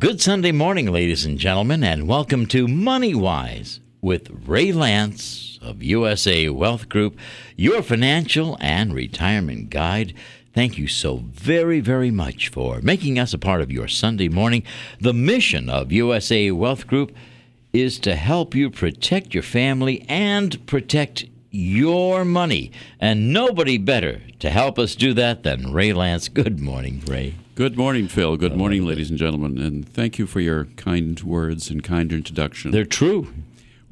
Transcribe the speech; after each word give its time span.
Good 0.00 0.22
Sunday 0.22 0.50
morning, 0.50 0.90
ladies 0.90 1.26
and 1.26 1.36
gentlemen, 1.36 1.84
and 1.84 2.08
welcome 2.08 2.46
to 2.46 2.66
Money 2.66 3.14
Wise 3.14 3.80
with 4.00 4.30
Ray 4.46 4.72
Lance 4.72 5.58
of 5.60 5.82
USA 5.82 6.48
Wealth 6.48 6.88
Group, 6.88 7.18
your 7.54 7.82
financial 7.82 8.56
and 8.62 8.94
retirement 8.94 9.68
guide. 9.68 10.14
Thank 10.54 10.78
you 10.78 10.88
so 10.88 11.18
very, 11.18 11.80
very 11.80 12.10
much 12.10 12.48
for 12.48 12.80
making 12.80 13.18
us 13.18 13.34
a 13.34 13.38
part 13.38 13.60
of 13.60 13.70
your 13.70 13.88
Sunday 13.88 14.30
morning. 14.30 14.62
The 14.98 15.12
mission 15.12 15.68
of 15.68 15.92
USA 15.92 16.50
Wealth 16.50 16.86
Group 16.86 17.14
is 17.74 17.98
to 17.98 18.16
help 18.16 18.54
you 18.54 18.70
protect 18.70 19.34
your 19.34 19.42
family 19.42 20.06
and 20.08 20.66
protect 20.66 21.26
your 21.50 22.24
money. 22.24 22.72
And 22.98 23.34
nobody 23.34 23.76
better 23.76 24.22
to 24.38 24.48
help 24.48 24.78
us 24.78 24.94
do 24.94 25.12
that 25.12 25.42
than 25.42 25.74
Ray 25.74 25.92
Lance. 25.92 26.30
Good 26.30 26.58
morning, 26.58 27.02
Ray. 27.06 27.34
Good 27.60 27.76
morning, 27.76 28.08
Phil. 28.08 28.38
Good 28.38 28.56
morning, 28.56 28.86
ladies 28.86 29.10
and 29.10 29.18
gentlemen. 29.18 29.58
And 29.58 29.86
thank 29.86 30.18
you 30.18 30.26
for 30.26 30.40
your 30.40 30.64
kind 30.76 31.20
words 31.20 31.68
and 31.68 31.84
kind 31.84 32.10
introduction. 32.10 32.70
They're 32.70 32.86
true. 32.86 33.34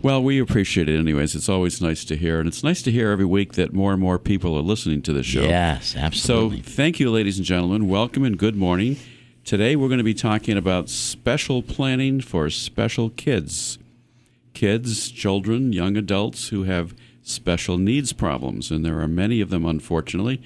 Well, 0.00 0.22
we 0.22 0.40
appreciate 0.40 0.88
it 0.88 0.98
anyways. 0.98 1.34
It's 1.34 1.50
always 1.50 1.82
nice 1.82 2.02
to 2.06 2.16
hear. 2.16 2.38
And 2.38 2.48
it's 2.48 2.64
nice 2.64 2.80
to 2.80 2.90
hear 2.90 3.10
every 3.10 3.26
week 3.26 3.52
that 3.56 3.74
more 3.74 3.92
and 3.92 4.00
more 4.00 4.18
people 4.18 4.56
are 4.56 4.62
listening 4.62 5.02
to 5.02 5.12
the 5.12 5.22
show. 5.22 5.42
Yes, 5.42 5.94
absolutely. 5.94 6.62
So 6.62 6.70
thank 6.70 6.98
you, 6.98 7.10
ladies 7.10 7.36
and 7.36 7.44
gentlemen. 7.44 7.88
Welcome 7.88 8.24
and 8.24 8.38
good 8.38 8.56
morning. 8.56 8.96
Today 9.44 9.76
we're 9.76 9.88
going 9.88 9.98
to 9.98 10.02
be 10.02 10.14
talking 10.14 10.56
about 10.56 10.88
special 10.88 11.62
planning 11.62 12.22
for 12.22 12.48
special 12.48 13.10
kids. 13.10 13.78
Kids, 14.54 15.10
children, 15.10 15.74
young 15.74 15.94
adults 15.98 16.48
who 16.48 16.62
have 16.62 16.94
special 17.20 17.76
needs 17.76 18.14
problems. 18.14 18.70
And 18.70 18.82
there 18.82 18.98
are 19.00 19.08
many 19.08 19.42
of 19.42 19.50
them, 19.50 19.66
unfortunately. 19.66 20.40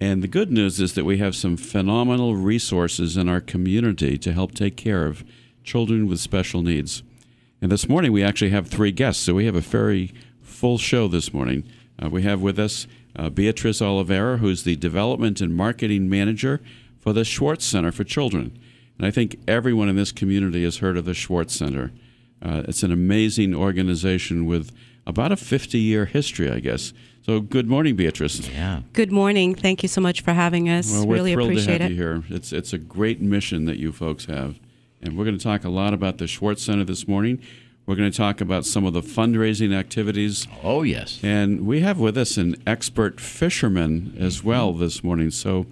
And 0.00 0.22
the 0.22 0.28
good 0.28 0.52
news 0.52 0.80
is 0.80 0.94
that 0.94 1.04
we 1.04 1.18
have 1.18 1.34
some 1.34 1.56
phenomenal 1.56 2.36
resources 2.36 3.16
in 3.16 3.28
our 3.28 3.40
community 3.40 4.16
to 4.18 4.32
help 4.32 4.54
take 4.54 4.76
care 4.76 5.06
of 5.06 5.24
children 5.64 6.06
with 6.06 6.20
special 6.20 6.62
needs. 6.62 7.02
And 7.60 7.72
this 7.72 7.88
morning 7.88 8.12
we 8.12 8.22
actually 8.22 8.50
have 8.50 8.68
three 8.68 8.92
guests, 8.92 9.24
so 9.24 9.34
we 9.34 9.46
have 9.46 9.56
a 9.56 9.60
very 9.60 10.12
full 10.40 10.78
show 10.78 11.08
this 11.08 11.34
morning. 11.34 11.64
Uh, 12.00 12.08
we 12.08 12.22
have 12.22 12.40
with 12.40 12.58
us 12.58 12.86
uh, 13.16 13.28
Beatrice 13.28 13.82
Oliveira, 13.82 14.38
who's 14.38 14.62
the 14.62 14.76
Development 14.76 15.40
and 15.40 15.56
Marketing 15.56 16.08
Manager 16.08 16.60
for 17.00 17.12
the 17.12 17.24
Schwartz 17.24 17.64
Center 17.64 17.90
for 17.90 18.04
Children. 18.04 18.56
And 18.96 19.06
I 19.06 19.10
think 19.10 19.36
everyone 19.48 19.88
in 19.88 19.96
this 19.96 20.12
community 20.12 20.62
has 20.62 20.78
heard 20.78 20.96
of 20.96 21.04
the 21.04 21.14
Schwartz 21.14 21.56
Center. 21.56 21.90
Uh, 22.40 22.62
it's 22.68 22.84
an 22.84 22.92
amazing 22.92 23.54
organization 23.54 24.46
with 24.46 24.70
about 25.08 25.32
a 25.32 25.36
50 25.36 25.78
year 25.78 26.04
history, 26.04 26.50
I 26.50 26.60
guess. 26.60 26.92
So, 27.22 27.40
good 27.40 27.66
morning, 27.68 27.96
Beatrice. 27.96 28.48
Yeah. 28.48 28.82
Good 28.92 29.10
morning. 29.12 29.54
Thank 29.54 29.82
you 29.82 29.88
so 29.88 30.00
much 30.00 30.20
for 30.22 30.32
having 30.32 30.68
us. 30.68 30.90
Well, 30.92 31.06
we're 31.06 31.14
really 31.14 31.32
thrilled 31.34 31.50
appreciate 31.50 31.78
to 31.78 31.82
have 31.84 31.90
it. 31.92 31.94
you 31.94 32.02
here. 32.02 32.22
It's 32.30 32.52
it's 32.52 32.72
a 32.72 32.78
great 32.78 33.20
mission 33.20 33.64
that 33.66 33.78
you 33.78 33.92
folks 33.92 34.26
have, 34.26 34.58
and 35.02 35.16
we're 35.18 35.24
going 35.24 35.36
to 35.36 35.42
talk 35.42 35.64
a 35.64 35.68
lot 35.68 35.92
about 35.92 36.18
the 36.18 36.26
Schwartz 36.26 36.62
Center 36.62 36.84
this 36.84 37.08
morning. 37.08 37.42
We're 37.84 37.96
going 37.96 38.10
to 38.10 38.16
talk 38.16 38.40
about 38.42 38.64
some 38.66 38.84
of 38.84 38.92
the 38.92 39.00
fundraising 39.00 39.74
activities, 39.74 40.46
Oh, 40.62 40.82
yes. 40.82 41.20
and 41.22 41.66
we 41.66 41.80
have 41.80 41.98
with 41.98 42.18
us 42.18 42.36
an 42.36 42.56
expert 42.66 43.18
fisherman 43.18 44.14
as 44.18 44.44
well 44.44 44.74
this 44.74 45.02
morning. 45.02 45.30
So, 45.30 45.64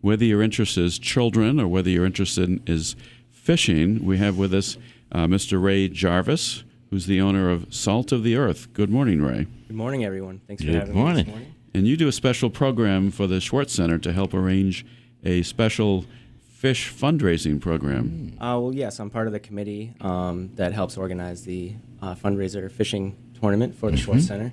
whether 0.00 0.24
your 0.24 0.42
interest 0.42 0.76
is 0.78 0.98
children 0.98 1.60
or 1.60 1.68
whether 1.68 1.88
your 1.90 2.04
interest 2.04 2.38
in 2.38 2.60
is 2.66 2.94
fishing, 3.30 4.04
we 4.04 4.18
have 4.18 4.36
with 4.36 4.52
us 4.52 4.76
uh, 5.12 5.26
Mr. 5.26 5.62
Ray 5.62 5.88
Jarvis, 5.88 6.62
who's 6.90 7.06
the 7.06 7.20
owner 7.20 7.50
of 7.50 7.72
Salt 7.72 8.12
of 8.12 8.22
the 8.22 8.36
Earth. 8.36 8.72
Good 8.72 8.90
morning, 8.90 9.22
Ray. 9.22 9.46
Good 9.68 9.76
morning, 9.76 10.04
everyone. 10.04 10.40
Thanks 10.46 10.62
for 10.62 10.66
Good 10.66 10.74
having 10.76 10.94
me 10.94 11.00
morning. 11.00 11.24
this 11.24 11.34
morning. 11.34 11.54
And 11.72 11.86
you 11.86 11.96
do 11.96 12.08
a 12.08 12.12
special 12.12 12.50
program 12.50 13.10
for 13.12 13.26
the 13.28 13.40
Schwartz 13.40 13.72
Center 13.74 13.96
to 13.98 14.12
help 14.12 14.34
arrange 14.34 14.84
a 15.24 15.42
special 15.42 16.04
fish 16.52 16.92
fundraising 16.92 17.60
program. 17.60 18.32
Uh, 18.40 18.58
well, 18.60 18.74
yes, 18.74 18.98
I'm 18.98 19.08
part 19.08 19.28
of 19.28 19.32
the 19.32 19.40
committee 19.40 19.94
um, 20.00 20.50
that 20.56 20.72
helps 20.72 20.96
organize 20.96 21.44
the 21.44 21.74
uh, 22.02 22.14
fundraiser 22.16 22.70
fishing 22.70 23.16
tournament 23.40 23.74
for 23.76 23.90
the 23.90 23.96
Schwartz 23.96 24.26
Center. 24.26 24.52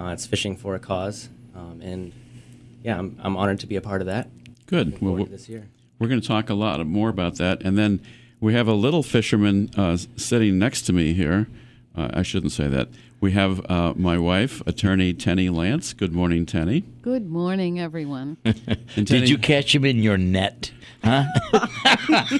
Uh, 0.00 0.06
it's 0.06 0.26
fishing 0.26 0.56
for 0.56 0.74
a 0.74 0.78
cause, 0.78 1.28
um, 1.54 1.80
and 1.82 2.12
yeah, 2.82 2.98
I'm, 2.98 3.16
I'm 3.22 3.36
honored 3.36 3.60
to 3.60 3.66
be 3.66 3.76
a 3.76 3.80
part 3.80 4.00
of 4.00 4.06
that. 4.06 4.30
Good. 4.66 5.00
Well, 5.02 5.14
we're 5.14 5.24
this 5.26 5.48
year. 5.48 5.68
we're 5.98 6.08
going 6.08 6.20
to 6.20 6.26
talk 6.26 6.48
a 6.48 6.54
lot 6.54 6.84
more 6.86 7.08
about 7.08 7.36
that. 7.36 7.62
And 7.62 7.76
then 7.76 8.00
we 8.40 8.54
have 8.54 8.68
a 8.68 8.74
little 8.74 9.02
fisherman 9.02 9.70
uh, 9.76 9.96
sitting 10.16 10.58
next 10.58 10.82
to 10.82 10.92
me 10.92 11.12
here. 11.14 11.48
Uh, 11.98 12.10
I 12.14 12.22
shouldn't 12.22 12.52
say 12.52 12.68
that. 12.68 12.88
We 13.20 13.32
have 13.32 13.68
uh, 13.68 13.92
my 13.96 14.18
wife, 14.18 14.62
attorney 14.68 15.12
Tenny 15.12 15.48
Lance. 15.50 15.92
Good 15.92 16.12
morning, 16.12 16.46
Tenny. 16.46 16.84
Good 17.02 17.28
morning, 17.28 17.80
everyone. 17.80 18.36
And 18.44 18.56
Tenny- 18.94 19.04
Did 19.04 19.28
you 19.28 19.36
catch 19.38 19.74
him 19.74 19.84
in 19.84 19.98
your 20.00 20.16
net? 20.16 20.70
Huh? 21.02 21.24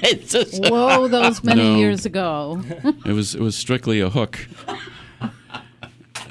it's 0.01 0.31
just, 0.31 0.63
Whoa, 0.63 1.09
those 1.09 1.43
many 1.43 1.61
No. 1.61 1.75
years 1.75 2.05
ago. 2.05 2.63
It 3.05 3.11
was 3.13 3.35
it 3.35 3.41
was 3.41 3.55
strictly 3.57 3.99
a 3.99 4.09
hook. 4.09 4.47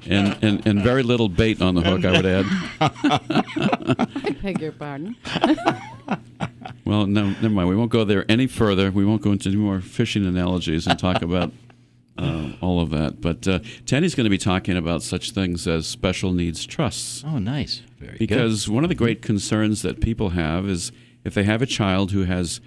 And, 0.07 0.39
and, 0.43 0.67
and 0.67 0.81
very 0.83 1.03
little 1.03 1.29
bait 1.29 1.61
on 1.61 1.75
the 1.75 1.83
hook, 1.83 2.03
I 2.07 2.13
would 2.13 2.25
add. 2.25 2.47
I 2.81 4.37
beg 4.43 4.59
your 4.63 4.73
pardon. 4.73 5.17
Well, 6.87 7.07
no, 7.07 7.27
never 7.27 7.51
mind. 7.51 7.69
We 7.69 7.77
won't 7.77 7.91
go 7.91 8.05
there 8.05 8.25
any 8.31 8.47
further. 8.47 8.91
We 8.91 9.05
won't 9.05 9.21
go 9.21 9.33
into 9.33 9.51
any 9.51 9.59
more 9.59 9.83
fishing 9.83 10.25
analogies 10.25 10.87
and 10.87 10.99
talk 10.99 11.21
about 11.21 11.53
uh, 12.19 12.53
all 12.61 12.81
of 12.81 12.91
that. 12.91 13.21
But 13.21 13.47
uh, 13.47 13.61
Tenny's 13.87 14.15
going 14.15 14.25
to 14.25 14.31
be 14.31 14.39
talking 14.39 14.77
about 14.77 15.03
such 15.03 15.31
things 15.31 15.67
as 15.67 15.87
special 15.87 16.33
needs 16.33 16.67
trusts. 16.67 17.25
oh, 17.27 17.39
nice. 17.39 17.83
Very 17.99 18.17
Because 18.19 18.69
one 18.69 18.85
of 18.85 18.89
the 18.89 18.95
great 18.95 19.23
concerns 19.23 19.83
that 19.83 20.01
people 20.01 20.31
have 20.31 20.69
is 20.69 20.93
if 21.25 21.35
they 21.35 21.45
have 21.45 21.63
a 21.63 21.67
child 21.67 22.13
who 22.13 22.25
has 22.25 22.61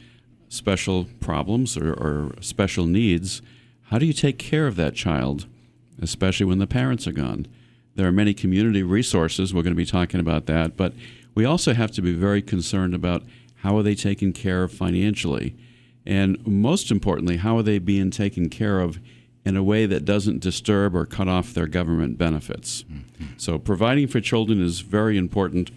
special 0.50 1.08
problems 1.20 1.78
or, 1.78 1.94
or 1.94 2.32
special 2.42 2.86
needs, 2.86 3.42
how 3.84 3.98
do 3.98 4.06
you 4.06 4.14
take 4.14 4.38
care 4.38 4.68
of 4.68 4.76
that 4.76 4.96
child, 4.96 5.48
especially 6.02 6.46
when 6.46 6.60
the 6.60 6.68
parents 6.68 7.08
are 7.08 7.14
gone? 7.14 7.48
There 7.96 8.08
are 8.08 8.12
many 8.12 8.34
community 8.34 8.84
resources. 8.84 9.54
We're 9.54 9.64
going 9.64 9.74
to 9.74 9.78
be 9.78 9.86
talking 9.86 10.20
about 10.20 10.46
that. 10.46 10.78
But 10.78 10.94
we 11.36 11.46
also 11.46 11.74
have 11.74 11.92
to 11.92 12.02
be 12.02 12.14
very 12.14 12.42
concerned 12.42 12.94
about 12.94 13.24
how 13.58 13.78
are 13.78 13.84
they 13.84 13.96
taken 13.96 14.34
care 14.34 14.64
of 14.64 14.72
financially? 14.72 15.56
And 16.06 16.46
most 16.48 16.90
importantly, 16.90 17.38
how 17.38 17.58
are 17.58 17.64
they 17.64 17.80
being 17.80 18.12
taken 18.12 18.50
care 18.50 18.80
of 18.80 19.00
in 19.44 19.58
a 19.58 19.64
way 19.64 19.86
that 19.86 20.06
doesn't 20.06 20.40
disturb 20.40 20.96
or 20.96 21.06
cut 21.06 21.28
off 21.28 21.54
their 21.54 21.68
government 21.68 22.18
benefits? 22.18 22.86
So, 23.38 23.58
providing 23.58 24.08
for 24.08 24.22
children 24.22 24.62
is 24.62 24.82
very 24.82 25.18
important. 25.18 25.72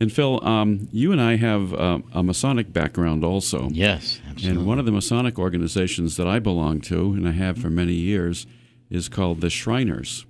And 0.00 0.12
Phil, 0.12 0.44
um, 0.46 0.88
you 0.92 1.10
and 1.10 1.20
I 1.20 1.36
have 1.36 1.74
uh, 1.74 1.98
a 2.12 2.22
Masonic 2.22 2.72
background 2.72 3.24
also. 3.24 3.68
Yes, 3.72 4.20
absolutely. 4.28 4.60
And 4.60 4.66
one 4.66 4.78
of 4.78 4.84
the 4.84 4.92
Masonic 4.92 5.38
organizations 5.38 6.16
that 6.16 6.28
I 6.28 6.38
belong 6.38 6.80
to, 6.82 7.12
and 7.14 7.26
I 7.26 7.32
have 7.32 7.58
for 7.58 7.68
many 7.68 7.94
years, 7.94 8.46
is 8.90 9.08
called 9.08 9.40
the 9.40 9.50
Shriners. 9.50 10.24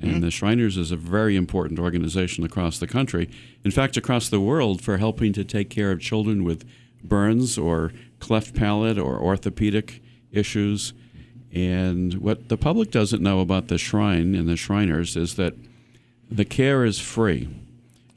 And 0.00 0.22
the 0.22 0.30
Shriners 0.30 0.76
is 0.76 0.90
a 0.92 0.96
very 0.96 1.36
important 1.36 1.78
organization 1.78 2.44
across 2.44 2.78
the 2.78 2.86
country, 2.86 3.28
in 3.64 3.70
fact, 3.70 3.96
across 3.96 4.28
the 4.28 4.40
world, 4.40 4.80
for 4.80 4.96
helping 4.96 5.32
to 5.34 5.44
take 5.44 5.70
care 5.70 5.90
of 5.90 6.00
children 6.00 6.44
with 6.44 6.64
burns 7.02 7.58
or 7.58 7.92
cleft 8.20 8.54
palate 8.54 8.98
or 8.98 9.20
orthopedic 9.20 10.00
issues. 10.30 10.92
And 11.52 12.14
what 12.14 12.48
the 12.48 12.56
public 12.56 12.90
doesn't 12.90 13.22
know 13.22 13.40
about 13.40 13.68
the 13.68 13.78
Shrine 13.78 14.34
and 14.34 14.48
the 14.48 14.56
Shriners 14.56 15.16
is 15.16 15.36
that 15.36 15.54
the 16.30 16.44
care 16.44 16.84
is 16.84 16.98
free. 16.98 17.48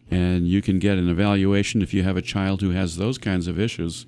And 0.10 0.48
you 0.48 0.62
can 0.62 0.80
get 0.80 0.98
an 0.98 1.10
evaluation 1.10 1.82
if 1.82 1.94
you 1.94 2.04
have 2.04 2.18
a 2.18 2.22
child 2.22 2.62
who 2.62 2.72
has 2.72 2.98
those 2.98 3.18
kinds 3.18 3.48
of 3.48 3.60
issues. 3.60 4.06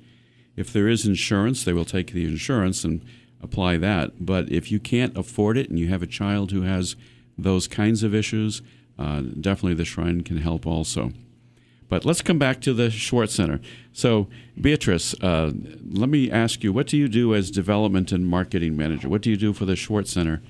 If 0.57 0.73
there 0.73 0.89
is 0.89 1.05
insurance, 1.05 1.63
they 1.63 1.73
will 1.73 1.85
take 1.85 2.11
the 2.11 2.25
insurance 2.25 2.83
and 2.83 3.01
apply 3.41 3.77
that. 3.77 4.25
But 4.25 4.51
if 4.51 4.71
you 4.71 4.79
can't 4.79 5.17
afford 5.17 5.57
it 5.57 5.69
and 5.69 5.79
you 5.79 5.87
have 5.87 6.03
a 6.03 6.07
child 6.07 6.51
who 6.51 6.63
has 6.63 6.97
those 7.37 7.67
kinds 7.67 8.03
of 8.03 8.13
issues, 8.13 8.61
uh, 8.99 9.21
definitely 9.21 9.75
the 9.75 9.85
Shrine 9.85 10.21
can 10.21 10.37
help 10.37 10.67
also. 10.67 11.11
But 11.93 12.05
let's 12.05 12.23
come 12.23 12.39
back 12.39 12.59
to 12.61 12.73
the 12.73 12.89
Schwartz 12.89 13.35
Center. 13.35 13.59
So, 13.91 14.27
Beatrice, 14.59 15.13
uh, 15.21 15.51
let 15.91 16.09
me 16.09 16.31
ask 16.31 16.63
you 16.63 16.73
what 16.73 16.87
do 16.87 16.97
you 16.97 17.07
do 17.07 17.35
as 17.35 17.51
development 17.51 18.11
and 18.11 18.25
marketing 18.25 18.75
manager? 18.75 19.07
What 19.07 19.21
do 19.21 19.29
you 19.29 19.37
do 19.37 19.53
for 19.53 19.65
the 19.65 19.75
Schwartz 19.75 20.09
Center 20.09 20.41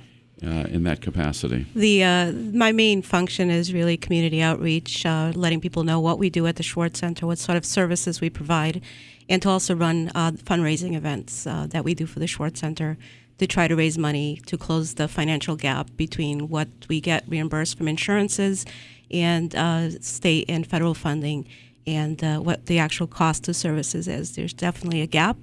uh, 0.42 0.68
in 0.72 0.84
that 0.84 1.02
capacity? 1.02 1.66
The 1.76 2.02
uh, 2.02 2.32
my 2.32 2.72
main 2.72 3.02
function 3.02 3.50
is 3.50 3.74
really 3.74 3.98
community 3.98 4.42
outreach, 4.42 5.06
uh, 5.06 5.34
letting 5.36 5.60
people 5.60 5.84
know 5.84 6.00
what 6.00 6.18
we 6.18 6.30
do 6.30 6.48
at 6.48 6.56
the 6.56 6.64
Schwartz 6.64 7.02
Center, 7.02 7.28
what 7.28 7.40
sort 7.40 7.58
of 7.58 7.66
services 7.66 8.22
we 8.22 8.30
provide, 8.30 8.82
and 9.28 9.42
to 9.42 9.50
also 9.50 9.76
run 9.76 10.14
uh, 10.16 10.32
fundraising 10.32 10.96
events 10.96 11.46
uh, 11.46 11.68
that 11.72 11.84
we 11.84 11.94
do 11.94 12.06
for 12.06 12.20
the 12.20 12.28
Schwartz 12.28 12.62
Center 12.62 12.98
to 13.38 13.48
try 13.48 13.68
to 13.68 13.76
raise 13.76 13.98
money 13.98 14.40
to 14.46 14.58
close 14.58 14.94
the 14.94 15.10
financial 15.10 15.58
gap 15.58 15.90
between 15.98 16.48
what 16.48 16.70
we 16.88 17.02
get 17.02 17.26
reimbursed 17.28 17.78
from 17.78 17.90
insurances 17.90 18.66
and 19.14 19.56
uh, 19.56 19.92
state 20.02 20.46
and 20.50 20.66
federal 20.68 20.94
funding 20.94 21.48
and 21.86 22.24
uh, 22.24 22.40
what 22.40 22.66
the 22.66 22.80
actual 22.80 23.08
cost 23.08 23.48
of 23.48 23.56
services 23.56 24.08
is. 24.08 24.36
There's 24.36 24.54
definitely 24.54 25.02
a 25.02 25.08
gap, 25.08 25.38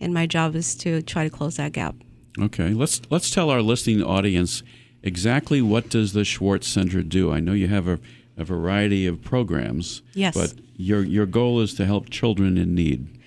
and 0.00 0.12
my 0.12 0.26
job 0.26 0.56
is 0.56 0.74
to 0.76 1.02
try 1.02 1.24
to 1.24 1.30
close 1.30 1.56
that 1.56 1.72
gap. 1.72 1.94
Okay, 2.40 2.70
let's 2.70 3.00
let's 3.10 3.30
tell 3.30 3.50
our 3.50 3.62
listening 3.62 4.02
audience 4.02 4.62
exactly 5.02 5.60
what 5.60 5.88
does 5.88 6.12
the 6.12 6.24
Schwartz 6.24 6.66
Center 6.66 7.02
do. 7.02 7.30
I 7.30 7.40
know 7.40 7.52
you 7.52 7.68
have 7.68 7.86
a, 7.86 7.98
a 8.36 8.44
variety 8.44 9.06
of 9.06 9.22
programs. 9.22 10.02
Yes. 10.14 10.34
But 10.34 10.54
your 10.76 11.02
your 11.04 11.26
goal 11.26 11.60
is 11.60 11.74
to 11.74 11.86
help 11.86 12.10
children 12.10 12.56
in 12.56 12.74
need. 12.74 13.18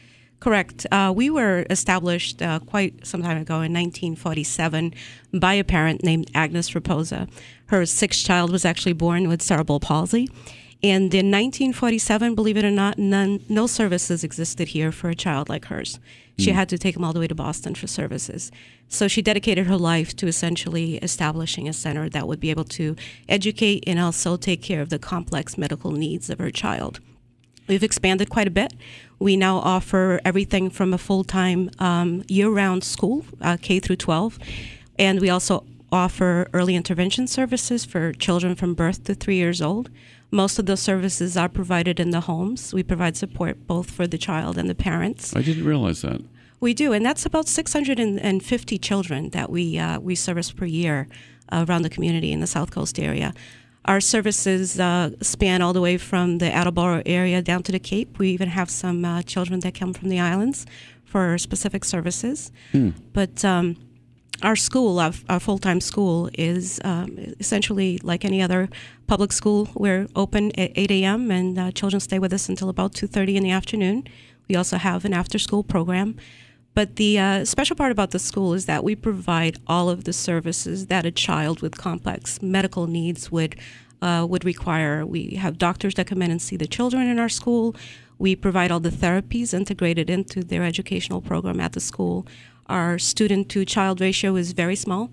Correct. 0.45 0.85
Uh, 0.91 1.11
we 1.15 1.31
were 1.31 1.65
established 1.71 2.39
uh, 2.39 2.59
quite 2.59 3.03
some 3.03 3.23
time 3.23 3.37
ago 3.37 3.55
in 3.55 3.73
1947 3.73 4.93
by 5.33 5.55
a 5.55 5.63
parent 5.63 6.03
named 6.03 6.29
Agnes 6.35 6.69
Raposa. 6.69 7.27
Her 7.69 7.83
sixth 7.87 8.23
child 8.23 8.51
was 8.51 8.63
actually 8.63 8.93
born 8.93 9.27
with 9.27 9.41
cerebral 9.41 9.79
palsy. 9.79 10.29
And 10.83 11.11
in 11.15 11.31
1947, 11.31 12.35
believe 12.35 12.57
it 12.57 12.63
or 12.63 12.69
not, 12.69 12.99
none, 12.99 13.43
no 13.49 13.65
services 13.65 14.23
existed 14.23 14.67
here 14.67 14.91
for 14.91 15.09
a 15.09 15.15
child 15.15 15.49
like 15.49 15.65
hers. 15.65 15.99
She 16.37 16.51
had 16.51 16.69
to 16.69 16.77
take 16.77 16.95
him 16.95 17.03
all 17.03 17.13
the 17.13 17.21
way 17.21 17.27
to 17.27 17.33
Boston 17.33 17.73
for 17.73 17.87
services. 17.87 18.51
So 18.87 19.07
she 19.07 19.23
dedicated 19.23 19.65
her 19.65 19.77
life 19.77 20.15
to 20.17 20.27
essentially 20.27 20.97
establishing 20.97 21.67
a 21.67 21.73
center 21.73 22.07
that 22.09 22.27
would 22.27 22.39
be 22.39 22.51
able 22.51 22.65
to 22.65 22.95
educate 23.27 23.83
and 23.87 23.99
also 23.99 24.37
take 24.37 24.61
care 24.61 24.83
of 24.83 24.89
the 24.89 24.99
complex 24.99 25.57
medical 25.57 25.91
needs 25.91 26.29
of 26.29 26.37
her 26.37 26.51
child. 26.51 26.99
We've 27.67 27.83
expanded 27.83 28.29
quite 28.29 28.47
a 28.47 28.51
bit. 28.51 28.73
We 29.19 29.37
now 29.37 29.57
offer 29.57 30.19
everything 30.23 30.69
from 30.69 30.93
a 30.93 30.97
full 30.97 31.23
time 31.23 31.69
um, 31.79 32.23
year 32.27 32.49
round 32.49 32.83
school, 32.83 33.25
uh, 33.41 33.57
K 33.61 33.79
through 33.79 33.95
12, 33.97 34.37
and 34.99 35.19
we 35.19 35.29
also 35.29 35.65
offer 35.91 36.47
early 36.53 36.75
intervention 36.75 37.27
services 37.27 37.85
for 37.85 38.11
children 38.13 38.55
from 38.55 38.73
birth 38.73 39.03
to 39.05 39.15
three 39.15 39.35
years 39.35 39.61
old. 39.61 39.89
Most 40.31 40.59
of 40.59 40.65
those 40.65 40.81
services 40.81 41.37
are 41.37 41.47
provided 41.47 41.99
in 41.99 42.09
the 42.09 42.21
homes. 42.21 42.73
We 42.73 42.83
provide 42.83 43.15
support 43.15 43.67
both 43.67 43.89
for 43.89 44.05
the 44.05 44.17
child 44.17 44.57
and 44.57 44.69
the 44.69 44.75
parents. 44.75 45.35
I 45.35 45.41
didn't 45.41 45.65
realize 45.65 46.01
that. 46.01 46.21
We 46.59 46.73
do, 46.73 46.93
and 46.93 47.05
that's 47.05 47.25
about 47.25 47.47
650 47.47 48.77
children 48.79 49.29
that 49.29 49.49
we 49.49 49.77
uh, 49.77 49.99
we 49.99 50.15
service 50.15 50.51
per 50.51 50.65
year 50.65 51.07
uh, 51.51 51.65
around 51.67 51.83
the 51.83 51.89
community 51.89 52.31
in 52.31 52.39
the 52.39 52.47
South 52.47 52.71
Coast 52.71 52.99
area. 52.99 53.33
Our 53.85 54.01
services 54.01 54.79
uh, 54.79 55.11
span 55.21 55.61
all 55.61 55.71
the 55.71 55.81
way 55.81 55.97
from 55.97 56.39
the 56.39 56.51
Attleboro 56.51 57.03
area 57.05 57.41
down 57.41 57.61
to 57.63 57.71
the 57.71 57.79
Cape. 57.79 58.17
We 58.17 58.29
even 58.29 58.49
have 58.49 58.69
some 58.69 59.05
uh, 59.05 59.21
children 59.21 59.59
that 59.59 59.75
come 59.75 59.93
from 59.93 60.09
the 60.09 60.19
islands 60.19 60.65
for 61.03 61.37
specific 61.37 61.85
services. 61.85 62.51
But 63.13 63.45
um, 63.45 63.77
our 64.41 64.55
school, 64.55 64.99
our, 64.99 65.13
our 65.29 65.39
full 65.39 65.59
time 65.59 65.79
school, 65.81 66.29
is 66.33 66.81
um, 66.83 67.17
essentially 67.39 67.99
like 68.03 68.25
any 68.25 68.41
other 68.41 68.69
public 69.07 69.31
school. 69.31 69.69
We're 69.75 70.07
open 70.15 70.51
at 70.59 70.71
8 70.75 70.91
a.m. 70.91 71.29
and 71.31 71.57
uh, 71.59 71.71
children 71.71 71.99
stay 71.99 72.17
with 72.19 72.33
us 72.33 72.49
until 72.49 72.69
about 72.69 72.93
2:30 72.93 73.35
in 73.35 73.43
the 73.43 73.51
afternoon. 73.51 74.03
We 74.49 74.55
also 74.55 74.77
have 74.77 75.05
an 75.05 75.13
after 75.13 75.39
school 75.39 75.63
program. 75.63 76.15
But 76.75 76.97
the 76.97 77.17
uh, 77.17 77.45
special 77.45 77.77
part 77.77 77.93
about 77.93 78.11
the 78.11 78.19
school 78.19 78.53
is 78.53 78.65
that 78.65 78.83
we 78.83 78.95
provide 78.95 79.57
all 79.65 79.89
of 79.89 80.03
the 80.03 80.11
services 80.11 80.87
that 80.87 81.05
a 81.05 81.11
child 81.11 81.61
with 81.61 81.77
complex 81.77 82.41
medical 82.41 82.85
needs 82.85 83.31
would 83.31 83.55
uh, 84.01 84.27
would 84.29 84.43
require. 84.43 85.05
We 85.05 85.35
have 85.35 85.57
doctors 85.57 85.95
that 85.95 86.05
come 86.05 86.21
in 86.21 86.29
and 86.29 86.41
see 86.41 86.57
the 86.57 86.67
children 86.67 87.07
in 87.07 87.17
our 87.17 87.29
school. 87.29 87.75
We 88.19 88.35
provide 88.35 88.69
all 88.69 88.81
the 88.81 88.89
therapies 88.89 89.53
integrated 89.53 90.09
into 90.09 90.43
their 90.43 90.63
educational 90.63 91.21
program 91.21 91.61
at 91.61 91.71
the 91.71 91.79
school. 91.79 92.27
Our 92.67 92.99
student 92.99 93.47
to 93.49 93.63
child 93.63 94.01
ratio 94.01 94.35
is 94.35 94.51
very 94.51 94.75
small, 94.75 95.11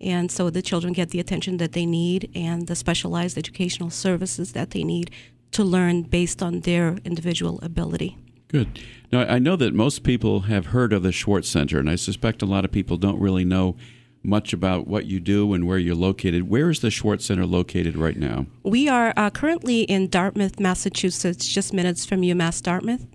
and 0.00 0.32
so 0.32 0.48
the 0.48 0.62
children 0.62 0.94
get 0.94 1.10
the 1.10 1.20
attention 1.20 1.58
that 1.58 1.72
they 1.72 1.84
need 1.84 2.30
and 2.34 2.66
the 2.66 2.74
specialized 2.74 3.36
educational 3.36 3.90
services 3.90 4.52
that 4.52 4.70
they 4.70 4.82
need 4.82 5.10
to 5.52 5.62
learn 5.62 6.02
based 6.02 6.42
on 6.42 6.60
their 6.60 6.96
individual 7.04 7.60
ability. 7.62 8.16
Good. 8.52 8.78
Now, 9.10 9.20
I 9.22 9.38
know 9.38 9.56
that 9.56 9.74
most 9.74 10.02
people 10.02 10.40
have 10.40 10.66
heard 10.66 10.92
of 10.92 11.02
the 11.02 11.10
Schwartz 11.10 11.48
Center, 11.48 11.78
and 11.78 11.88
I 11.88 11.96
suspect 11.96 12.42
a 12.42 12.46
lot 12.46 12.64
of 12.64 12.70
people 12.70 12.98
don't 12.98 13.18
really 13.18 13.44
know 13.44 13.76
much 14.22 14.52
about 14.52 14.86
what 14.86 15.06
you 15.06 15.18
do 15.18 15.52
and 15.52 15.66
where 15.66 15.78
you're 15.78 15.94
located. 15.94 16.48
Where 16.48 16.70
is 16.70 16.80
the 16.80 16.90
Schwartz 16.90 17.24
Center 17.24 17.46
located 17.46 17.96
right 17.96 18.16
now? 18.16 18.46
We 18.62 18.88
are 18.88 19.12
uh, 19.16 19.30
currently 19.30 19.82
in 19.82 20.08
Dartmouth, 20.08 20.60
Massachusetts, 20.60 21.48
just 21.48 21.72
minutes 21.72 22.04
from 22.04 22.20
UMass 22.20 22.62
Dartmouth. 22.62 23.06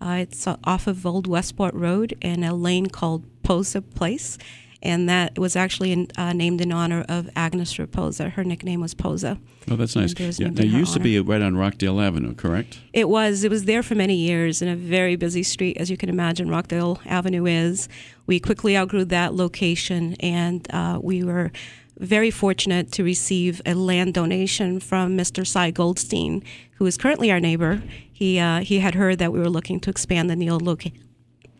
Uh, 0.00 0.18
it's 0.20 0.46
uh, 0.46 0.56
off 0.64 0.86
of 0.86 1.04
Old 1.04 1.26
Westport 1.26 1.74
Road 1.74 2.16
in 2.20 2.44
a 2.44 2.54
lane 2.54 2.86
called 2.86 3.24
Posa 3.42 3.82
Place, 3.82 4.38
and 4.84 5.08
that 5.08 5.38
was 5.38 5.56
actually 5.56 5.92
in, 5.92 6.08
uh, 6.16 6.32
named 6.32 6.60
in 6.60 6.70
honor 6.70 7.04
of 7.08 7.28
Agnes 7.34 7.74
Raposa. 7.74 8.30
Her 8.32 8.44
nickname 8.44 8.80
was 8.80 8.94
Posa. 8.94 9.38
Oh, 9.70 9.76
that's 9.76 9.96
nice. 9.96 10.14
Yeah, 10.18 10.26
now, 10.26 10.46
in 10.46 10.58
it 10.58 10.70
her 10.70 10.78
used 10.78 10.92
to 10.92 11.00
be 11.00 11.18
right 11.18 11.40
on 11.40 11.56
Rockdale 11.56 12.00
Avenue, 12.00 12.34
correct? 12.34 12.80
It 12.92 13.08
was. 13.08 13.44
It 13.44 13.50
was 13.50 13.64
there 13.64 13.82
for 13.82 13.94
many 13.94 14.14
years 14.14 14.60
in 14.60 14.68
a 14.68 14.76
very 14.76 15.16
busy 15.16 15.42
street, 15.42 15.78
as 15.78 15.90
you 15.90 15.96
can 15.96 16.08
imagine. 16.08 16.50
Rockdale 16.50 17.00
Avenue 17.06 17.46
is. 17.46 17.88
We 18.26 18.40
quickly 18.40 18.76
outgrew 18.76 19.04
that 19.06 19.34
location, 19.34 20.16
and 20.20 20.66
uh, 20.72 20.98
we 21.02 21.24
were 21.24 21.50
very 21.98 22.30
fortunate 22.30 22.90
to 22.92 23.04
receive 23.04 23.62
a 23.64 23.74
land 23.74 24.14
donation 24.14 24.80
from 24.80 25.16
Mr. 25.16 25.46
Cy 25.46 25.70
Goldstein, 25.70 26.42
who 26.72 26.86
is 26.86 26.96
currently 26.96 27.30
our 27.30 27.40
neighbor. 27.40 27.82
He 28.12 28.38
uh, 28.38 28.60
he 28.60 28.80
had 28.80 28.94
heard 28.94 29.18
that 29.18 29.32
we 29.32 29.38
were 29.38 29.50
looking 29.50 29.80
to 29.80 29.90
expand 29.90 30.30
the 30.30 30.50
old 30.50 30.62
location. 30.62 31.03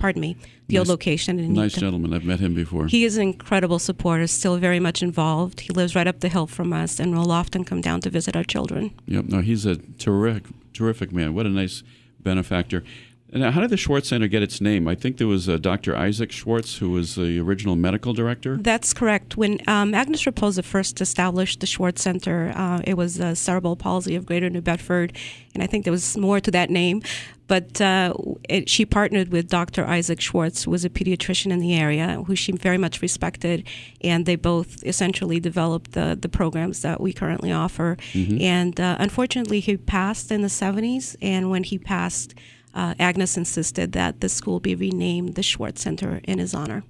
Pardon 0.05 0.21
me, 0.21 0.37
the 0.69 0.77
old 0.79 0.89
location. 0.89 1.39
in 1.39 1.55
Nice 1.55 1.77
Newton. 1.77 1.81
gentleman. 1.81 2.13
I've 2.13 2.27
met 2.27 2.39
him 2.39 2.53
before. 2.53 2.89
He 2.89 3.07
is 3.07 3.17
an 3.17 3.23
incredible 3.23 3.79
supporter, 3.79 4.27
still 4.27 4.59
very 4.59 4.79
much 4.79 5.03
involved. 5.03 5.61
He 5.61 5.71
lives 5.73 5.97
right 5.97 6.07
up 6.07 6.21
the 6.21 6.29
hill 6.29 6.47
from 6.47 6.75
us, 6.75 7.01
and 7.01 7.17
will 7.17 7.33
often 7.33 7.65
come 7.65 7.81
down 7.81 8.03
to 8.03 8.11
visit 8.11 8.37
our 8.37 8.45
children. 8.45 8.91
Yep. 9.07 9.25
No, 9.31 9.41
he's 9.41 9.65
a 9.65 9.77
terrific, 9.77 10.45
terrific 10.75 11.11
man. 11.11 11.33
What 11.33 11.47
a 11.47 11.49
nice 11.49 11.83
benefactor. 12.21 12.85
And 13.33 13.43
now, 13.43 13.51
how 13.51 13.63
did 13.63 13.71
the 13.71 13.77
Schwartz 13.79 14.09
Center 14.11 14.29
get 14.29 14.43
its 14.43 14.61
name? 14.61 14.87
I 14.87 14.95
think 14.95 15.17
there 15.17 15.27
was 15.27 15.49
uh, 15.49 15.57
Dr. 15.57 15.97
Isaac 15.97 16.31
Schwartz, 16.31 16.77
who 16.77 16.91
was 16.91 17.15
the 17.17 17.41
original 17.41 17.75
medical 17.75 18.13
director. 18.13 18.59
That's 18.59 18.93
correct. 18.93 19.37
When 19.39 19.59
um, 19.67 19.93
Agnes 19.95 20.23
Raposa 20.25 20.63
first 20.63 21.01
established 21.01 21.59
the 21.61 21.67
Schwartz 21.67 22.03
Center, 22.03 22.53
uh, 22.55 22.83
it 22.85 22.97
was 22.99 23.19
uh, 23.21 23.35
cerebral 23.35 23.75
palsy 23.75 24.15
of 24.15 24.25
Greater 24.27 24.51
New 24.51 24.61
Bedford, 24.61 25.17
and 25.55 25.63
I 25.65 25.67
think 25.67 25.83
there 25.85 25.91
was 25.93 26.17
more 26.17 26.39
to 26.41 26.51
that 26.53 26.69
name. 26.71 27.03
But 27.47 27.81
uh, 27.81 28.15
it, 28.49 28.71
she 28.71 28.87
partnered 28.87 29.31
with 29.31 29.49
Dr. 29.49 29.85
Isaac 29.85 30.21
Schwartz, 30.21 30.65
who 30.65 30.71
was 30.71 30.85
a 30.85 30.91
pediatrician 30.91 31.51
in 31.53 31.59
the 31.59 31.75
area, 31.75 32.23
who 32.27 32.35
she 32.35 32.53
very 32.53 32.79
much 32.79 33.03
respected, 33.03 33.67
and 34.01 34.25
they 34.25 34.37
both 34.37 34.83
essentially 34.85 35.41
developed 35.41 35.93
the, 35.93 36.17
the 36.21 36.29
programs 36.29 36.83
that 36.83 37.01
we 37.01 37.13
currently 37.13 37.53
offer. 37.53 37.97
And 38.41 38.81
uh, 38.81 38.97
unfortunately, 38.99 39.61
he 39.61 39.77
passed 39.77 40.33
in 40.33 40.41
the 40.41 40.49
70s, 40.49 41.17
and 41.21 41.51
when 41.51 41.65
he 41.65 41.79
passed, 41.79 42.35
uh, 42.75 42.95
Agnes 42.99 43.37
insisted 43.37 43.93
that 43.93 44.21
the 44.21 44.29
school 44.29 44.59
be 44.59 44.75
renamed 44.75 45.35
the 45.35 45.43
Schwartz 45.43 45.83
Center 45.83 46.21
in 46.25 46.39
his 46.39 46.55
honor. 46.55 46.83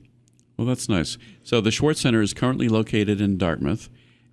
Well, 0.56 0.66
that's 0.66 0.88
nice. 0.88 1.18
So 1.42 1.60
the 1.60 1.70
Schwartz 1.72 2.00
Center 2.00 2.22
is 2.22 2.32
currently 2.32 2.68
located 2.68 3.20
in 3.20 3.38
Dartmouth, 3.38 3.88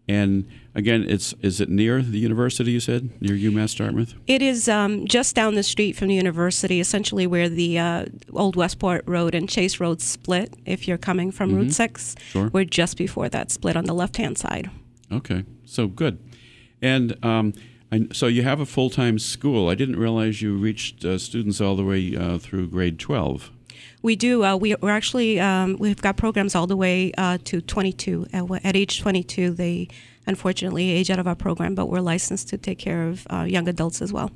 and 0.07 0.47
again, 0.75 1.05
it's 1.07 1.33
is 1.41 1.61
it 1.61 1.69
near 1.69 2.01
the 2.01 2.17
university? 2.17 2.71
You 2.71 2.79
said 2.79 3.09
near 3.21 3.35
UMass 3.35 3.75
Dartmouth. 3.77 4.13
It 4.27 4.41
is 4.41 4.67
um, 4.67 5.05
just 5.07 5.35
down 5.35 5.55
the 5.55 5.63
street 5.63 5.95
from 5.95 6.07
the 6.09 6.15
university, 6.15 6.79
essentially 6.79 7.27
where 7.27 7.47
the 7.49 7.79
uh, 7.79 8.05
old 8.33 8.55
Westport 8.55 9.03
Road 9.07 9.35
and 9.35 9.47
Chase 9.47 9.79
Road 9.79 10.01
split. 10.01 10.53
If 10.65 10.87
you're 10.87 10.97
coming 10.97 11.31
from 11.31 11.55
Route 11.55 11.71
6, 11.73 12.15
Sure. 12.31 12.49
we're 12.51 12.65
just 12.65 12.97
before 12.97 13.29
that 13.29 13.51
split 13.51 13.75
on 13.77 13.85
the 13.85 13.93
left 13.93 14.17
hand 14.17 14.37
side. 14.37 14.69
Okay, 15.11 15.43
so 15.65 15.87
good. 15.87 16.19
And 16.81 17.23
um, 17.23 17.53
I, 17.91 18.07
so 18.11 18.27
you 18.27 18.43
have 18.43 18.59
a 18.59 18.65
full 18.65 18.89
time 18.89 19.19
school. 19.19 19.69
I 19.69 19.75
didn't 19.75 19.97
realize 19.97 20.41
you 20.41 20.55
reached 20.57 21.05
uh, 21.05 21.17
students 21.17 21.61
all 21.61 21.75
the 21.75 21.83
way 21.83 22.15
uh, 22.15 22.37
through 22.37 22.67
grade 22.69 22.97
twelve. 22.99 23.51
We 24.01 24.15
do. 24.15 24.43
Uh, 24.43 24.55
we, 24.55 24.75
we're 24.75 24.89
actually 24.89 25.39
um, 25.39 25.77
we've 25.79 26.01
got 26.01 26.17
programs 26.17 26.55
all 26.55 26.67
the 26.67 26.77
way 26.77 27.11
uh, 27.17 27.37
to 27.45 27.61
22. 27.61 28.27
At, 28.33 28.65
at 28.65 28.75
age 28.75 28.99
22, 28.99 29.51
they 29.51 29.87
unfortunately 30.27 30.89
age 30.89 31.09
out 31.09 31.19
of 31.19 31.27
our 31.27 31.35
program, 31.35 31.75
but 31.75 31.87
we're 31.87 32.01
licensed 32.01 32.49
to 32.49 32.57
take 32.57 32.79
care 32.79 33.07
of 33.07 33.27
uh, 33.29 33.43
young 33.43 33.67
adults 33.67 34.01
as 34.01 34.11
well. 34.11 34.31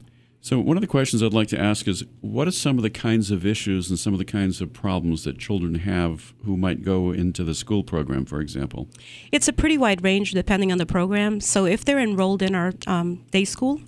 So 0.45 0.59
one 0.59 0.77
of 0.77 0.81
the 0.81 0.87
questions 0.87 1.23
I'd 1.23 1.33
like 1.33 1.47
to 1.47 1.59
ask 1.59 1.87
is, 1.87 2.03
what 2.21 2.47
are 2.47 2.51
some 2.51 2.77
of 2.77 2.83
the 2.83 2.91
kinds 2.91 3.31
of 3.31 3.47
issues 3.47 3.89
and 3.89 3.97
some 3.97 4.13
of 4.13 4.19
the 4.19 4.25
kinds 4.25 4.61
of 4.61 4.71
problems 4.73 5.23
that 5.23 5.39
children 5.39 5.73
have 5.73 6.35
who 6.43 6.55
might 6.55 6.83
go 6.83 7.11
into 7.11 7.43
the 7.43 7.55
school 7.55 7.83
program, 7.83 8.25
for 8.25 8.41
example? 8.41 8.87
It's 9.31 9.47
a 9.47 9.53
pretty 9.53 9.75
wide 9.75 10.03
range 10.03 10.33
depending 10.33 10.71
on 10.71 10.77
the 10.77 10.85
program. 10.85 11.41
So 11.41 11.65
if 11.65 11.83
they're 11.83 11.99
enrolled 11.99 12.43
in 12.43 12.53
our 12.53 12.73
um, 12.85 13.25
day 13.31 13.43
school, 13.43 13.81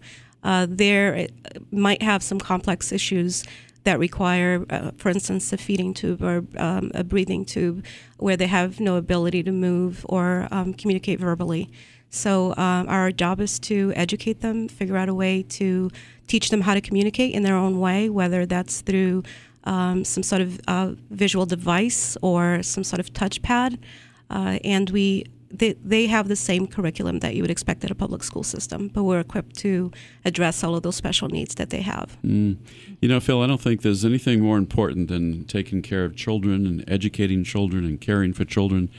uh, 0.43 0.65
they 0.67 1.27
might 1.69 2.01
have 2.01 2.23
some 2.23 2.39
complex 2.39 2.91
issues 2.91 3.43
that 3.83 3.99
require, 3.99 4.65
uh, 4.69 4.91
for 4.97 5.09
instance, 5.09 5.53
a 5.53 5.57
feeding 5.57 5.93
tube 5.93 6.21
or 6.21 6.43
um, 6.57 6.91
a 6.93 7.03
breathing 7.03 7.45
tube, 7.45 7.85
where 8.17 8.37
they 8.37 8.47
have 8.47 8.79
no 8.79 8.95
ability 8.95 9.43
to 9.43 9.51
move 9.51 10.05
or 10.09 10.47
um, 10.51 10.73
communicate 10.73 11.19
verbally. 11.19 11.69
So 12.09 12.51
um, 12.57 12.87
our 12.87 13.11
job 13.11 13.39
is 13.39 13.59
to 13.59 13.93
educate 13.95 14.41
them, 14.41 14.67
figure 14.67 14.97
out 14.97 15.09
a 15.09 15.13
way 15.13 15.43
to 15.43 15.89
teach 16.27 16.49
them 16.49 16.61
how 16.61 16.73
to 16.73 16.81
communicate 16.81 17.33
in 17.33 17.43
their 17.43 17.55
own 17.55 17.79
way, 17.79 18.09
whether 18.09 18.45
that's 18.45 18.81
through 18.81 19.23
um, 19.63 20.03
some 20.03 20.23
sort 20.23 20.41
of 20.41 20.59
uh, 20.67 20.91
visual 21.09 21.45
device 21.45 22.17
or 22.21 22.63
some 22.63 22.83
sort 22.83 22.99
of 22.99 23.11
touchpad. 23.13 23.77
Uh, 24.29 24.59
and 24.63 24.89
we 24.89 25.25
they, 25.49 25.73
they 25.73 26.07
have 26.07 26.27
the 26.27 26.35
same 26.35 26.67
curriculum 26.67 27.19
that 27.19 27.35
you 27.35 27.41
would 27.41 27.51
expect 27.51 27.83
at 27.83 27.91
a 27.91 27.95
public 27.95 28.23
school 28.23 28.43
system, 28.43 28.89
but 28.89 29.03
we're 29.03 29.19
equipped 29.19 29.55
to 29.57 29.91
address 30.25 30.63
all 30.63 30.75
of 30.75 30.83
those 30.83 30.95
special 30.95 31.29
needs 31.29 31.55
that 31.55 31.69
they 31.69 31.81
have. 31.81 32.17
You 32.23 32.57
know, 33.09 33.19
Phil, 33.19 33.41
I 33.41 33.47
don't 33.47 33.61
think 33.61 33.81
there's 33.81 34.05
anything 34.05 34.41
more 34.41 34.57
important 34.57 35.07
than 35.07 35.45
taking 35.45 35.81
care 35.81 36.03
of 36.03 36.15
children 36.15 36.65
and 36.65 36.83
educating 36.87 37.43
children 37.43 37.85
and 37.85 37.99
caring 37.99 38.33
for 38.33 38.45
children. 38.45 38.89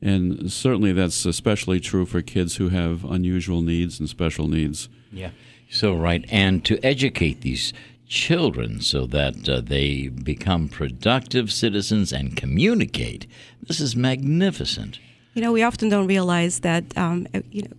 And 0.00 0.50
certainly 0.50 0.92
that's 0.92 1.24
especially 1.24 1.78
true 1.78 2.06
for 2.06 2.22
kids 2.22 2.56
who 2.56 2.70
have 2.70 3.04
unusual 3.04 3.62
needs 3.62 4.00
and 4.00 4.08
special 4.08 4.48
needs. 4.48 4.88
Yeah. 5.12 5.30
So 5.70 5.94
right, 5.94 6.24
and 6.28 6.64
to 6.64 6.78
educate 6.84 7.40
these 7.42 7.72
children 8.06 8.80
so 8.80 9.06
that 9.06 9.48
uh, 9.48 9.60
they 9.62 10.08
become 10.08 10.68
productive 10.68 11.50
citizens 11.50 12.12
and 12.12 12.36
communicate. 12.36 13.26
This 13.62 13.80
is 13.80 13.96
magnificent. 13.96 14.98
You 15.34 15.40
know, 15.40 15.52
we 15.52 15.62
often 15.62 15.88
don't 15.88 16.06
realize 16.06 16.60
that, 16.60 16.96
um, 16.96 17.26
you 17.50 17.62
know, 17.62 17.76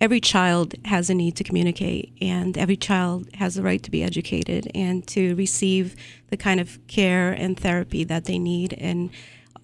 every 0.00 0.20
child 0.20 0.74
has 0.84 1.08
a 1.08 1.14
need 1.14 1.34
to 1.36 1.44
communicate, 1.44 2.12
and 2.20 2.58
every 2.58 2.76
child 2.76 3.26
has 3.34 3.54
the 3.54 3.62
right 3.62 3.82
to 3.82 3.90
be 3.90 4.02
educated 4.02 4.70
and 4.74 5.06
to 5.08 5.34
receive 5.34 5.96
the 6.28 6.36
kind 6.36 6.60
of 6.60 6.78
care 6.86 7.32
and 7.32 7.58
therapy 7.58 8.04
that 8.04 8.26
they 8.26 8.38
need. 8.38 8.74
And 8.74 9.10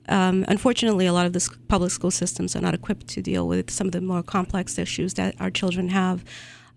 um, 0.09 0.47
unfortunately, 0.49 1.07
a 1.07 1.12
lot 1.12 1.27
of 1.27 1.35
the 1.35 1.47
public 1.69 1.91
school 1.91 2.11
systems 2.11 2.57
are 2.57 2.62
not 2.62 2.75
equipped 2.75 3.07
to 3.09 3.23
deal 3.23 3.47
with 3.47 3.71
some 3.71 3.89
of 3.89 3.93
the 3.93 4.00
more 4.00 4.23
complex 4.23 4.79
issues 4.79 5.15
that 5.15 5.35
our 5.41 5.50
children 5.50 5.91
have. 5.91 6.25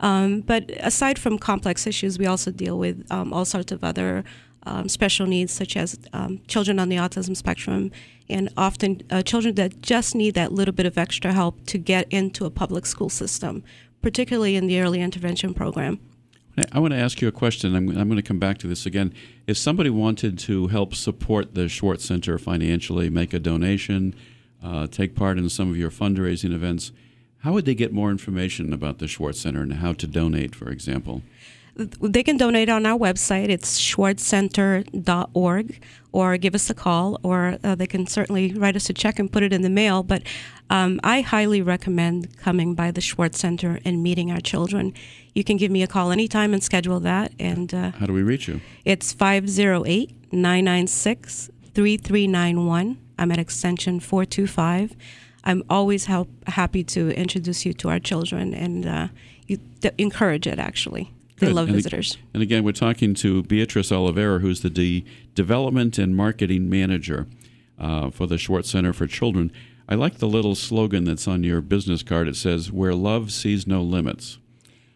Um, 0.02 0.42
but 0.42 0.70
aside 0.80 1.18
from 1.18 1.38
complex 1.38 1.88
issues, 1.88 2.20
we 2.20 2.26
also 2.26 2.52
deal 2.52 2.78
with 2.78 3.06
um, 3.10 3.32
all 3.32 3.46
sorts 3.46 3.72
of 3.72 3.84
other 3.84 4.26
um, 4.66 4.90
special 4.90 5.26
needs, 5.26 5.52
such 5.52 5.76
as 5.76 6.00
um, 6.14 6.42
children 6.48 6.80
on 6.80 6.90
the 6.90 6.96
autism 6.98 7.36
spectrum, 7.36 7.92
and 8.30 8.50
often 8.56 9.02
uh, 9.10 9.22
children 9.22 9.56
that 9.56 9.82
just 9.82 10.16
need 10.16 10.34
that 10.36 10.52
little 10.52 10.74
bit 10.74 10.86
of 10.86 10.98
extra 10.98 11.34
help 11.34 11.66
to 11.68 11.78
get 11.78 12.08
into 12.10 12.46
a 12.46 12.50
public 12.50 12.86
school 12.86 13.10
system, 13.10 13.64
particularly 14.02 14.56
in 14.56 14.68
the 14.68 14.80
early 14.80 15.02
intervention 15.02 15.54
program. 15.54 16.00
I 16.72 16.80
want 16.80 16.94
to 16.94 17.00
ask 17.00 17.20
you 17.20 17.28
a 17.28 17.32
question. 17.32 17.76
I'm, 17.76 17.90
I'm 17.90 18.08
going 18.08 18.18
to 18.18 18.22
come 18.22 18.40
back 18.40 18.60
to 18.60 18.68
this 18.68 18.86
again. 18.86 19.14
If 19.48 19.58
somebody 19.58 19.90
wanted 19.90 20.38
to 20.40 20.68
help 20.68 20.94
support 20.94 21.56
the 21.56 21.68
Schwartz 21.68 22.06
Center 22.06 22.38
financially, 22.38 23.10
make 23.10 23.34
a 23.34 23.40
donation, 23.40 24.14
uh, 24.64 24.86
take 24.88 25.16
part 25.16 25.40
in 25.40 25.50
some 25.50 25.70
of 25.72 25.78
your 25.78 25.90
fundraising 25.90 26.54
events, 26.54 26.92
how 27.40 27.54
would 27.54 27.66
they 27.66 27.76
get 27.76 27.92
more 27.92 28.12
information 28.12 28.72
about 28.72 29.00
the 29.00 29.08
Schwartz 29.08 29.42
Center 29.42 29.62
and 29.62 29.74
how 29.74 29.94
to 29.94 30.08
donate, 30.08 30.54
for 30.56 30.70
example? 30.70 31.24
They 31.76 32.24
can 32.24 32.38
donate 32.38 32.70
on 32.70 32.86
our 32.86 32.98
website. 32.98 33.50
It's 33.50 33.80
schwartzcenter.org, 33.80 35.84
or 36.12 36.38
give 36.38 36.54
us 36.56 36.70
a 36.70 36.74
call, 36.74 37.20
or 37.24 37.58
uh, 37.64 37.76
they 37.76 37.88
can 37.88 38.06
certainly 38.06 38.54
write 38.54 38.76
us 38.76 38.90
a 38.90 38.94
check 38.94 39.18
and 39.18 39.32
put 39.32 39.42
it 39.44 39.52
in 39.52 39.64
the 39.64 39.70
mail. 39.70 40.04
But 40.04 40.22
um, 40.70 41.00
I 41.04 41.22
highly 41.22 41.62
recommend 41.64 42.38
coming 42.38 42.76
by 42.76 42.92
the 42.92 43.02
Schwartz 43.02 43.40
Center 43.40 43.80
and 43.84 44.04
meeting 44.04 44.32
our 44.32 44.40
children. 44.40 44.94
You 45.34 45.44
can 45.44 45.58
give 45.58 45.72
me 45.72 45.82
a 45.82 45.88
call 45.88 46.12
anytime 46.12 46.54
and 46.54 46.64
schedule 46.64 47.00
that. 47.02 47.32
And 47.40 47.74
uh, 47.74 47.92
How 47.92 48.06
do 48.06 48.14
we 48.14 48.22
reach 48.22 48.48
you? 48.48 48.62
it's 48.86 49.12
508 49.12 50.12
996 50.32 51.50
3391. 51.74 52.98
I'm 53.18 53.32
at 53.32 53.40
extension 53.40 54.00
425. 54.00 54.96
I'm 55.44 55.64
always 55.70 56.06
help, 56.06 56.30
happy 56.48 56.84
to 56.86 57.10
introduce 57.18 57.66
you 57.66 57.74
to 57.74 57.90
our 57.90 58.00
children 58.00 58.54
and 58.54 58.86
uh, 58.86 59.08
you, 59.48 59.58
th- 59.82 59.94
encourage 59.98 60.46
it, 60.48 60.60
actually. 60.60 61.12
They 61.40 61.52
love 61.52 61.68
And 61.68 61.76
ag- 61.76 61.84
visitors. 61.84 62.18
And 62.34 62.44
again, 62.44 62.64
we're 62.64 62.72
talking 62.74 63.14
to 63.16 63.44
Beatrice 63.44 63.92
Oliveira, 63.92 64.40
who's 64.40 64.62
the 64.62 64.70
de- 64.70 65.04
Development 65.36 65.98
and 65.98 66.16
Marketing 66.16 66.70
Manager 66.70 67.28
uh, 67.80 68.10
for 68.12 68.28
the 68.28 68.38
Schwartz 68.38 68.70
Center 68.70 68.94
for 68.94 69.08
Children. 69.08 69.52
I 69.90 69.96
like 69.96 70.20
the 70.20 70.28
little 70.28 70.56
slogan 70.56 71.04
that's 71.04 71.28
on 71.28 71.44
your 71.44 71.60
business 71.62 72.04
card. 72.04 72.28
It 72.28 72.36
says, 72.36 72.72
Where 72.72 72.94
love 72.94 73.32
sees 73.32 73.68
no 73.68 73.82
limits. 73.82 74.38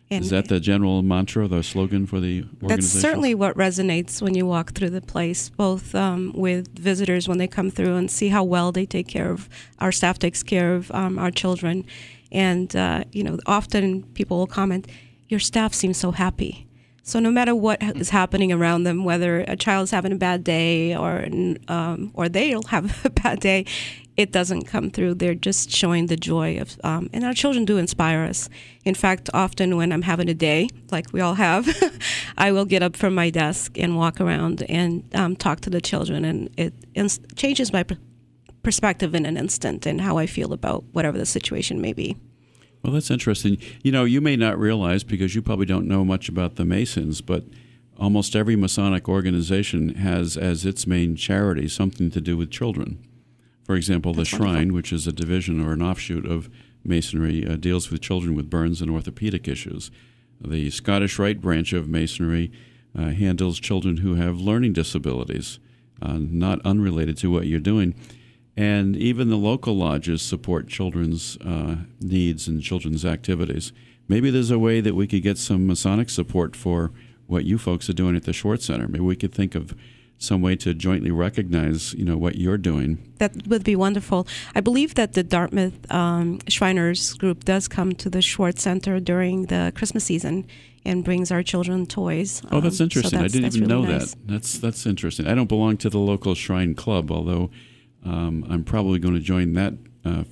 And 0.10 0.24
Is 0.24 0.29
that 0.29 0.48
the 0.48 0.62
general 0.62 1.01
mantra, 1.01 1.50
the 1.50 1.62
slogan 1.62 2.06
for 2.06 2.22
the 2.22 2.44
organization? 2.44 2.67
That's 2.70 2.88
certainly 2.88 3.36
what 3.36 3.58
resonates 3.58 4.22
when 4.22 4.36
you 4.36 4.46
walk 4.46 4.72
through 4.72 4.91
the 4.91 5.01
place, 5.01 5.50
both 5.50 5.94
um, 5.94 6.32
with 6.34 6.70
visitors 6.79 7.27
when 7.27 7.39
they 7.39 7.48
come 7.48 7.70
through 7.70 7.96
and 7.96 8.10
see 8.10 8.29
how 8.29 8.46
well 8.46 8.72
they 8.72 8.86
take 8.86 9.10
care 9.10 9.29
of 9.29 9.50
our 9.79 9.91
staff 9.91 10.17
takes 10.17 10.44
care 10.44 10.75
of 10.75 10.89
um, 10.91 11.20
our 11.20 11.29
children, 11.29 11.86
and 12.32 12.74
uh, 12.74 13.03
you 13.12 13.22
know, 13.22 13.38
often 13.48 14.03
people 14.13 14.38
will 14.38 14.48
comment, 14.48 14.88
"Your 15.27 15.39
staff 15.39 15.74
seems 15.74 15.98
so 15.98 16.12
happy." 16.12 16.67
So 17.03 17.19
no 17.19 17.31
matter 17.31 17.55
what 17.55 17.81
is 17.81 18.10
happening 18.10 18.51
around 18.51 18.84
them, 18.84 19.05
whether 19.05 19.39
a 19.48 19.55
child's 19.55 19.91
having 19.91 20.12
a 20.12 20.17
bad 20.17 20.43
day 20.43 20.93
or 20.93 21.25
um, 21.69 22.12
or 22.13 22.27
they'll 22.27 22.63
have 22.67 23.05
a 23.05 23.10
bad 23.10 23.39
day, 23.39 23.65
it 24.17 24.31
doesn't 24.31 24.63
come 24.63 24.89
through. 24.89 25.13
They're 25.13 25.36
just 25.36 25.69
showing 25.69 26.07
the 26.07 26.17
joy 26.17 26.60
of, 26.60 26.77
um, 26.84 27.10
and 27.13 27.24
our 27.24 27.34
children 27.34 27.65
do 27.65 27.77
inspire 27.77 28.24
us. 28.24 28.50
In 28.84 28.96
fact, 28.96 29.29
often 29.34 29.77
when 29.77 29.93
I'm 29.93 30.01
having 30.01 30.27
a 30.27 30.34
day, 30.34 30.67
like 30.91 31.13
we 31.13 31.22
all 31.22 31.36
have, 31.36 31.69
I 32.38 32.51
will 32.51 32.65
get 32.65 32.81
up 32.81 32.98
from 32.98 33.15
my 33.15 33.29
desk 33.29 33.77
and 33.77 33.96
walk 33.96 34.19
around 34.19 34.63
and 34.63 35.03
um, 35.15 35.36
talk 35.36 35.62
to 35.62 35.69
the 35.69 35.79
children, 35.79 36.25
and 36.25 36.50
it 36.57 36.74
ins- 36.96 37.22
changes 37.36 37.72
my 37.72 37.84
pr- 37.84 37.93
perspective 38.63 39.13
in 39.13 39.25
an 39.25 39.38
instant 39.38 39.86
and 39.86 40.01
how 40.01 40.17
I 40.17 40.25
feel 40.25 40.51
about 40.51 40.84
whatever 40.91 41.17
the 41.17 41.25
situation 41.25 41.79
may 41.79 41.93
be. 41.93 42.17
Well, 42.84 42.93
that's 42.93 43.12
interesting. 43.12 43.57
You 43.84 43.91
know, 43.91 44.05
you 44.05 44.22
may 44.22 44.36
not 44.36 44.57
realize 44.57 45.03
because 45.03 45.36
you 45.36 45.41
probably 45.41 45.65
don't 45.65 45.88
know 45.88 46.05
much 46.05 46.29
about 46.29 46.55
the 46.55 46.65
Masons, 46.65 47.22
but 47.22 47.46
almost 47.98 48.36
every 48.36 48.55
Masonic 48.55 49.10
organization 49.10 49.96
has 49.96 50.38
as 50.38 50.65
its 50.65 50.88
main 50.88 51.15
charity 51.15 51.67
something 51.67 52.12
to 52.12 52.22
do 52.22 52.38
with 52.38 52.51
children. 52.51 53.03
For 53.63 53.75
example, 53.75 54.13
the 54.13 54.22
That's 54.22 54.34
wonderful. 54.34 54.53
Shrine, 54.53 54.74
which 54.74 54.93
is 54.93 55.07
a 55.07 55.12
division 55.12 55.60
or 55.60 55.74
an 55.74 55.81
offshoot 55.81 56.25
of 56.25 56.50
Masonry, 56.86 57.46
uh, 57.46 57.57
deals 57.57 57.91
with 57.91 58.01
children 58.01 58.36
with 58.36 58.50
burns 58.50 58.81
and 58.81 58.89
orthopedic 58.89 59.48
issues. 59.48 59.91
The 60.39 60.69
Scottish 60.69 61.19
Rite 61.19 61.41
branch 61.41 61.74
of 61.74 61.89
Masonry 61.89 62.51
uh, 62.98 63.10
handles 63.10 63.60
children 63.60 63.98
who 63.98 64.15
have 64.15 64.38
learning 64.38 64.74
disabilities, 64.74 65.60
uh, 66.01 66.17
not 66.19 66.62
unrelated 66.65 67.17
to 67.17 67.31
what 67.31 67.48
you're 67.48 67.60
doing. 67.60 67.96
And 68.57 68.95
even 68.97 69.29
the 69.29 69.37
local 69.37 69.77
lodges 69.77 70.21
support 70.23 70.67
children's 70.67 71.37
uh, 71.37 71.75
needs 72.01 72.47
and 72.47 72.61
children's 72.61 73.05
activities. 73.05 73.71
Maybe 74.07 74.31
there's 74.31 74.49
a 74.51 74.57
way 74.57 74.81
that 74.81 74.95
we 74.95 75.05
could 75.05 75.21
get 75.21 75.37
some 75.37 75.67
Masonic 75.67 76.09
support 76.09 76.55
for 76.55 76.91
what 77.27 77.45
you 77.45 77.57
folks 77.59 77.87
are 77.89 77.93
doing 77.93 78.15
at 78.15 78.23
the 78.23 78.33
Schwartz 78.33 78.65
Center. 78.65 78.87
Maybe 78.87 79.03
we 79.03 79.15
could 79.15 79.33
think 79.33 79.53
of 79.53 79.75
some 80.17 80.41
way 80.41 80.55
to 80.55 80.73
jointly 80.73 81.11
recognize, 81.11 81.93
you 81.93 82.03
know, 82.03 82.17
what 82.17 82.35
you're 82.37 82.57
doing. 82.57 82.97
That 83.19 83.45
would 83.47 83.63
be 83.63 83.75
wonderful. 83.75 84.25
I 84.55 84.61
believe 84.61 84.95
that 84.95 85.13
the 85.13 85.21
Dartmouth 85.23 85.91
um, 85.93 86.39
Shriners 86.47 87.13
group 87.13 87.43
does 87.43 87.67
come 87.67 87.93
to 87.95 88.09
the 88.09 88.23
Schwartz 88.23 88.63
Center 88.63 88.99
during 88.99 89.45
the 89.47 89.71
Christmas 89.75 90.05
season 90.05 90.47
and 90.83 91.03
brings 91.03 91.29
our 91.31 91.43
children 91.43 91.85
toys. 91.85 92.41
Oh, 92.51 92.61
that's 92.61 92.75
Um, 92.75 92.77
so 92.77 92.83
interesting. 92.85 93.19
that's- 93.19 93.35
I 93.35 93.39
didn't 93.39 93.55
even 93.55 93.69
really 93.69 93.85
know 93.87 93.91
nice. 93.99 94.11
that. 94.15 94.27
That's 94.27 94.57
that's 94.57 94.85
interesting. 94.87 95.27
I 95.27 95.35
don't 95.35 95.49
belong 95.49 95.77
to 95.77 95.89
the 95.91 95.99
local 95.99 96.33
shrine 96.33 96.73
club, 96.73 97.11
although 97.11 97.51
um, 98.07 98.45
I'm 98.49 98.63
probably 98.63 98.99
going 98.99 99.15
to 99.15 99.19
join 99.19 99.53
that 99.53 99.73
uh, 100.05 100.23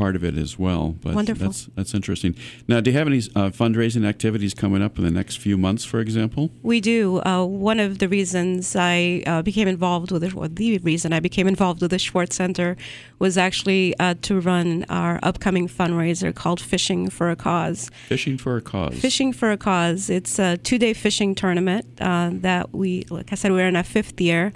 part 0.00 0.16
of 0.16 0.24
it 0.24 0.36
as 0.38 0.58
well. 0.58 0.96
But 1.02 1.14
Wonderful. 1.14 1.46
that's 1.46 1.68
that's 1.76 1.94
interesting. 1.94 2.34
Now, 2.66 2.80
do 2.80 2.90
you 2.90 2.96
have 2.96 3.06
any 3.06 3.18
uh, 3.18 3.50
fundraising 3.50 4.06
activities 4.06 4.54
coming 4.54 4.82
up 4.82 4.96
in 4.98 5.04
the 5.04 5.10
next 5.10 5.36
few 5.36 5.58
months, 5.58 5.84
for 5.84 6.00
example? 6.00 6.50
We 6.62 6.80
do. 6.80 7.20
Uh, 7.20 7.44
one 7.44 7.78
of 7.78 7.98
the 7.98 8.08
reasons 8.08 8.74
I 8.74 9.22
uh, 9.26 9.42
became 9.42 9.68
involved 9.68 10.10
with 10.10 10.24
it, 10.24 10.32
the 10.56 10.78
reason 10.78 11.12
I 11.12 11.20
became 11.20 11.46
involved 11.46 11.82
with 11.82 11.90
the 11.90 11.98
Schwartz 11.98 12.36
Center, 12.36 12.76
was 13.18 13.36
actually 13.36 13.94
uh, 13.98 14.14
to 14.22 14.40
run 14.40 14.86
our 14.88 15.20
upcoming 15.22 15.68
fundraiser 15.68 16.34
called 16.34 16.60
Fishing 16.60 17.10
for 17.10 17.30
a 17.30 17.36
Cause. 17.36 17.90
Fishing 18.08 18.38
for 18.38 18.56
a 18.56 18.62
cause. 18.62 18.94
Fishing 18.98 19.34
for 19.34 19.52
a 19.52 19.58
Cause. 19.58 20.08
It's 20.08 20.38
a 20.38 20.56
two-day 20.56 20.94
fishing 20.94 21.34
tournament 21.34 21.84
uh, 22.00 22.30
that 22.32 22.72
we, 22.72 23.04
like 23.10 23.32
I 23.32 23.34
said, 23.34 23.52
we're 23.52 23.68
in 23.68 23.76
our 23.76 23.82
fifth 23.82 24.18
year, 24.20 24.52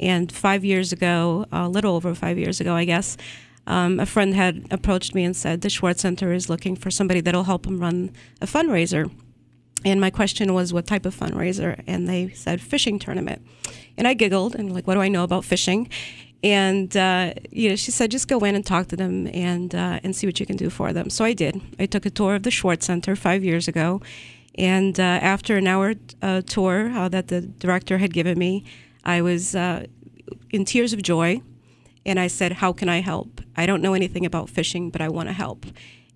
and 0.00 0.30
five 0.30 0.64
years 0.64 0.92
ago, 0.92 1.46
a 1.52 1.68
little 1.68 1.94
over 1.94 2.14
five 2.14 2.38
years 2.38 2.60
ago, 2.60 2.74
I 2.74 2.84
guess. 2.84 3.16
Um, 3.66 3.98
a 3.98 4.06
friend 4.06 4.34
had 4.34 4.66
approached 4.70 5.14
me 5.14 5.24
and 5.24 5.36
said 5.36 5.60
the 5.60 5.70
Schwartz 5.70 6.02
Center 6.02 6.32
is 6.32 6.48
looking 6.48 6.76
for 6.76 6.90
somebody 6.90 7.20
that'll 7.20 7.44
help 7.44 7.64
them 7.64 7.80
run 7.80 8.12
a 8.40 8.46
fundraiser. 8.46 9.10
And 9.84 10.00
my 10.00 10.10
question 10.10 10.54
was, 10.54 10.72
what 10.72 10.86
type 10.86 11.04
of 11.04 11.14
fundraiser? 11.14 11.82
And 11.86 12.08
they 12.08 12.30
said, 12.30 12.60
fishing 12.60 12.98
tournament. 12.98 13.46
And 13.96 14.06
I 14.06 14.14
giggled 14.14 14.54
and 14.54 14.72
like, 14.72 14.86
what 14.86 14.94
do 14.94 15.00
I 15.00 15.08
know 15.08 15.24
about 15.24 15.44
fishing? 15.44 15.88
And 16.42 16.96
uh, 16.96 17.34
you 17.50 17.68
know, 17.70 17.76
she 17.76 17.90
said, 17.90 18.10
just 18.10 18.28
go 18.28 18.38
in 18.40 18.54
and 18.54 18.64
talk 18.64 18.88
to 18.88 18.96
them 18.96 19.26
and 19.28 19.74
uh, 19.74 20.00
and 20.04 20.14
see 20.14 20.26
what 20.26 20.38
you 20.38 20.46
can 20.46 20.56
do 20.56 20.70
for 20.70 20.92
them. 20.92 21.10
So 21.10 21.24
I 21.24 21.32
did. 21.32 21.60
I 21.78 21.86
took 21.86 22.06
a 22.06 22.10
tour 22.10 22.34
of 22.36 22.42
the 22.42 22.50
Schwartz 22.50 22.86
Center 22.86 23.16
five 23.16 23.42
years 23.42 23.68
ago, 23.68 24.00
and 24.54 25.00
uh, 25.00 25.02
after 25.02 25.56
an 25.56 25.66
hour 25.66 25.94
uh, 26.22 26.42
tour 26.42 26.90
uh, 26.90 27.08
that 27.08 27.28
the 27.28 27.40
director 27.40 27.98
had 27.98 28.12
given 28.12 28.38
me, 28.38 28.64
I 29.06 29.22
was 29.22 29.54
uh, 29.54 29.86
in 30.50 30.66
tears 30.66 30.92
of 30.92 31.00
joy, 31.00 31.40
and 32.04 32.20
I 32.20 32.26
said, 32.26 32.52
"How 32.52 32.74
can 32.74 32.90
I 32.90 33.00
help? 33.00 33.40
I 33.56 33.64
don't 33.64 33.80
know 33.80 33.94
anything 33.94 34.26
about 34.26 34.50
fishing, 34.50 34.90
but 34.90 35.00
I 35.00 35.08
want 35.08 35.30
to 35.30 35.32
help." 35.32 35.64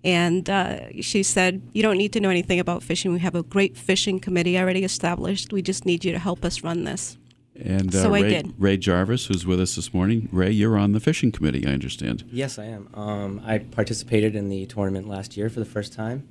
And 0.03 0.49
uh, 0.49 1.01
she 1.01 1.23
said, 1.23 1.61
You 1.73 1.83
don't 1.83 1.97
need 1.97 2.13
to 2.13 2.19
know 2.19 2.29
anything 2.29 2.59
about 2.59 2.81
fishing. 2.81 3.13
We 3.13 3.19
have 3.19 3.35
a 3.35 3.43
great 3.43 3.77
fishing 3.77 4.19
committee 4.19 4.57
already 4.57 4.83
established. 4.83 5.53
We 5.53 5.61
just 5.61 5.85
need 5.85 6.03
you 6.03 6.11
to 6.11 6.19
help 6.19 6.43
us 6.43 6.63
run 6.63 6.85
this. 6.85 7.17
And 7.55 7.93
uh, 7.93 8.01
So 8.01 8.15
I 8.15 8.21
Ray, 8.21 8.29
did. 8.29 8.53
Ray 8.57 8.77
Jarvis, 8.77 9.27
who's 9.27 9.45
with 9.45 9.59
us 9.59 9.75
this 9.75 9.93
morning. 9.93 10.27
Ray, 10.31 10.51
you're 10.51 10.77
on 10.77 10.93
the 10.93 10.99
fishing 10.99 11.31
committee, 11.31 11.67
I 11.67 11.71
understand. 11.71 12.23
Yes, 12.31 12.57
I 12.57 12.65
am. 12.65 12.89
Um, 12.95 13.41
I 13.45 13.59
participated 13.59 14.35
in 14.35 14.49
the 14.49 14.65
tournament 14.65 15.07
last 15.07 15.37
year 15.37 15.49
for 15.49 15.59
the 15.59 15.65
first 15.65 15.93
time. 15.93 16.27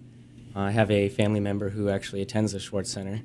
I 0.57 0.73
have 0.73 0.91
a 0.91 1.09
family 1.09 1.39
member 1.39 1.69
who 1.71 1.89
actually 1.89 2.23
attends 2.23 2.53
the 2.53 2.59
Schwartz 2.59 2.91
Center, 2.91 3.21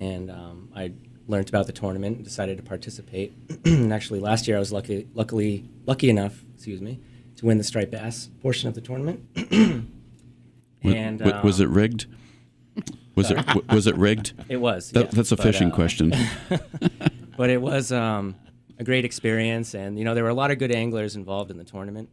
and 0.00 0.30
um, 0.30 0.68
I 0.76 0.92
learned 1.28 1.48
about 1.48 1.66
the 1.66 1.72
tournament 1.72 2.16
and 2.16 2.24
decided 2.24 2.56
to 2.56 2.62
participate. 2.62 3.32
and 3.64 3.92
actually, 3.92 4.18
last 4.18 4.48
year 4.48 4.56
I 4.56 4.60
was 4.60 4.72
lucky, 4.72 5.06
luckily 5.14 5.68
lucky 5.86 6.10
enough, 6.10 6.42
excuse 6.54 6.80
me, 6.80 6.98
to 7.36 7.46
win 7.46 7.58
the 7.58 7.64
striped 7.64 7.92
bass 7.92 8.28
portion 8.42 8.68
of 8.68 8.74
the 8.74 8.80
tournament. 8.80 9.24
And 10.80 11.18
w- 11.18 11.42
was 11.42 11.60
um, 11.60 11.66
it 11.66 11.70
rigged? 11.70 12.06
Was 13.16 13.32
it 13.32 13.36
w- 13.46 13.66
was 13.68 13.88
it 13.88 13.96
rigged? 13.96 14.32
It 14.48 14.58
was. 14.58 14.92
That, 14.92 15.06
yeah. 15.06 15.10
that's 15.12 15.32
a 15.32 15.36
But, 15.36 15.42
fishing 15.42 15.72
uh, 15.72 15.74
question. 15.74 16.14
But 17.36 17.50
it 17.50 17.60
was 17.60 17.92
um, 17.92 18.34
a 18.78 18.84
great 18.84 19.04
experience, 19.04 19.74
and 19.74 19.98
you 19.98 20.04
know 20.04 20.14
there 20.14 20.24
were 20.24 20.30
a 20.30 20.34
lot 20.34 20.50
of 20.50 20.58
good 20.58 20.72
anglers 20.72 21.14
involved 21.14 21.50
in 21.52 21.56
the 21.56 21.64
tournament, 21.64 22.08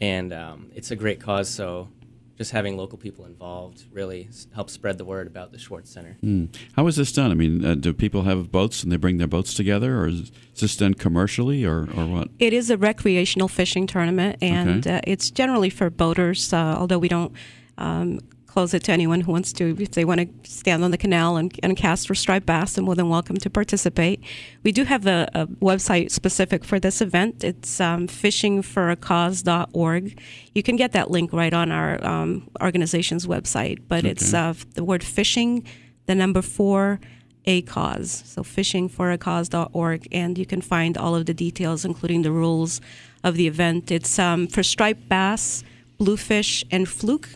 and 0.00 0.32
um, 0.32 0.70
it's 0.74 0.90
a 0.90 0.96
great 0.96 1.20
cause. 1.20 1.48
So 1.48 1.88
just 2.38 2.52
having 2.52 2.76
local 2.76 2.96
people 2.96 3.26
involved 3.26 3.84
really 3.92 4.28
helps 4.54 4.72
spread 4.72 4.96
the 4.96 5.04
word 5.04 5.26
about 5.26 5.50
the 5.52 5.58
Schwartz 5.58 5.90
Center. 5.90 6.16
Hmm. 6.20 6.46
How 6.76 6.86
is 6.86 6.94
this 6.96 7.10
done? 7.12 7.30
I 7.32 7.34
mean, 7.34 7.64
uh, 7.64 7.74
do 7.74 7.92
people 7.92 8.22
have 8.22 8.50
boats 8.52 8.82
and 8.84 8.92
they 8.92 8.96
bring 8.96 9.18
their 9.18 9.26
boats 9.26 9.52
together, 9.54 9.98
or 10.00 10.06
is 10.08 10.30
this 10.58 10.76
done 10.76 10.94
commercially, 10.94 11.64
or, 11.64 11.80
or 11.96 12.06
what? 12.06 12.28
It 12.38 12.52
is 12.52 12.70
a 12.70 12.76
recreational 12.76 13.48
fishing 13.48 13.86
tournament, 13.88 14.36
and 14.40 14.86
Okay. 14.86 14.96
uh, 14.96 15.00
it's 15.04 15.30
generally 15.30 15.68
for 15.70 15.90
boaters. 15.90 16.52
Uh, 16.52 16.76
although 16.78 16.98
we 16.98 17.08
don't 17.08 17.32
um, 17.76 18.20
close 18.58 18.74
it 18.74 18.82
to 18.82 18.90
anyone 18.90 19.20
who 19.20 19.30
wants 19.30 19.52
to, 19.52 19.76
if 19.78 19.92
they 19.92 20.04
want 20.04 20.18
to 20.18 20.26
stand 20.50 20.82
on 20.82 20.90
the 20.90 20.98
canal 20.98 21.36
and, 21.36 21.56
and 21.62 21.76
cast 21.76 22.08
for 22.08 22.16
striped 22.16 22.44
bass, 22.44 22.72
they're 22.72 22.82
more 22.82 22.96
than 22.96 23.08
welcome 23.08 23.36
to 23.36 23.48
participate. 23.48 24.20
We 24.64 24.72
do 24.72 24.82
have 24.82 25.06
a, 25.06 25.30
a 25.32 25.46
website 25.46 26.10
specific 26.10 26.64
for 26.64 26.80
this 26.80 27.00
event. 27.00 27.44
It's 27.44 27.80
um, 27.80 28.08
fishingforacause.org. 28.08 30.20
You 30.56 30.62
can 30.64 30.74
get 30.74 30.90
that 30.90 31.08
link 31.08 31.32
right 31.32 31.54
on 31.54 31.70
our 31.70 32.04
um, 32.04 32.50
organization's 32.60 33.28
website, 33.28 33.78
but 33.86 34.04
it's 34.04 34.34
uh, 34.34 34.54
the 34.74 34.82
word 34.82 35.04
fishing, 35.04 35.64
the 36.06 36.16
number 36.16 36.42
four 36.42 36.98
a 37.44 37.62
cause. 37.62 38.24
So 38.26 38.42
fishingforacause.org, 38.42 40.08
and 40.10 40.36
you 40.36 40.46
can 40.46 40.62
find 40.62 40.98
all 40.98 41.14
of 41.14 41.26
the 41.26 41.34
details, 41.34 41.84
including 41.84 42.22
the 42.22 42.32
rules 42.32 42.80
of 43.22 43.36
the 43.36 43.46
event. 43.46 43.92
It's 43.92 44.18
um, 44.18 44.48
for 44.48 44.64
striped 44.64 45.08
bass, 45.08 45.62
bluefish, 45.96 46.64
and 46.72 46.88
fluke, 46.88 47.28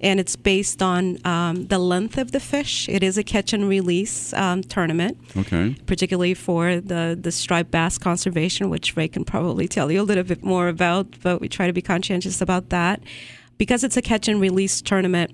and 0.00 0.20
it's 0.20 0.36
based 0.36 0.82
on 0.82 1.18
um, 1.26 1.66
the 1.66 1.78
length 1.78 2.18
of 2.18 2.32
the 2.32 2.40
fish. 2.40 2.88
It 2.88 3.02
is 3.02 3.18
a 3.18 3.22
catch 3.24 3.52
and 3.52 3.68
release 3.68 4.32
um, 4.34 4.62
tournament, 4.62 5.18
Okay. 5.36 5.74
particularly 5.86 6.34
for 6.34 6.80
the 6.80 7.18
the 7.20 7.32
striped 7.32 7.70
bass 7.70 7.98
conservation, 7.98 8.70
which 8.70 8.96
Ray 8.96 9.08
can 9.08 9.24
probably 9.24 9.66
tell 9.68 9.90
you 9.90 10.00
a 10.02 10.08
little 10.10 10.24
bit 10.24 10.42
more 10.44 10.68
about. 10.68 11.06
But 11.22 11.40
we 11.40 11.48
try 11.48 11.66
to 11.66 11.72
be 11.72 11.82
conscientious 11.82 12.40
about 12.40 12.68
that 12.70 13.00
because 13.56 13.82
it's 13.84 13.96
a 13.96 14.02
catch 14.02 14.28
and 14.28 14.40
release 14.40 14.80
tournament 14.80 15.30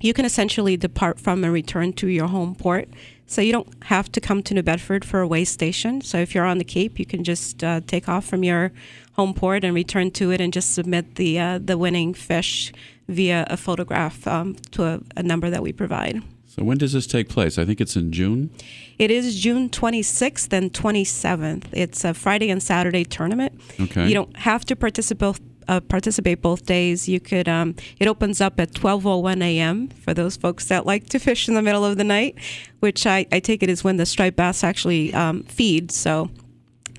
you 0.00 0.12
can 0.12 0.26
essentially 0.26 0.76
depart 0.76 1.18
from 1.18 1.42
and 1.44 1.52
return 1.52 1.90
to 1.94 2.08
your 2.08 2.26
home 2.26 2.54
port. 2.54 2.88
So 3.26 3.40
you 3.40 3.52
don't 3.52 3.72
have 3.84 4.12
to 4.12 4.20
come 4.20 4.42
to 4.42 4.52
New 4.52 4.62
Bedford 4.62 5.02
for 5.02 5.20
a 5.20 5.26
way 5.26 5.44
station. 5.44 6.02
So 6.02 6.18
if 6.18 6.34
you're 6.34 6.44
on 6.44 6.58
the 6.58 6.64
Cape, 6.64 6.98
you 6.98 7.06
can 7.06 7.24
just 7.24 7.64
uh, 7.64 7.80
take 7.86 8.06
off 8.06 8.26
from 8.26 8.44
your 8.44 8.70
home 9.12 9.32
port 9.32 9.64
and 9.64 9.74
return 9.74 10.10
to 10.10 10.30
it, 10.30 10.42
and 10.42 10.52
just 10.52 10.74
submit 10.74 11.14
the 11.14 11.38
uh, 11.38 11.58
the 11.58 11.78
winning 11.78 12.12
fish 12.12 12.70
via 13.08 13.46
a 13.48 13.56
photograph 13.56 14.26
um, 14.26 14.54
to 14.72 14.84
a, 14.84 15.00
a 15.16 15.22
number 15.22 15.50
that 15.50 15.62
we 15.62 15.72
provide. 15.72 16.22
So 16.46 16.62
when 16.62 16.78
does 16.78 16.92
this 16.92 17.06
take 17.08 17.28
place? 17.28 17.58
I 17.58 17.64
think 17.64 17.80
it's 17.80 17.96
in 17.96 18.12
June. 18.12 18.50
It 18.96 19.10
is 19.10 19.40
June 19.40 19.68
26th 19.68 20.52
and 20.52 20.72
27th. 20.72 21.64
It's 21.72 22.04
a 22.04 22.14
Friday 22.14 22.48
and 22.48 22.62
Saturday 22.62 23.04
tournament. 23.04 23.60
Okay. 23.80 24.06
You 24.06 24.14
don't 24.14 24.36
have 24.36 24.64
to 24.66 24.76
participate 24.76 25.40
uh, 25.66 25.80
participate 25.80 26.42
both 26.42 26.66
days. 26.66 27.08
You 27.08 27.20
could. 27.20 27.48
Um, 27.48 27.74
it 27.98 28.06
opens 28.06 28.40
up 28.40 28.60
at 28.60 28.72
12:01 28.72 29.42
a.m. 29.42 29.88
for 29.88 30.14
those 30.14 30.36
folks 30.36 30.66
that 30.68 30.86
like 30.86 31.08
to 31.08 31.18
fish 31.18 31.48
in 31.48 31.54
the 31.54 31.62
middle 31.62 31.84
of 31.84 31.96
the 31.96 32.04
night, 32.04 32.36
which 32.80 33.06
I, 33.06 33.26
I 33.32 33.40
take 33.40 33.62
it 33.62 33.70
is 33.70 33.82
when 33.82 33.96
the 33.96 34.06
striped 34.06 34.36
bass 34.36 34.62
actually 34.62 35.12
um, 35.14 35.42
feed. 35.44 35.90
So. 35.90 36.30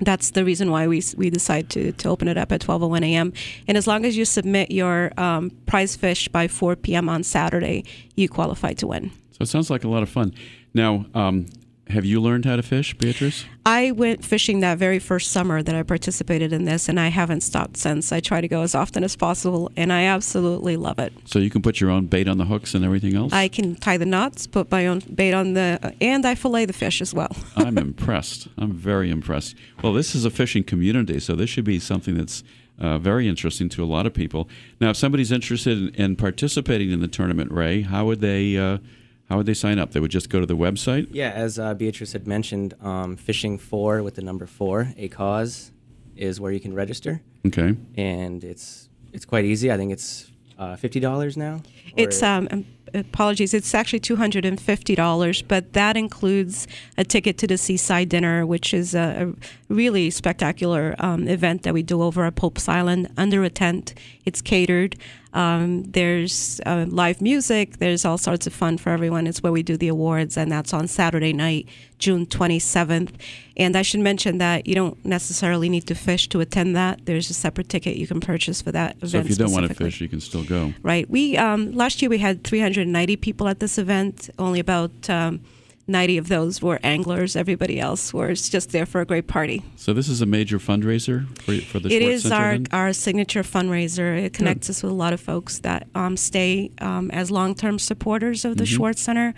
That's 0.00 0.30
the 0.30 0.44
reason 0.44 0.70
why 0.70 0.86
we, 0.86 1.02
we 1.16 1.30
decide 1.30 1.70
to, 1.70 1.92
to 1.92 2.08
open 2.08 2.28
it 2.28 2.36
up 2.36 2.52
at 2.52 2.60
12:01 2.60 3.04
a.m. 3.04 3.32
And 3.66 3.78
as 3.78 3.86
long 3.86 4.04
as 4.04 4.16
you 4.16 4.24
submit 4.24 4.70
your 4.70 5.12
um, 5.16 5.50
prize 5.66 5.96
fish 5.96 6.28
by 6.28 6.48
4 6.48 6.76
p.m. 6.76 7.08
on 7.08 7.22
Saturday, 7.22 7.84
you 8.14 8.28
qualify 8.28 8.74
to 8.74 8.86
win. 8.86 9.10
So 9.32 9.38
it 9.40 9.46
sounds 9.46 9.70
like 9.70 9.84
a 9.84 9.88
lot 9.88 10.02
of 10.02 10.08
fun. 10.08 10.32
Now, 10.74 11.06
um, 11.14 11.46
have 11.88 12.04
you 12.04 12.20
learned 12.20 12.44
how 12.44 12.56
to 12.56 12.62
fish, 12.62 12.94
Beatrice? 12.94 13.44
I 13.64 13.92
went 13.92 14.24
fishing 14.24 14.60
that 14.60 14.76
very 14.76 14.98
first 14.98 15.30
summer 15.30 15.62
that 15.62 15.74
I 15.74 15.82
participated 15.82 16.52
in 16.52 16.64
this, 16.64 16.88
and 16.88 16.98
I 16.98 17.08
haven't 17.08 17.42
stopped 17.42 17.76
since. 17.76 18.12
I 18.12 18.20
try 18.20 18.40
to 18.40 18.48
go 18.48 18.62
as 18.62 18.74
often 18.74 19.04
as 19.04 19.14
possible, 19.14 19.70
and 19.76 19.92
I 19.92 20.04
absolutely 20.04 20.76
love 20.76 20.98
it. 20.98 21.12
So 21.26 21.38
you 21.38 21.48
can 21.48 21.62
put 21.62 21.80
your 21.80 21.90
own 21.90 22.06
bait 22.06 22.26
on 22.26 22.38
the 22.38 22.44
hooks 22.44 22.74
and 22.74 22.84
everything 22.84 23.14
else? 23.14 23.32
I 23.32 23.48
can 23.48 23.76
tie 23.76 23.98
the 23.98 24.06
knots, 24.06 24.46
put 24.46 24.70
my 24.70 24.86
own 24.86 25.00
bait 25.14 25.32
on 25.32 25.54
the, 25.54 25.94
and 26.00 26.26
I 26.26 26.34
fillet 26.34 26.64
the 26.64 26.72
fish 26.72 27.00
as 27.00 27.14
well. 27.14 27.36
I'm 27.56 27.78
impressed. 27.78 28.48
I'm 28.58 28.72
very 28.72 29.10
impressed. 29.10 29.54
Well, 29.82 29.92
this 29.92 30.14
is 30.14 30.24
a 30.24 30.30
fishing 30.30 30.64
community, 30.64 31.20
so 31.20 31.36
this 31.36 31.50
should 31.50 31.64
be 31.64 31.78
something 31.78 32.16
that's 32.16 32.42
uh, 32.80 32.98
very 32.98 33.28
interesting 33.28 33.68
to 33.70 33.84
a 33.84 33.86
lot 33.86 34.06
of 34.06 34.12
people. 34.12 34.48
Now, 34.80 34.90
if 34.90 34.96
somebody's 34.96 35.30
interested 35.30 35.78
in, 35.78 35.94
in 35.94 36.16
participating 36.16 36.90
in 36.90 37.00
the 37.00 37.08
tournament, 37.08 37.52
Ray, 37.52 37.82
how 37.82 38.06
would 38.06 38.20
they 38.20 38.56
uh, 38.56 38.78
how 39.28 39.36
would 39.36 39.46
they 39.46 39.54
sign 39.54 39.78
up? 39.78 39.90
They 39.92 40.00
would 40.00 40.10
just 40.10 40.30
go 40.30 40.40
to 40.40 40.46
the 40.46 40.56
website. 40.56 41.08
Yeah, 41.10 41.30
as 41.30 41.58
uh, 41.58 41.74
Beatrice 41.74 42.12
had 42.12 42.26
mentioned, 42.26 42.74
um, 42.80 43.16
fishing 43.16 43.58
for 43.58 44.02
with 44.02 44.14
the 44.14 44.22
number 44.22 44.46
four, 44.46 44.92
a 44.96 45.08
cause, 45.08 45.72
is 46.16 46.40
where 46.40 46.52
you 46.52 46.60
can 46.60 46.72
register, 46.74 47.20
Okay. 47.46 47.76
and 47.96 48.42
it's 48.44 48.88
it's 49.12 49.24
quite 49.24 49.44
easy. 49.44 49.70
I 49.72 49.76
think 49.76 49.92
it's 49.92 50.30
uh, 50.58 50.76
fifty 50.76 51.00
dollars 51.00 51.36
now. 51.36 51.62
It's 51.96 52.22
um, 52.22 52.48
um, 52.50 52.64
apologies. 52.94 53.54
It's 53.54 53.74
actually 53.74 54.00
two 54.00 54.16
hundred 54.16 54.44
and 54.44 54.60
fifty 54.60 54.94
dollars, 54.94 55.42
but 55.42 55.72
that 55.72 55.96
includes 55.96 56.66
a 56.96 57.04
ticket 57.04 57.38
to 57.38 57.46
the 57.46 57.58
Seaside 57.58 58.08
Dinner, 58.08 58.46
which 58.46 58.72
is 58.74 58.94
a, 58.94 59.32
a 59.70 59.74
really 59.74 60.10
spectacular 60.10 60.94
um, 60.98 61.28
event 61.28 61.62
that 61.62 61.74
we 61.74 61.82
do 61.82 62.02
over 62.02 62.24
at 62.24 62.36
Pope's 62.36 62.68
Island 62.68 63.08
under 63.16 63.44
a 63.44 63.50
tent. 63.50 63.94
It's 64.24 64.40
catered. 64.40 64.96
Um, 65.32 65.82
there's 65.82 66.62
uh, 66.64 66.86
live 66.88 67.20
music. 67.20 67.76
There's 67.76 68.06
all 68.06 68.16
sorts 68.16 68.46
of 68.46 68.54
fun 68.54 68.78
for 68.78 68.88
everyone. 68.88 69.26
It's 69.26 69.42
where 69.42 69.52
we 69.52 69.62
do 69.62 69.76
the 69.76 69.88
awards, 69.88 70.38
and 70.38 70.50
that's 70.50 70.72
on 70.72 70.88
Saturday 70.88 71.34
night, 71.34 71.68
June 71.98 72.24
27th. 72.24 73.10
And 73.58 73.76
I 73.76 73.82
should 73.82 74.00
mention 74.00 74.38
that 74.38 74.66
you 74.66 74.74
don't 74.74 75.04
necessarily 75.04 75.68
need 75.68 75.86
to 75.88 75.94
fish 75.94 76.26
to 76.30 76.40
attend 76.40 76.74
that. 76.76 77.04
There's 77.04 77.28
a 77.28 77.34
separate 77.34 77.68
ticket 77.68 77.96
you 77.96 78.06
can 78.06 78.18
purchase 78.20 78.62
for 78.62 78.72
that 78.72 78.96
event. 78.96 79.10
So 79.10 79.18
if 79.18 79.28
you 79.28 79.36
don't 79.36 79.52
want 79.52 79.68
to 79.68 79.74
fish, 79.74 80.00
you 80.00 80.08
can 80.08 80.20
still 80.22 80.42
go. 80.44 80.72
right? 80.82 81.08
We 81.10 81.36
um, 81.36 81.72
last 81.86 82.02
year 82.02 82.08
we 82.08 82.18
had 82.18 82.42
390 82.42 83.14
people 83.16 83.46
at 83.46 83.60
this 83.60 83.78
event. 83.78 84.28
Only 84.40 84.58
about 84.58 85.08
um, 85.08 85.40
90 85.86 86.18
of 86.18 86.26
those 86.26 86.60
were 86.60 86.80
anglers. 86.82 87.36
Everybody 87.36 87.78
else 87.78 88.12
was 88.12 88.48
just 88.48 88.72
there 88.72 88.86
for 88.86 89.00
a 89.00 89.04
great 89.04 89.28
party. 89.28 89.62
So 89.76 89.92
this 89.92 90.08
is 90.08 90.20
a 90.20 90.26
major 90.26 90.58
fundraiser 90.58 91.28
for, 91.38 91.54
for 91.70 91.78
the 91.78 91.88
It 91.94 92.00
Schwartz 92.02 92.14
is 92.16 92.22
Center. 92.24 92.34
our 92.34 92.52
then? 92.54 92.66
our 92.72 92.92
signature 92.92 93.44
fundraiser. 93.44 94.20
It 94.20 94.32
connects 94.32 94.68
us 94.68 94.82
with 94.82 94.90
a 94.90 94.96
lot 94.96 95.12
of 95.12 95.20
folks 95.20 95.60
that 95.60 95.86
um, 95.94 96.16
stay 96.16 96.72
um, 96.80 97.08
as 97.12 97.30
long 97.30 97.54
term 97.54 97.78
supporters 97.78 98.44
of 98.44 98.56
the 98.56 98.64
Mm-hmm. 98.64 98.74
Schwartz 98.76 99.02
Center. 99.02 99.32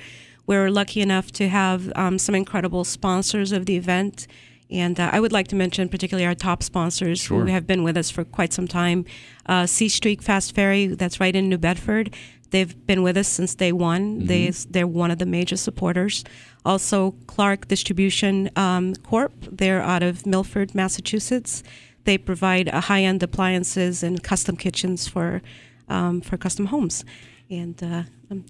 We're 0.47 0.71
lucky 0.71 1.03
enough 1.03 1.31
to 1.33 1.51
have 1.51 1.93
um, 1.97 2.19
some 2.19 2.35
incredible 2.35 2.85
sponsors 2.85 3.53
of 3.53 3.67
the 3.67 3.77
event. 3.77 4.27
And 4.71 5.01
uh, 5.01 5.09
I 5.13 5.19
would 5.21 5.33
like 5.33 5.49
to 5.49 5.57
mention 5.57 5.89
particularly 5.89 6.27
our 6.27 6.35
top 6.35 6.63
sponsors 6.63 7.21
Sure. 7.21 7.41
who 7.41 7.47
have 7.47 7.67
been 7.67 7.83
with 7.85 7.97
us 7.97 8.11
for 8.11 8.23
quite 8.25 8.53
some 8.55 8.69
time. 8.69 9.05
Uh, 9.47 9.63
SeaStreak 9.65 10.23
Fast 10.23 10.55
Ferry, 10.55 10.87
that's 10.87 11.21
right 11.21 11.35
in 11.35 11.49
New 11.49 11.57
Bedford. 11.59 12.15
They've 12.51 12.87
been 12.87 13.03
with 13.03 13.17
us 13.17 13.29
since 13.29 13.55
day 13.55 13.73
one. 13.73 14.27
They, 14.27 14.51
they're 14.71 14.87
one 14.87 15.11
of 15.11 15.19
the 15.19 15.27
major 15.27 15.57
supporters. 15.57 16.25
Also, 16.65 17.13
Clarke 17.27 17.69
Distribution 17.69 18.51
um, 18.57 18.95
Corp. 18.97 19.33
They're 19.51 19.83
out 19.83 20.03
of 20.03 20.27
Milford, 20.27 20.75
Massachusetts. 20.75 21.63
They 22.05 22.19
provide 22.19 22.69
uh, 22.69 22.81
high-end 22.81 23.23
appliances 23.23 24.03
and 24.03 24.23
custom 24.23 24.57
kitchens 24.57 25.07
for 25.07 25.43
um, 25.89 26.21
for 26.21 26.37
custom 26.37 26.67
homes. 26.67 27.05
And 27.51 27.83
uh, 27.83 28.03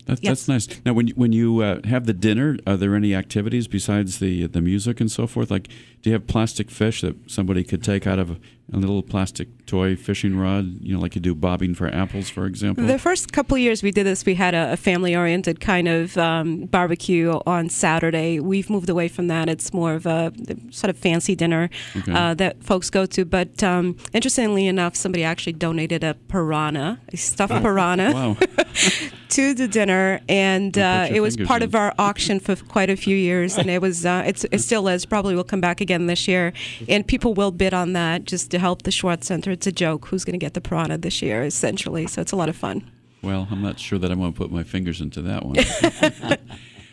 That's, 0.07 0.21
yes. 0.23 0.47
that's 0.47 0.49
nice. 0.49 0.81
Now, 0.85 0.93
when 0.93 1.09
you, 1.09 1.14
when 1.14 1.33
you 1.33 1.61
uh, 1.61 1.81
have 1.87 2.07
the 2.07 2.12
dinner, 2.14 2.57
are 2.67 2.77
there 2.77 2.95
any 2.95 3.14
activities 3.14 3.69
besides 3.69 4.19
the 4.19 4.47
the 4.47 4.61
music 4.61 5.01
and 5.01 5.11
so 5.11 5.27
forth? 5.27 5.51
Like, 5.51 5.69
do 6.03 6.11
you 6.11 6.12
have 6.14 6.27
plastic 6.27 6.71
fish 6.71 7.01
that 7.03 7.31
somebody 7.31 7.62
could 7.64 7.83
take 7.83 8.07
out 8.07 8.19
of 8.19 8.31
a, 8.31 8.37
a 8.73 8.77
little 8.77 9.03
plastic 9.03 9.67
toy 9.67 9.95
fishing 9.95 10.37
rod? 10.37 10.79
You 10.81 10.95
know, 10.95 11.01
like 11.01 11.14
you 11.14 11.21
do 11.21 11.35
bobbing 11.35 11.75
for 11.75 11.88
apples, 11.88 12.29
for 12.29 12.47
example. 12.47 12.87
The 12.87 12.99
first 12.99 13.33
couple 13.33 13.55
of 13.57 13.61
years 13.61 13.83
we 13.83 13.91
did 13.93 14.05
this, 14.05 14.27
we 14.27 14.35
had 14.35 14.55
a, 14.55 14.73
a 14.73 14.77
family-oriented 14.77 15.61
kind 15.61 15.87
of 15.88 16.17
um, 16.19 16.67
barbecue 16.67 17.38
on 17.47 17.69
Saturday. 17.69 18.41
We've 18.41 18.69
moved 18.71 18.88
away 18.88 19.09
from 19.09 19.29
that. 19.29 19.49
It's 19.49 19.73
more 19.73 19.95
of 19.95 20.07
a 20.07 20.33
sort 20.71 20.91
of 20.91 20.97
fancy 20.99 21.35
dinner 21.37 21.71
Okay. 21.97 22.12
uh, 22.12 22.35
that 22.35 22.62
folks 22.64 22.91
go 22.91 23.07
to. 23.07 23.25
But 23.25 23.62
um, 23.62 23.97
interestingly 24.12 24.67
enough, 24.67 24.97
somebody 24.97 25.23
actually 25.25 25.53
donated 25.55 26.03
a 26.03 26.14
piranha, 26.14 27.01
a 27.12 27.17
stuffed 27.17 27.62
piranha, 27.62 28.12
wow. 28.12 28.37
to 29.29 29.55
the 29.55 29.68
dinner, 29.71 30.21
and 30.29 30.77
uh, 30.77 31.07
it 31.11 31.21
was 31.21 31.37
part 31.37 31.63
in. 31.63 31.69
of 31.69 31.75
our 31.75 31.95
auction 31.99 32.41
for 32.41 32.57
quite 32.57 32.91
a 32.91 32.97
few 32.97 33.17
years, 33.17 33.57
and 33.57 33.71
it 33.71 33.81
was 33.81 34.05
uh, 34.05 34.25
it's, 34.27 34.45
it 34.51 34.61
still 34.61 34.89
is. 34.89 35.05
Probably 35.07 35.35
will 35.35 35.45
come 35.45 35.61
back 35.61 35.81
again 35.81 36.07
this 36.07 36.27
year, 36.29 36.53
and 36.89 37.07
people 37.07 37.35
will 37.35 37.51
bid 37.51 37.75
on 37.75 37.93
that 37.93 38.25
just 38.25 38.51
to 38.51 38.59
help 38.59 38.83
the 38.83 38.91
Schwartz 38.91 39.27
Center. 39.27 39.51
It's 39.51 39.67
a 39.67 39.73
joke 39.73 40.07
who's 40.07 40.25
going 40.25 40.39
to 40.39 40.45
get 40.45 40.55
the 40.55 40.61
piranha 40.61 40.99
this 40.99 41.23
year, 41.23 41.43
essentially. 41.43 42.07
So 42.07 42.21
it's 42.21 42.33
a 42.33 42.37
lot 42.37 42.49
of 42.49 42.57
fun. 42.57 42.91
Well, 43.23 43.49
I'm 43.51 43.63
not 43.63 43.79
sure 43.79 43.99
that 43.99 44.11
I 44.11 44.15
want 44.15 44.35
to 44.35 44.39
put 44.39 44.53
my 44.53 44.63
fingers 44.63 45.01
into 45.01 45.23
that 45.23 45.45
one. 45.45 46.39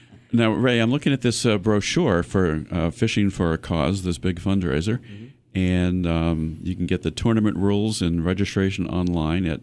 now, 0.31 0.51
Ray, 0.51 0.79
I'm 0.79 0.91
looking 0.91 1.13
at 1.13 1.21
this 1.21 1.45
uh, 1.45 1.57
brochure 1.57 2.23
for 2.23 2.65
uh, 2.71 2.89
Fishing 2.89 3.29
for 3.29 3.53
a 3.53 3.57
Cause, 3.57 4.03
this 4.03 4.17
big 4.17 4.39
fundraiser, 4.39 4.99
and 5.53 6.07
um, 6.07 6.57
you 6.63 6.75
can 6.75 6.85
get 6.85 7.03
the 7.03 7.11
tournament 7.11 7.57
rules 7.57 8.01
and 8.01 8.25
registration 8.25 8.87
online 8.87 9.45
at 9.45 9.61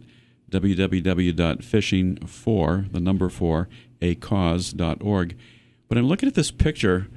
www.fishingfor, 0.53 2.93
the 2.93 3.01
number 3.01 3.29
four, 3.29 3.69
fishingforacause.org. 4.01 5.37
But 5.89 5.99
I'm 5.99 6.07
looking 6.07 6.29
at 6.29 6.35
this 6.35 6.51
picture 6.51 7.09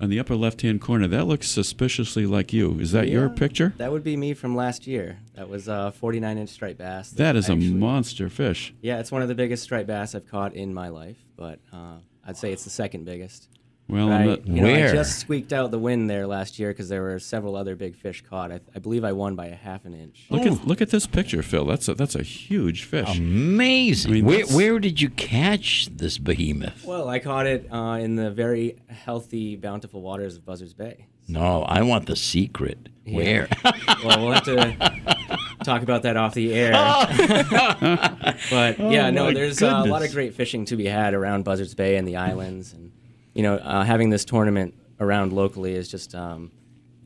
on 0.00 0.10
the 0.10 0.18
upper 0.18 0.34
left 0.34 0.62
hand 0.62 0.80
corner. 0.80 1.06
That 1.06 1.26
looks 1.26 1.48
suspiciously 1.48 2.26
like 2.26 2.52
you. 2.52 2.78
Is 2.80 2.92
that 2.92 3.08
your 3.08 3.28
picture? 3.28 3.74
That 3.76 3.92
would 3.92 4.04
be 4.04 4.16
me 4.16 4.34
from 4.34 4.56
last 4.56 4.86
year. 4.86 5.20
That 5.34 5.48
was 5.48 5.68
a 5.68 5.92
49 5.92 6.38
inch 6.38 6.50
striped 6.50 6.78
bass. 6.78 7.10
That 7.10 7.36
is 7.36 7.48
a 7.48 7.56
monster 7.56 8.28
fish. 8.28 8.74
Yeah, 8.82 8.98
it's 8.98 9.12
one 9.12 9.22
of 9.22 9.28
the 9.28 9.34
biggest 9.34 9.62
striped 9.62 9.86
bass 9.86 10.14
I've 10.14 10.26
caught 10.26 10.54
in 10.54 10.74
my 10.74 10.88
life, 10.88 11.18
but 11.36 11.60
uh, 11.72 11.98
I'd 12.26 12.36
say 12.36 12.52
it's 12.52 12.64
the 12.64 12.70
second 12.70 13.04
biggest. 13.04 13.48
Well, 13.86 14.08
But 14.08 14.14
I'm 14.14 14.26
not- 14.26 14.46
you 14.46 14.62
know, 14.62 14.74
I 14.74 14.92
just 14.92 15.18
squeaked 15.18 15.52
out 15.52 15.70
the 15.70 15.78
win 15.78 16.06
there 16.06 16.26
last 16.26 16.58
year 16.58 16.70
because 16.70 16.88
there 16.88 17.02
were 17.02 17.18
several 17.18 17.54
other 17.54 17.76
big 17.76 17.94
fish 17.96 18.22
caught. 18.28 18.50
I, 18.50 18.60
I 18.74 18.78
believe 18.78 19.04
I 19.04 19.12
won 19.12 19.34
by 19.34 19.46
a 19.46 19.54
half 19.54 19.84
an 19.84 19.92
inch. 19.92 20.24
look 20.30 20.46
at 20.46 20.66
look 20.66 20.80
at 20.80 20.88
this 20.90 21.06
picture, 21.06 21.42
Phil. 21.42 21.66
That's 21.66 21.86
a 21.88 21.94
that's 21.94 22.14
a 22.14 22.22
huge 22.22 22.84
fish. 22.84 23.18
Amazing. 23.18 24.10
I 24.10 24.14
mean, 24.14 24.24
where, 24.24 24.46
where 24.46 24.78
did 24.78 25.02
you 25.02 25.10
catch 25.10 25.88
this 25.92 26.16
behemoth? 26.16 26.84
Well, 26.86 27.08
I 27.10 27.18
caught 27.18 27.46
it 27.46 27.68
uh, 27.70 27.98
in 28.00 28.16
the 28.16 28.30
very 28.30 28.76
healthy, 28.88 29.56
bountiful 29.56 30.00
waters 30.00 30.36
of 30.36 30.46
Buzzards 30.46 30.72
Bay. 30.74 31.06
No, 31.28 31.62
I 31.62 31.82
want 31.82 32.06
the 32.06 32.16
secret. 32.16 32.88
Yeah. 33.04 33.16
Where? 33.16 33.48
well, 34.04 34.20
we'll 34.24 34.32
have 34.32 34.44
to 34.44 35.46
talk 35.62 35.82
about 35.82 36.02
that 36.02 36.16
off 36.16 36.32
the 36.34 36.54
air. 36.54 36.72
but 38.50 38.78
yeah, 38.78 39.10
no, 39.10 39.24
Oh, 39.24 39.26
my 39.26 39.34
there's 39.34 39.62
uh, 39.62 39.82
a 39.84 39.88
lot 39.88 40.02
of 40.04 40.12
great 40.12 40.34
fishing 40.34 40.64
to 40.66 40.76
be 40.76 40.86
had 40.86 41.14
around 41.14 41.44
Buzzards 41.44 41.74
Bay 41.74 41.96
and 41.96 42.06
the 42.06 42.16
islands, 42.16 42.72
and 42.72 42.92
you 43.34 43.42
know, 43.42 43.56
uh, 43.56 43.84
having 43.84 44.10
this 44.10 44.24
tournament 44.24 44.74
around 45.00 45.32
locally 45.32 45.74
is 45.74 45.88
just 45.88 46.14
um, 46.14 46.50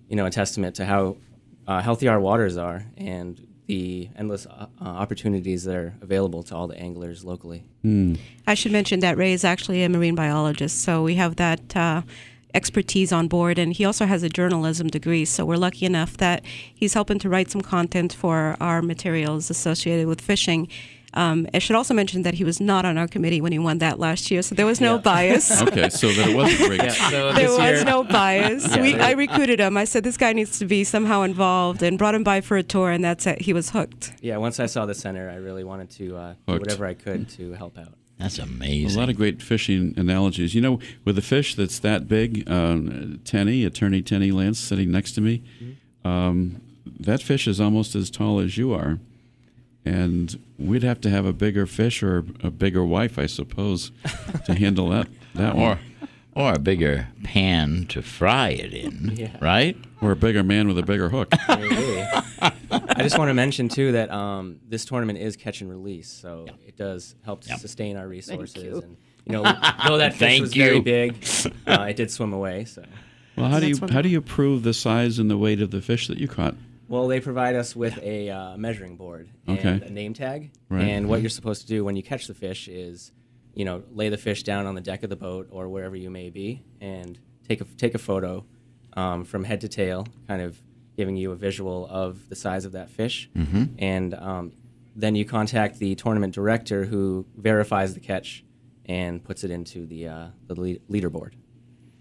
you 0.09 0.17
know 0.17 0.27
a 0.27 0.31
testament 0.31 0.77
to 0.77 0.85
how 0.85 1.17
uh, 1.67 1.81
healthy 1.81 2.09
our 2.09 2.21
waters 2.21 2.57
are 2.57 2.85
and 2.97 3.47
the 3.67 4.09
endless 4.17 4.47
uh, 4.47 4.67
uh, 4.81 4.85
opportunities 4.85 5.65
that 5.65 5.77
are 5.77 5.95
available 6.01 6.43
to 6.43 6.57
all 6.57 6.67
the 6.67 6.79
anglers 6.79 7.25
locally. 7.25 7.65
I 8.47 8.55
should 8.55 8.73
mention 8.73 9.01
that 9.01 9.19
Ray 9.19 9.33
is 9.35 9.45
actually 9.45 9.83
a 9.83 9.89
marine 9.89 10.15
biologist, 10.15 10.83
so 10.83 11.03
we 11.03 11.17
have 11.17 11.37
that 11.37 11.77
uh, 11.77 12.03
expertise 12.55 13.13
on 13.13 13.29
board, 13.29 13.59
and 13.59 13.75
he 13.75 13.85
also 13.85 14.07
has 14.07 14.23
a 14.23 14.31
journalism 14.31 14.89
degree. 14.89 15.27
So 15.27 15.45
we're 15.45 15.57
lucky 15.57 15.85
enough 15.85 16.17
that 16.17 16.43
he's 16.75 16.95
helping 16.95 17.19
to 17.21 17.29
write 17.29 17.51
some 17.51 17.61
content 17.61 18.13
for 18.15 18.57
our 18.59 18.81
materials 18.81 19.51
associated 19.51 20.07
with 20.07 20.21
fishing. 20.21 20.69
Um, 21.15 21.47
I 21.55 21.59
should 21.59 21.75
also 21.77 21.95
mention 21.95 22.23
that 22.23 22.35
he 22.35 22.45
was 22.45 22.61
not 22.61 22.85
on 22.85 22.99
our 22.99 23.09
committee 23.09 23.41
when 23.41 23.51
he 23.53 23.59
won 23.59 23.79
that 23.79 23.99
last 23.99 24.31
year, 24.31 24.43
so 24.43 24.55
there 24.55 24.67
was 24.67 24.81
no 24.81 24.97
Yeah. 24.97 25.01
bias. 25.01 25.63
Okay, 25.69 25.89
so 25.89 26.09
that 26.13 26.29
it 26.29 26.37
wasn't 26.37 26.69
rigged. 26.71 26.85
Yeah, 26.85 26.91
so 27.11 27.33
There 27.33 27.33
this 27.49 27.59
was 27.59 27.71
year, 27.79 27.85
no 27.85 28.05
bias. 28.05 28.67
Yeah, 28.77 28.83
we, 28.83 28.95
I 28.95 29.13
recruited 29.13 29.59
him. 29.61 29.77
I 29.77 29.85
said 29.85 30.05
this 30.05 30.17
guy 30.19 30.33
needs 30.35 30.59
to 30.59 30.67
be 30.67 30.85
somehow 30.85 31.23
involved, 31.23 31.83
and 31.83 31.97
brought 31.99 32.15
him 32.15 32.25
by 32.25 32.41
for 32.43 32.57
a 32.59 32.63
tour, 32.63 32.91
and 32.91 33.03
that's 33.03 33.27
it. 33.27 33.41
He 33.41 33.53
was 33.53 33.71
hooked. 33.71 34.13
yeah, 34.21 34.37
once 34.37 34.61
I 34.61 34.67
saw 34.67 34.85
the 34.87 34.95
center, 34.95 35.31
I 35.31 35.37
really 35.37 35.65
wanted 35.65 35.91
to 35.93 36.17
uh, 36.17 36.35
do 36.47 36.59
whatever 36.59 36.85
I 36.87 36.95
could 36.95 37.29
to 37.31 37.53
help 37.53 37.79
out. 37.79 37.95
That's 38.19 38.39
amazing. 38.39 38.97
A 38.99 39.01
lot 39.01 39.09
of 39.09 39.17
great 39.17 39.41
fishing 39.41 39.95
analogies. 39.97 40.55
You 40.55 40.61
know, 40.61 40.81
with 41.05 41.17
a 41.19 41.23
fish 41.23 41.55
that's 41.55 41.79
that 41.79 42.09
big, 42.09 42.51
um, 42.51 43.21
Tenny, 43.25 43.65
attorney 43.65 44.03
Tenny 44.03 44.31
Lance, 44.33 44.59
sitting 44.59 44.91
next 44.91 45.13
to 45.13 45.21
me, 45.21 45.43
um, 46.05 46.61
that 47.01 47.23
fish 47.23 47.47
is 47.47 47.61
almost 47.61 47.95
as 47.95 48.11
tall 48.11 48.41
as 48.41 48.59
you 48.59 48.73
are. 48.73 48.99
And 49.89 50.39
we'd 50.59 50.83
have 50.83 51.01
to 51.03 51.11
have 51.11 51.25
a 51.25 51.33
bigger 51.33 51.67
fish 51.67 52.03
or 52.03 52.19
a 52.43 52.51
bigger 52.51 52.85
wife, 52.85 53.19
I 53.19 53.27
suppose, 53.27 53.91
to 54.45 54.55
handle 54.55 54.89
that, 54.91 55.09
that 55.35 55.55
or, 55.55 55.59
one. 55.61 55.79
or 56.35 56.53
a 56.55 56.59
bigger 56.59 57.09
pan 57.25 57.87
to 57.89 58.03
fry 58.03 58.51
it 58.51 58.75
in, 58.75 59.15
Yeah. 59.17 59.37
right? 59.41 59.77
Or 60.03 60.11
a 60.13 60.17
bigger 60.17 60.43
man 60.43 60.69
with 60.69 60.79
a 60.79 60.83
bigger 60.83 61.09
hook. 61.09 61.29
I 61.49 63.03
just 63.03 63.19
want 63.19 63.31
to 63.31 63.35
mention 63.35 63.69
too 63.69 63.93
that 63.93 64.11
um, 64.11 64.61
this 64.69 64.85
tournament 64.85 65.19
is 65.19 65.37
catch 65.37 65.61
and 65.61 65.71
release, 65.71 66.09
so 66.11 66.47
it 66.67 66.77
does 66.77 67.15
help 67.25 67.41
to 67.43 67.49
Yep. 67.51 67.59
sustain 67.61 67.97
our 67.97 68.07
resources. 68.07 68.63
you. 68.63 68.77
And 68.83 68.97
you 69.25 69.33
know, 69.33 69.43
though 69.87 69.99
that 69.99 70.13
fish 70.13 70.19
Thank 70.19 70.41
was 70.43 70.55
very 70.55 70.81
big, 70.81 71.25
uh, 71.67 71.87
it 71.89 71.97
did 71.97 72.11
swim 72.11 72.33
away. 72.33 72.65
So, 72.67 72.85
Well, 73.37 73.49
how 73.49 73.59
do 73.61 73.69
you 73.69 73.77
That's 73.77 73.93
how 73.93 74.03
do 74.03 74.09
you 74.09 74.21
prove 74.21 74.63
the 74.63 74.75
size 74.75 75.19
and 75.19 75.31
the 75.31 75.39
weight 75.39 75.61
of 75.63 75.71
the 75.71 75.81
fish 75.81 76.09
that 76.09 76.19
you 76.19 76.29
caught? 76.29 76.55
Well, 76.89 77.07
they 77.09 77.21
provide 77.21 77.55
us 77.55 77.77
with 77.77 77.99
a 78.03 78.31
uh, 78.31 78.57
measuring 78.57 78.97
board 78.97 79.29
and 79.47 79.59
Okay. 79.59 79.87
a 79.87 79.91
name 79.91 80.15
tag. 80.15 80.51
Right. 80.69 80.85
And 80.85 81.09
what 81.09 81.21
you're 81.21 81.31
supposed 81.31 81.63
to 81.63 81.69
do 81.69 81.85
when 81.85 81.97
you 81.97 82.03
catch 82.03 82.27
the 82.27 82.35
fish 82.35 82.69
is, 82.69 83.13
you 83.55 83.65
know, 83.65 83.83
lay 83.93 84.09
the 84.09 84.17
fish 84.19 84.43
down 84.43 84.67
on 84.67 84.75
the 84.75 84.81
deck 84.81 85.03
of 85.03 85.11
the 85.11 85.17
boat 85.17 85.49
or 85.51 85.69
wherever 85.69 85.97
you 85.97 86.11
may 86.11 86.31
be, 86.31 86.63
and 86.81 87.19
take 87.49 87.61
a 87.61 87.65
take 87.65 87.95
a 87.95 87.99
photo 87.99 88.45
um, 88.95 89.25
from 89.25 89.45
head 89.45 89.61
to 89.63 89.69
tail, 89.69 90.07
kind 90.27 90.43
of 90.43 90.61
giving 90.97 91.17
you 91.17 91.31
a 91.33 91.37
visual 91.37 91.87
of 91.91 92.29
the 92.29 92.35
size 92.37 92.65
of 92.65 92.73
that 92.73 92.91
fish. 92.91 93.31
Mm-hmm. 93.37 93.65
And 93.79 94.15
um, 94.15 94.53
then 94.97 95.15
you 95.15 95.25
contact 95.25 95.79
the 95.79 95.95
tournament 95.95 96.35
director 96.35 96.85
who 96.85 97.25
verifies 97.37 97.95
the 97.95 98.01
catch 98.01 98.45
and 98.87 99.23
puts 99.23 99.45
it 99.45 99.51
into 99.51 99.87
the 99.87 100.09
uh, 100.09 100.27
the 100.47 100.55
lead- 100.61 100.83
leaderboard. 100.91 101.33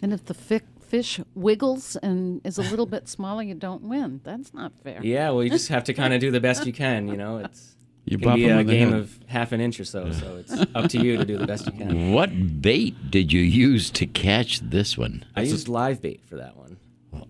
And 0.02 0.14
if 0.14 0.26
the 0.26 0.34
fi- 0.34 0.62
fish 0.88 1.20
wiggles 1.36 1.96
and 1.98 2.42
is 2.46 2.58
a 2.58 2.62
little 2.64 2.86
bit 2.86 3.08
smaller, 3.08 3.44
you 3.44 3.56
don't 3.56 3.84
win. 3.84 4.22
That's 4.24 4.54
not 4.54 4.72
fair. 4.84 5.00
Yeah, 5.04 5.30
well, 5.32 5.44
you 5.44 5.50
just 5.50 5.70
have 5.70 5.84
to 5.86 5.94
kind 5.94 6.14
of 6.14 6.20
do 6.22 6.32
the 6.32 6.40
best 6.40 6.66
you 6.66 6.74
can. 6.74 7.08
You 7.08 7.18
know, 7.18 7.38
it's 7.40 7.76
You 8.06 8.18
it 8.18 8.22
can 8.24 8.36
be 8.36 8.46
a 8.50 8.64
game 8.64 8.92
head. 8.92 9.00
of 9.00 9.20
half 9.28 9.52
an 9.52 9.60
inch 9.62 9.80
or 9.80 9.86
so. 9.86 10.12
So 10.12 10.38
it's 10.38 10.54
up 10.76 10.90
to 10.92 11.00
you 11.04 11.18
to 11.18 11.26
do 11.26 11.38
the 11.38 11.46
best 11.48 11.66
you 11.66 11.74
can. 11.74 12.12
What 12.14 12.62
bait 12.62 12.96
did 13.12 13.34
you 13.34 13.42
use 13.42 13.90
to 13.92 14.06
catch 14.06 14.60
this 14.62 14.98
one? 14.98 15.26
I 15.36 15.42
used 15.42 15.68
live 15.68 16.02
bait 16.02 16.22
for 16.26 16.38
that 16.38 16.56
one. 16.56 16.78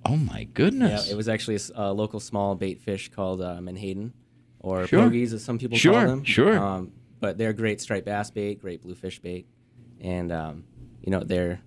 Oh 0.05 0.15
my 0.17 0.43
goodness! 0.53 0.89
Yeah, 0.89 0.95
goodness! 0.97 1.11
it 1.11 1.15
was 1.15 1.29
actually 1.29 1.55
a 1.55 1.63
s- 1.63 1.71
a, 1.75 1.93
local 1.93 2.19
small 2.19 2.55
bait 2.55 2.81
fish 2.81 3.09
called 3.09 3.41
uh, 3.41 3.59
menhaden, 3.61 4.11
or 4.59 4.85
Sure. 4.87 5.07
pogies 5.09 5.31
as 5.33 5.43
some 5.43 5.57
people 5.57 5.77
Sure, 5.77 5.93
call 5.93 6.07
them. 6.07 6.23
sure. 6.23 6.57
Um, 6.59 6.91
but 7.19 7.37
they're 7.37 7.53
great 7.53 7.79
striped 7.81 8.05
bass 8.05 8.29
bait, 8.29 8.59
great 8.61 8.81
bluefish 8.81 9.19
bait, 9.19 9.45
and 10.01 10.31
um, 10.31 10.63
you 11.01 11.11
know 11.11 11.21
they're 11.23 11.61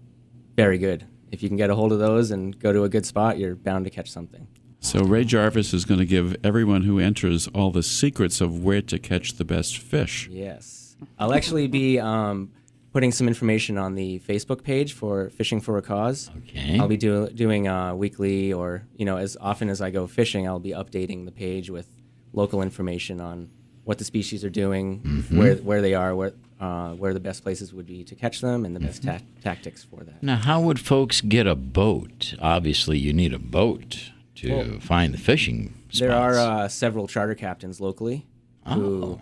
very 0.57 0.77
good. 0.79 1.05
If 1.31 1.43
you 1.43 1.49
can 1.49 1.57
get 1.57 1.71
a 1.71 1.75
hold 1.75 1.93
of 1.93 1.99
those 1.99 2.31
and 2.31 2.59
go 2.59 2.73
to 2.73 2.85
a 2.85 2.89
good 2.89 3.07
spot, 3.07 3.39
you're 3.39 3.55
bound 3.55 3.85
to 3.85 3.91
catch 3.91 4.11
something. 4.11 4.47
So 4.81 5.03
Ray 5.03 5.25
Jarvis 5.25 5.75
is 5.75 5.85
going 5.85 6.01
to 6.01 6.07
give 6.07 6.37
everyone 6.43 6.83
who 6.83 6.99
enters 6.99 7.47
all 7.49 7.71
the 7.71 7.83
secrets 7.83 8.41
of 8.41 8.65
where 8.65 8.83
to 8.83 8.99
catch 8.99 9.35
the 9.35 9.45
best 9.45 9.77
fish. 9.77 10.27
Yes. 10.31 10.97
I'll 11.19 11.35
actually 11.35 11.67
be 11.67 11.99
um, 11.99 12.51
putting 12.93 13.13
some 13.13 13.29
information 13.29 13.77
on 13.77 13.95
the 13.95 14.21
Facebook 14.21 14.63
page 14.65 14.95
for 14.95 15.31
Fishing 15.31 15.61
for 15.61 15.77
a 15.77 15.83
Cause. 15.83 16.31
Okay. 16.49 16.79
I'll 16.79 16.89
be 16.89 16.97
do, 16.97 17.29
doing 17.29 17.69
uh, 17.69 17.95
weekly 17.95 18.53
or, 18.53 18.87
you 18.97 19.05
know, 19.05 19.19
as 19.19 19.37
often 19.41 19.69
as 19.69 19.81
I 19.83 19.91
go 19.91 20.07
fishing, 20.07 20.49
I'll 20.49 20.59
be 20.59 20.71
updating 20.71 21.27
the 21.27 21.33
page 21.33 21.69
with 21.69 21.87
local 22.33 22.63
information 22.63 23.21
on 23.21 23.51
what 23.85 23.99
the 23.99 24.05
species 24.05 24.45
are 24.45 24.51
doing, 24.51 25.01
Mm-hmm. 25.01 25.39
where, 25.39 25.55
where 25.57 25.83
they 25.83 25.95
are, 25.95 26.15
where, 26.15 26.33
uh, 26.61 26.91
where 26.95 27.15
the 27.15 27.21
best 27.21 27.43
places 27.43 27.73
would 27.73 27.87
be 27.87 28.05
to 28.05 28.15
catch 28.15 28.41
them, 28.41 28.65
and 28.65 28.75
the 28.77 28.81
best 28.81 29.03
Mm-hmm. 29.03 29.17
ta- 29.19 29.25
tactics 29.43 29.83
for 29.85 30.05
that. 30.05 30.23
Now, 30.23 30.37
how 30.37 30.61
would 30.61 30.79
folks 30.79 31.21
get 31.21 31.47
a 31.47 31.55
boat? 31.55 32.35
Obviously, 32.41 32.99
you 32.99 33.13
need 33.13 33.33
a 33.33 33.39
boat 33.39 34.11
to 34.37 34.55
Well, 34.55 34.81
find 34.81 35.13
the 35.15 35.19
fishing 35.19 35.75
spots. 35.89 35.99
There 36.01 36.13
are 36.13 36.35
uh, 36.35 36.69
several 36.69 37.07
charter 37.09 37.35
captains 37.35 37.81
locally 37.81 38.27
who 38.67 39.21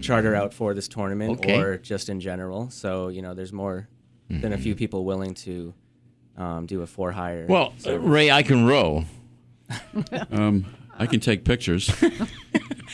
charter 0.00 0.34
out 0.34 0.54
for 0.54 0.72
this 0.74 0.88
tournament 0.88 1.30
Oh. 1.30 1.34
Mm-hmm. 1.42 1.50
Okay. 1.50 1.60
or 1.60 1.78
just 1.78 2.08
in 2.08 2.20
general. 2.20 2.70
So 2.70 3.08
you 3.08 3.22
know, 3.22 3.34
there's 3.34 3.52
more 3.52 3.88
than 4.30 4.52
a 4.52 4.58
few 4.58 4.74
people 4.74 5.04
willing 5.04 5.34
to 5.34 5.74
um, 6.36 6.66
do 6.66 6.82
a 6.82 6.86
for 6.86 7.12
hire. 7.12 7.46
well, 7.48 7.72
uh. 7.86 7.98
Ray, 7.98 8.30
I 8.30 8.42
can 8.42 8.64
row. 8.66 9.04
Um, 10.30 10.66
I 10.98 11.06
can 11.06 11.20
take 11.20 11.44
pictures. 11.44 11.86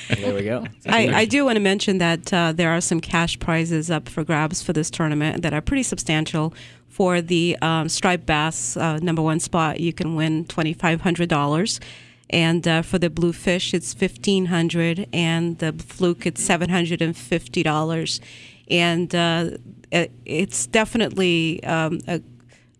there 0.08 0.34
we 0.34 0.42
go. 0.42 0.66
I, 0.86 1.08
I 1.08 1.24
do 1.24 1.44
want 1.44 1.56
to 1.56 1.60
mention 1.60 1.98
that 1.98 2.32
uh, 2.32 2.52
there 2.52 2.70
are 2.70 2.80
some 2.80 3.00
cash 3.00 3.38
prizes 3.38 3.90
up 3.90 4.08
for 4.08 4.24
grabs 4.24 4.62
for 4.62 4.72
this 4.72 4.90
tournament 4.90 5.42
that 5.42 5.52
are 5.52 5.60
pretty 5.60 5.82
substantial. 5.82 6.54
For 6.88 7.20
the 7.20 7.56
um, 7.62 7.88
striped 7.88 8.26
bass 8.26 8.76
uh, 8.76 8.98
number 8.98 9.22
one 9.22 9.40
spot, 9.40 9.80
you 9.80 9.92
can 9.92 10.16
win 10.16 10.44
twenty 10.46 10.72
five 10.72 11.02
hundred 11.02 11.28
dollars, 11.28 11.80
and 12.28 12.66
uh, 12.66 12.82
for 12.82 12.98
the 12.98 13.08
bluefish, 13.08 13.72
it's 13.72 13.94
fifteen 13.94 14.46
hundred, 14.46 15.08
and 15.12 15.58
the 15.58 15.72
fluke, 15.72 16.26
it's 16.26 16.42
seven 16.42 16.68
hundred 16.68 17.00
and 17.00 17.16
fifty 17.16 17.62
dollars, 17.62 18.20
and 18.68 19.14
uh, 19.14 19.50
it, 19.92 20.10
it's 20.26 20.66
definitely 20.66 21.62
um, 21.64 22.00
a 22.08 22.20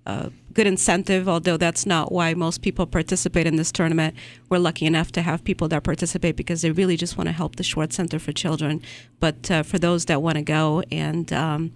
a 0.06 0.32
good 0.52 0.66
incentive, 0.66 1.28
although 1.28 1.56
that's 1.56 1.86
not 1.86 2.10
why 2.10 2.34
most 2.34 2.62
people 2.62 2.86
participate 2.86 3.46
in 3.46 3.56
this 3.56 3.70
tournament. 3.70 4.14
We're 4.48 4.58
lucky 4.58 4.86
enough 4.86 5.12
to 5.12 5.22
have 5.22 5.44
people 5.44 5.68
that 5.68 5.84
participate 5.84 6.36
because 6.36 6.62
they 6.62 6.70
really 6.70 6.96
just 6.96 7.16
want 7.16 7.28
to 7.28 7.32
help 7.32 7.56
the 7.56 7.62
Schwartz 7.62 7.96
Center 7.96 8.18
for 8.18 8.32
Children. 8.32 8.82
But 9.20 9.50
uh, 9.50 9.62
for 9.62 9.78
those 9.78 10.06
that 10.06 10.22
want 10.22 10.36
to 10.36 10.42
go 10.42 10.82
and 10.90 11.32
um, 11.32 11.72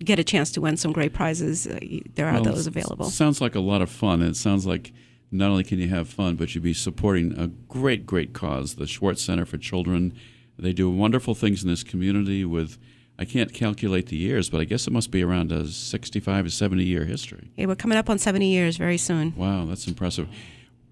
get 0.00 0.18
a 0.18 0.24
chance 0.24 0.50
to 0.52 0.60
win 0.60 0.76
some 0.76 0.92
great 0.92 1.12
prizes, 1.12 1.66
uh, 1.66 1.78
there 2.14 2.26
are 2.26 2.34
Well, 2.34 2.44
those 2.44 2.66
available. 2.66 3.06
Sounds 3.10 3.40
like 3.40 3.54
a 3.54 3.60
lot 3.60 3.82
of 3.82 3.90
fun. 3.90 4.22
And 4.22 4.30
It 4.30 4.36
sounds 4.36 4.66
like 4.66 4.92
not 5.30 5.50
only 5.50 5.64
can 5.64 5.78
you 5.78 5.88
have 5.88 6.08
fun, 6.08 6.36
but 6.36 6.54
you'd 6.54 6.64
be 6.64 6.74
supporting 6.74 7.38
a 7.38 7.48
great, 7.48 8.06
great 8.06 8.32
cause, 8.32 8.76
the 8.76 8.86
Schwartz 8.86 9.22
Center 9.22 9.44
for 9.44 9.58
Children. 9.58 10.14
They 10.58 10.72
do 10.72 10.90
wonderful 10.90 11.34
things 11.34 11.62
in 11.62 11.68
this 11.68 11.84
community 11.84 12.44
with, 12.44 12.78
I 13.18 13.24
can't 13.24 13.52
calculate 13.52 14.06
the 14.06 14.16
years, 14.16 14.48
but 14.48 14.60
I 14.60 14.64
guess 14.64 14.86
it 14.86 14.92
must 14.92 15.10
be 15.10 15.24
around 15.24 15.50
a 15.50 15.66
65 15.66 16.44
to 16.44 16.50
70 16.50 16.84
year 16.84 17.04
history. 17.04 17.50
Yeah, 17.56 17.66
we're 17.66 17.74
coming 17.74 17.98
up 17.98 18.08
on 18.08 18.18
70 18.18 18.46
years 18.46 18.76
very 18.76 18.96
soon. 18.98 19.34
Wow, 19.36 19.64
that's 19.64 19.88
impressive. 19.88 20.28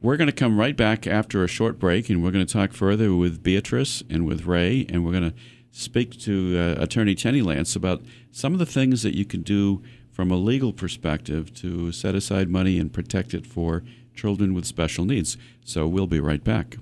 We're 0.02 0.16
going 0.16 0.26
to 0.26 0.32
come 0.32 0.58
right 0.58 0.76
back 0.76 1.06
after 1.06 1.44
a 1.44 1.48
short 1.48 1.78
break, 1.78 2.10
and 2.10 2.22
we're 2.22 2.32
going 2.32 2.44
to 2.46 2.52
talk 2.52 2.72
further 2.72 3.14
with 3.14 3.42
Beatrice 3.42 4.02
and 4.10 4.26
with 4.26 4.44
Ray, 4.44 4.86
and 4.88 5.04
we're 5.04 5.12
going 5.12 5.30
to 5.30 5.36
speak 5.70 6.18
to 6.20 6.58
uh, 6.58 6.82
Attorney 6.82 7.14
Tenny 7.14 7.42
Lance 7.42 7.76
about 7.76 8.02
some 8.32 8.52
of 8.52 8.58
the 8.58 8.66
things 8.66 9.02
that 9.02 9.14
you 9.14 9.24
can 9.24 9.42
do 9.42 9.82
from 10.10 10.30
a 10.30 10.36
legal 10.36 10.72
perspective 10.72 11.54
to 11.54 11.92
set 11.92 12.14
aside 12.14 12.48
money 12.48 12.78
and 12.78 12.92
protect 12.92 13.34
it 13.34 13.46
for 13.46 13.82
children 14.14 14.54
with 14.54 14.64
special 14.64 15.04
needs. 15.04 15.36
So 15.64 15.86
we'll 15.86 16.06
be 16.06 16.20
right 16.20 16.42
back. 16.42 16.78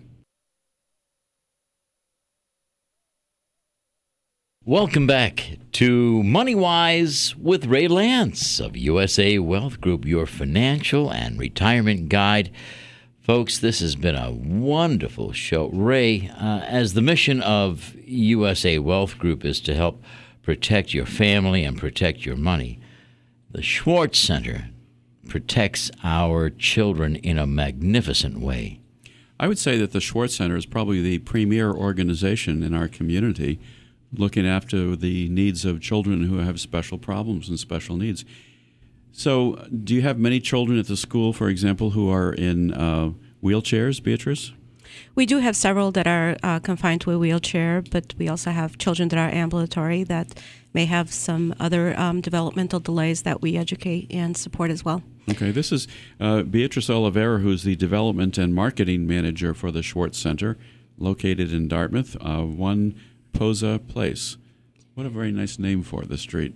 Welcome 4.67 5.07
back 5.07 5.59
to 5.73 6.23
Money 6.23 6.55
Wise 6.55 7.37
with 7.37 7.67
Ray 7.67 7.87
Lance 7.87 8.61
of 8.61 8.79
USA 8.79 9.39
Wealth 9.39 9.79
Group, 9.79 10.07
your 10.07 10.25
financial 10.25 11.13
and 11.13 11.39
retirement 11.39 12.09
guide. 12.09 12.51
Folks, 13.21 13.59
this 13.59 13.81
has 13.81 13.95
been 13.95 14.15
a 14.15 14.31
wonderful 14.31 15.33
show. 15.33 15.69
Ray, 15.69 16.31
uh, 16.41 16.61
as 16.61 16.95
the 16.95 17.03
mission 17.03 17.43
of 17.43 17.95
USA 18.07 18.79
Wealth 18.79 19.19
Group 19.19 19.45
is 19.45 19.61
to 19.61 19.75
help 19.75 20.03
protect 20.43 20.95
your 20.95 21.05
family 21.05 21.63
and 21.63 21.77
protect 21.77 22.25
your 22.25 22.37
money, 22.37 22.81
the 23.51 23.61
Schwartz 23.61 24.19
Center 24.19 24.71
protects 25.29 25.91
our 26.03 26.49
children 26.49 27.17
in 27.17 27.37
a 27.37 27.47
magnificent 27.47 28.41
way. 28.41 28.81
I 29.39 29.47
would 29.47 29.59
say 29.59 29.77
that 29.77 29.93
the 29.93 30.01
Schwartz 30.01 30.37
Center 30.37 30.57
is 30.57 30.65
probably 30.65 31.03
the 31.03 31.19
premier 31.19 31.71
organization 31.71 32.63
in 32.63 32.73
our 32.73 32.89
community 32.89 33.61
looking 34.17 34.47
after 34.47 34.97
the 34.97 35.29
needs 35.29 35.65
of 35.65 35.81
children 35.81 36.25
who 36.25 36.39
have 36.39 36.61
special 36.61 36.99
problems 36.99 37.49
and 37.49 37.59
special 37.59 37.97
needs. 37.97 38.25
So, 39.13 39.67
do 39.85 39.95
you 39.95 40.03
have 40.03 40.19
many 40.19 40.41
children 40.41 40.79
at 40.79 40.89
the 40.89 40.97
school, 40.97 41.33
for 41.33 41.49
example, 41.49 41.91
who 41.91 42.11
are 42.11 42.33
in 42.33 42.75
uh, 42.75 43.13
wheelchairs, 43.43 44.03
Beatrice? 44.03 44.53
We 45.15 45.27
do 45.27 45.39
have 45.39 45.57
several 45.57 45.93
that 45.93 46.07
are 46.07 46.37
uh, 46.43 46.59
confined 46.61 47.01
to 47.03 47.13
a 47.13 47.19
wheelchair, 47.19 47.83
but 47.83 48.15
we 48.19 48.29
also 48.29 48.51
have 48.51 48.79
children 48.79 49.09
that 49.09 49.19
are 49.19 49.33
ambulatory 49.33 50.05
that 50.05 50.41
may 50.73 50.87
have 50.87 51.13
some 51.13 51.55
other 51.61 51.99
um, 51.99 52.21
developmental 52.21 52.81
delays 52.81 53.23
that 53.23 53.41
we 53.41 53.57
educate 53.57 54.09
and 54.11 54.37
support 54.37 54.71
as 54.71 54.85
well. 54.85 55.03
Okay, 55.31 55.51
this 55.51 55.73
is 55.73 55.89
uh, 56.21 56.43
Beatrice 56.43 56.91
Oliveira, 56.91 57.39
who's 57.39 57.63
the 57.63 57.77
development 57.77 58.37
and 58.37 58.55
marketing 58.55 59.07
manager 59.07 59.55
for 59.55 59.71
the 59.71 59.83
Schwartz 59.83 60.19
Center, 60.19 60.59
located 60.99 61.53
in 61.53 61.69
Dartmouth, 61.69 62.17
uh, 62.21 62.43
one 62.43 62.95
Posa 63.35 63.81
Place. 63.87 64.39
What 64.95 65.07
a 65.07 65.11
very 65.11 65.33
nice 65.33 65.59
name 65.59 65.83
for 65.83 66.05
the 66.05 66.17
street. 66.17 66.55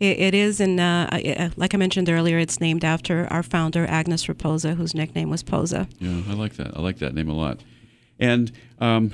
It, 0.00 0.18
it 0.18 0.34
is, 0.34 0.60
and 0.60 0.80
uh, 0.80 1.08
like 1.56 1.74
I 1.74 1.76
mentioned 1.76 2.08
earlier, 2.08 2.38
it's 2.38 2.60
named 2.60 2.84
after 2.84 3.26
our 3.32 3.42
founder 3.42 3.86
Agnes 3.86 4.26
Raposa, 4.26 4.76
whose 4.76 4.94
nickname 4.94 5.30
was 5.30 5.42
Posa. 5.42 5.88
Yeah, 5.98 6.22
I 6.28 6.34
like 6.34 6.54
that. 6.54 6.76
I 6.76 6.80
like 6.80 6.98
that 6.98 7.14
name 7.14 7.28
a 7.28 7.34
lot. 7.34 7.60
And 8.18 8.52
um, 8.78 9.12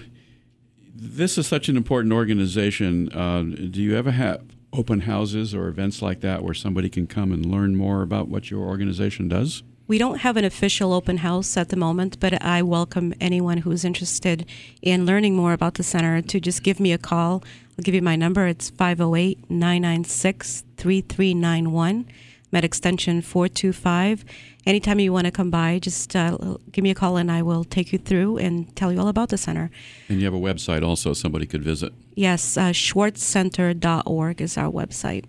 this 0.94 1.38
is 1.38 1.46
such 1.46 1.68
an 1.68 1.76
important 1.76 2.12
organization. 2.12 3.10
Uh, 3.12 3.42
do 3.42 3.80
you 3.80 3.96
ever 3.96 4.10
have 4.10 4.42
open 4.72 5.00
houses 5.00 5.54
or 5.54 5.68
events 5.68 6.00
like 6.00 6.20
that 6.20 6.42
where 6.42 6.54
somebody 6.54 6.88
can 6.88 7.06
come 7.06 7.32
and 7.32 7.44
learn 7.44 7.76
more 7.76 8.02
about 8.02 8.28
what 8.28 8.50
your 8.50 8.60
organization 8.60 9.28
does? 9.28 9.62
We 9.90 9.98
don't 9.98 10.18
have 10.18 10.36
an 10.36 10.44
official 10.44 10.92
open 10.92 11.16
house 11.16 11.56
at 11.56 11.70
the 11.70 11.76
moment, 11.76 12.20
but 12.20 12.40
I 12.40 12.62
welcome 12.62 13.12
anyone 13.20 13.58
who's 13.58 13.84
interested 13.84 14.46
in 14.82 15.04
learning 15.04 15.34
more 15.34 15.52
about 15.52 15.74
the 15.74 15.82
center 15.82 16.22
to 16.22 16.38
just 16.38 16.62
give 16.62 16.78
me 16.78 16.92
a 16.92 16.96
call. 16.96 17.42
I'll 17.76 17.82
give 17.82 17.96
you 17.96 18.00
my 18.00 18.14
number. 18.14 18.46
It's 18.46 18.70
508 18.70 19.50
996 19.50 20.62
3391. 20.76 22.06
Med 22.52 22.64
extension 22.64 23.20
425. 23.20 24.24
Anytime 24.64 25.00
you 25.00 25.12
want 25.12 25.24
to 25.24 25.32
come 25.32 25.50
by, 25.50 25.80
just 25.80 26.14
uh, 26.14 26.38
give 26.70 26.84
me 26.84 26.90
a 26.90 26.94
call 26.94 27.16
and 27.16 27.28
I 27.28 27.42
will 27.42 27.64
take 27.64 27.92
you 27.92 27.98
through 27.98 28.38
and 28.38 28.72
tell 28.76 28.92
you 28.92 29.00
all 29.00 29.08
about 29.08 29.30
the 29.30 29.38
center. 29.38 29.72
And 30.08 30.20
you 30.20 30.24
have 30.24 30.34
a 30.34 30.38
website 30.38 30.86
also 30.86 31.14
somebody 31.14 31.46
could 31.46 31.64
visit. 31.64 31.92
Yes, 32.14 32.56
uh, 32.56 32.70
schwartzcenter.org 32.70 34.40
is 34.40 34.56
our 34.56 34.70
website. 34.70 35.24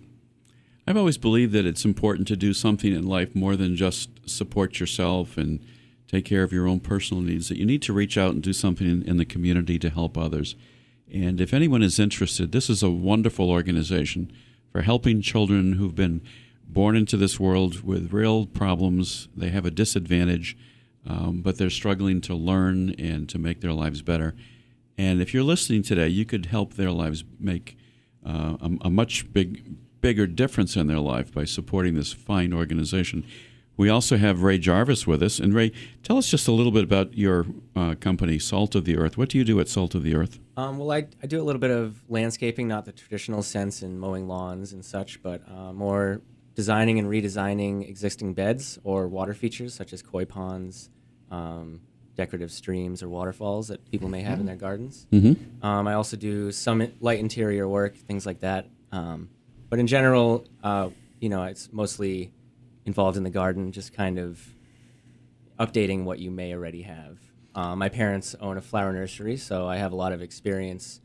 I've 0.86 0.96
always 0.96 1.18
believed 1.18 1.52
that 1.52 1.66
it's 1.66 1.84
important 1.84 2.26
to 2.28 2.36
do 2.36 2.52
something 2.52 2.92
in 2.92 3.06
life 3.06 3.34
more 3.34 3.54
than 3.54 3.76
just 3.76 4.28
support 4.28 4.80
yourself 4.80 5.36
and 5.36 5.60
take 6.08 6.24
care 6.24 6.42
of 6.42 6.52
your 6.52 6.66
own 6.66 6.80
personal 6.80 7.22
needs, 7.22 7.48
that 7.48 7.56
you 7.56 7.64
need 7.64 7.82
to 7.82 7.92
reach 7.92 8.18
out 8.18 8.32
and 8.32 8.42
do 8.42 8.52
something 8.52 8.88
in, 8.88 9.02
in 9.02 9.16
the 9.16 9.24
community 9.24 9.78
to 9.78 9.90
help 9.90 10.18
others. 10.18 10.56
And 11.12 11.40
if 11.40 11.54
anyone 11.54 11.82
is 11.82 11.98
interested, 11.98 12.52
this 12.52 12.68
is 12.68 12.82
a 12.82 12.90
wonderful 12.90 13.50
organization 13.50 14.32
for 14.70 14.82
helping 14.82 15.22
children 15.22 15.74
who've 15.74 15.94
been 15.94 16.20
born 16.66 16.96
into 16.96 17.16
this 17.16 17.38
world 17.38 17.82
with 17.82 18.12
real 18.12 18.46
problems. 18.46 19.28
They 19.36 19.50
have 19.50 19.66
a 19.66 19.70
disadvantage, 19.70 20.56
um, 21.06 21.42
but 21.42 21.58
they're 21.58 21.70
struggling 21.70 22.20
to 22.22 22.34
learn 22.34 22.90
and 22.98 23.28
to 23.28 23.38
make 23.38 23.60
their 23.60 23.72
lives 23.72 24.02
better. 24.02 24.34
And 24.98 25.20
if 25.20 25.32
you're 25.32 25.42
listening 25.42 25.82
today, 25.82 26.08
you 26.08 26.24
could 26.24 26.46
help 26.46 26.74
their 26.74 26.90
lives 26.90 27.24
make 27.38 27.76
uh, 28.26 28.56
a, 28.60 28.70
a 28.86 28.90
much 28.90 29.32
big 29.32 29.76
bigger 30.02 30.26
difference 30.26 30.76
in 30.76 30.88
their 30.88 30.98
life 30.98 31.32
by 31.32 31.44
supporting 31.44 31.94
this 31.94 32.12
fine 32.12 32.52
organization. 32.52 33.24
We 33.76 33.88
also 33.88 34.18
have 34.18 34.42
Ray 34.42 34.58
Jarvis 34.58 35.06
with 35.06 35.22
us. 35.22 35.38
And 35.38 35.54
Ray, 35.54 35.72
tell 36.02 36.18
us 36.18 36.28
just 36.28 36.46
a 36.46 36.52
little 36.52 36.72
bit 36.72 36.84
about 36.84 37.16
your 37.16 37.46
uh, 37.74 37.94
company, 37.94 38.38
Salt 38.38 38.74
of 38.74 38.84
the 38.84 38.98
Earth. 38.98 39.16
What 39.16 39.30
do 39.30 39.38
you 39.38 39.44
do 39.44 39.58
at 39.60 39.68
Salt 39.68 39.94
of 39.94 40.02
the 40.02 40.14
Earth? 40.14 40.38
Um, 40.58 40.76
well, 40.76 40.92
I, 40.92 41.06
I 41.22 41.26
do 41.26 41.40
a 41.40 41.44
little 41.44 41.60
bit 41.60 41.70
of 41.70 42.02
landscaping, 42.10 42.68
not 42.68 42.84
the 42.84 42.92
traditional 42.92 43.42
sense 43.42 43.82
in 43.82 43.98
mowing 43.98 44.28
lawns 44.28 44.74
and 44.74 44.84
such, 44.84 45.22
but 45.22 45.40
uh, 45.48 45.72
more 45.72 46.20
designing 46.54 46.98
and 46.98 47.08
redesigning 47.08 47.88
existing 47.88 48.34
beds 48.34 48.78
or 48.84 49.08
water 49.08 49.32
features 49.32 49.72
such 49.72 49.94
as 49.94 50.02
koi 50.02 50.26
ponds, 50.26 50.90
um, 51.30 51.80
decorative 52.14 52.52
streams, 52.52 53.02
or 53.02 53.08
waterfalls 53.08 53.68
that 53.68 53.90
people 53.90 54.10
may 54.10 54.20
have 54.20 54.38
in 54.38 54.44
their 54.44 54.56
gardens. 54.56 55.06
Mm-hmm. 55.10 55.64
Um, 55.64 55.88
I 55.88 55.94
also 55.94 56.18
do 56.18 56.52
some 56.52 56.86
light 57.00 57.20
interior 57.20 57.66
work, 57.66 57.96
things 57.96 58.26
like 58.26 58.40
that. 58.40 58.66
Um, 58.92 59.30
but 59.72 59.78
in 59.78 59.86
general, 59.86 60.46
uh, 60.62 60.90
you 61.18 61.30
know, 61.30 61.44
it's 61.44 61.72
mostly 61.72 62.30
involved 62.84 63.16
in 63.16 63.22
the 63.22 63.30
garden, 63.30 63.72
just 63.72 63.94
kind 63.94 64.18
of 64.18 64.38
updating 65.58 66.04
what 66.04 66.18
you 66.18 66.30
may 66.30 66.52
already 66.52 66.82
have. 66.82 67.18
Uh, 67.54 67.74
my 67.74 67.88
parents 67.88 68.36
own 68.38 68.58
a 68.58 68.60
flower 68.60 68.92
nursery, 68.92 69.38
so 69.38 69.66
I 69.66 69.78
have 69.78 69.92
a 69.92 69.96
lot 69.96 70.12
of 70.12 70.20
experience, 70.20 71.00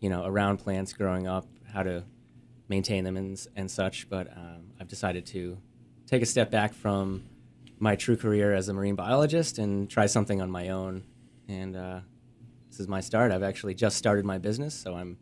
you 0.00 0.10
know, 0.10 0.24
around 0.26 0.56
plants 0.56 0.92
growing 0.92 1.28
up, 1.28 1.46
how 1.72 1.84
to 1.84 2.02
maintain 2.68 3.04
them 3.04 3.16
and, 3.16 3.40
and 3.54 3.70
such. 3.70 4.10
But 4.10 4.36
um, 4.36 4.72
I've 4.80 4.88
decided 4.88 5.24
to 5.26 5.56
take 6.08 6.20
a 6.20 6.26
step 6.26 6.50
back 6.50 6.74
from 6.74 7.22
my 7.78 7.94
true 7.94 8.16
career 8.16 8.52
as 8.52 8.68
a 8.68 8.74
marine 8.74 8.96
biologist 8.96 9.58
and 9.58 9.88
try 9.88 10.06
something 10.06 10.42
on 10.42 10.50
my 10.50 10.70
own. 10.70 11.04
And 11.46 11.76
uh, 11.76 12.00
this 12.68 12.80
is 12.80 12.88
my 12.88 13.00
start. 13.00 13.30
I've 13.30 13.44
actually 13.44 13.74
just 13.74 13.96
started 13.96 14.24
my 14.24 14.38
business, 14.38 14.74
so 14.74 14.96
I'm 14.96 15.18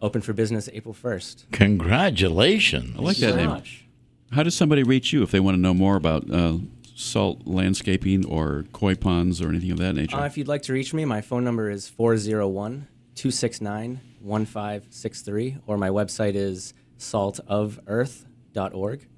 open 0.00 0.22
for 0.22 0.32
business 0.32 0.68
April 0.72 0.94
1st. 0.94 1.50
Congratulations. 1.52 2.96
I 2.96 3.02
like 3.02 3.16
Thank 3.16 3.18
that 3.18 3.34
very 3.34 3.46
name. 3.46 3.50
much. 3.50 3.84
How 4.32 4.42
does 4.42 4.54
somebody 4.54 4.82
reach 4.82 5.12
you 5.12 5.22
if 5.22 5.30
they 5.30 5.40
want 5.40 5.56
to 5.56 5.60
know 5.60 5.74
more 5.74 5.96
about 5.96 6.30
uh, 6.30 6.58
salt 6.94 7.46
landscaping 7.46 8.26
or 8.26 8.64
koi 8.72 8.94
ponds 8.94 9.40
or 9.40 9.48
anything 9.48 9.70
of 9.70 9.78
that 9.78 9.94
nature? 9.94 10.16
Uh, 10.16 10.26
if 10.26 10.36
you'd 10.36 10.48
like 10.48 10.62
to 10.62 10.72
reach 10.72 10.92
me, 10.92 11.04
my 11.04 11.20
phone 11.20 11.44
number 11.44 11.70
is 11.70 11.88
401 11.88 12.88
269 13.14 14.00
1563, 14.20 15.58
or 15.66 15.78
my 15.78 15.88
website 15.88 16.34
is 16.34 16.74
saltoferarth.org. 16.98 19.08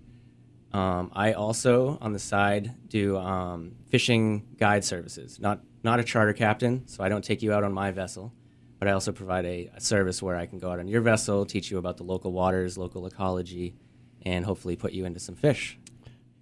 Um, 0.73 1.11
I 1.15 1.33
also, 1.33 1.99
on 2.01 2.13
the 2.13 2.19
side, 2.21 2.75
do 2.89 3.19
um, 3.19 3.73
fishing 3.89 4.47
guide 4.57 4.85
services. 4.85 5.41
Not, 5.41 5.61
not 5.83 5.99
a 5.99 6.05
charter 6.05 6.33
captain, 6.33 6.87
so 6.87 7.03
I 7.03 7.09
don't 7.09 7.25
take 7.25 7.43
you 7.43 7.53
out 7.53 7.65
on 7.65 7.73
my 7.73 7.91
vessel, 7.91 8.33
but 8.81 8.89
I 8.89 8.93
also 8.93 9.13
provide 9.13 9.45
a, 9.45 9.71
a 9.77 9.81
service 9.81 10.21
where 10.23 10.35
I 10.35 10.47
can 10.47 10.59
go 10.59 10.73
out 10.73 10.81
on 10.81 10.89
your 10.89 11.03
vessel, 11.03 11.45
teach 11.47 11.71
you 11.71 11.79
about 11.79 11.99
the 11.99 12.03
local 12.03 12.33
waters, 12.33 12.77
local 12.77 13.07
ecology, 13.07 13.75
and 14.23 14.45
hopefully 14.45 14.75
put 14.75 14.93
you 14.93 15.05
into 15.05 15.21
some 15.21 15.37
fish. 15.37 15.79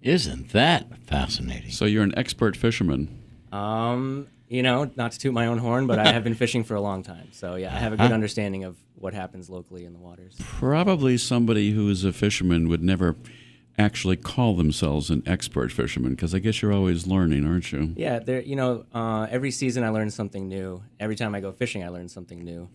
Isn't 0.01 0.49
that 0.53 0.87
fascinating? 1.05 1.71
so 1.71 1.83
you're 1.83 2.03
an 2.03 2.17
expert 2.17 2.55
fisherman. 2.55 3.21
Um, 3.51 4.27
you 4.47 4.63
know, 4.63 4.89
not 4.95 5.11
to 5.11 5.19
toot 5.19 5.33
my 5.33 5.47
own 5.47 5.57
horn, 5.57 5.85
but 5.85 5.99
I 5.99 6.13
have 6.13 6.23
been 6.23 6.33
fishing 6.45 6.63
for 6.63 6.75
a 6.75 6.81
long 6.81 7.03
time. 7.03 7.27
So 7.33 7.55
yeah, 7.55 7.75
I 7.75 7.77
have 7.77 7.91
a 7.91 7.97
good 7.97 8.13
understanding 8.13 8.63
of 8.63 8.77
what 8.95 9.13
happens 9.13 9.49
locally 9.49 9.83
in 9.83 9.91
the 9.91 9.99
waters. 9.99 10.35
Probably 10.39 11.17
somebody 11.17 11.71
who 11.71 11.89
is 11.89 12.05
a 12.05 12.13
fisherman 12.13 12.69
would 12.69 12.81
never 12.81 13.17
actually 13.79 14.17
call 14.17 14.55
themselves 14.55 15.09
an 15.09 15.23
expert 15.25 15.71
fisherman 15.71 16.11
because 16.11 16.35
I 16.35 16.39
guess 16.39 16.61
you're 16.61 16.73
always 16.73 17.07
learning, 17.07 17.47
aren't 17.47 17.71
you? 17.71 17.93
Yeah, 17.95 18.19
there. 18.19 18.41
You 18.41 18.55
know, 18.55 18.85
uh, 18.93 19.27
every 19.29 19.51
season 19.51 19.83
I 19.83 19.89
learn 19.89 20.11
something 20.11 20.47
new. 20.47 20.83
Every 20.99 21.15
time 21.15 21.33
I 21.33 21.39
go 21.39 21.51
fishing, 21.51 21.83
I 21.83 21.87
learn 21.87 22.09
something 22.09 22.43
new, 22.43 22.69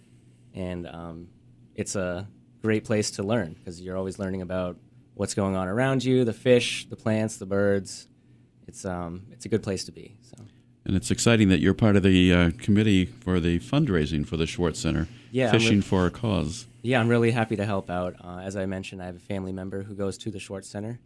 and 0.54 0.86
um, 0.86 1.28
it's 1.74 1.94
a 1.94 2.26
great 2.62 2.84
place 2.84 3.10
to 3.12 3.22
learn 3.22 3.52
because 3.52 3.80
you're 3.80 3.96
always 3.96 4.18
learning 4.18 4.42
about 4.42 4.78
what's 5.14 5.34
going 5.34 5.54
on 5.54 5.68
around 5.68 6.02
you, 6.02 6.24
the 6.24 6.32
fish, 6.32 6.86
the 6.88 6.96
plants, 6.96 7.36
the 7.36 7.46
birds. 7.46 8.08
It's 8.66 8.84
um, 8.84 9.26
it's 9.30 9.44
a 9.44 9.48
good 9.48 9.62
place 9.62 9.84
to 9.84 9.92
be. 9.92 10.16
So 10.22 10.36
And 10.86 10.96
it's 10.96 11.10
exciting 11.10 11.48
that 11.48 11.60
you're 11.60 11.74
part 11.74 11.96
of 11.96 12.02
the 12.02 12.32
uh, 12.32 12.50
committee 12.58 13.06
for 13.06 13.40
the 13.40 13.58
fundraising 13.60 14.26
for 14.26 14.36
the 14.36 14.46
Schwartz 14.46 14.78
Center, 14.80 15.08
Yeah, 15.30 15.50
Fishing 15.50 15.76
re- 15.76 15.80
for 15.82 16.06
a 16.06 16.10
Cause. 16.10 16.66
yeah, 16.82 17.00
I'm 17.00 17.08
really 17.08 17.30
happy 17.30 17.56
to 17.56 17.64
help 17.64 17.88
out. 17.88 18.16
Uh, 18.22 18.38
as 18.44 18.54
I 18.54 18.66
mentioned, 18.66 19.02
I 19.02 19.06
have 19.06 19.16
a 19.16 19.20
family 19.20 19.52
member 19.52 19.82
who 19.82 19.94
goes 19.94 20.18
to 20.18 20.30
the 20.30 20.38
Schwartz 20.38 20.68
Center, 20.68 21.00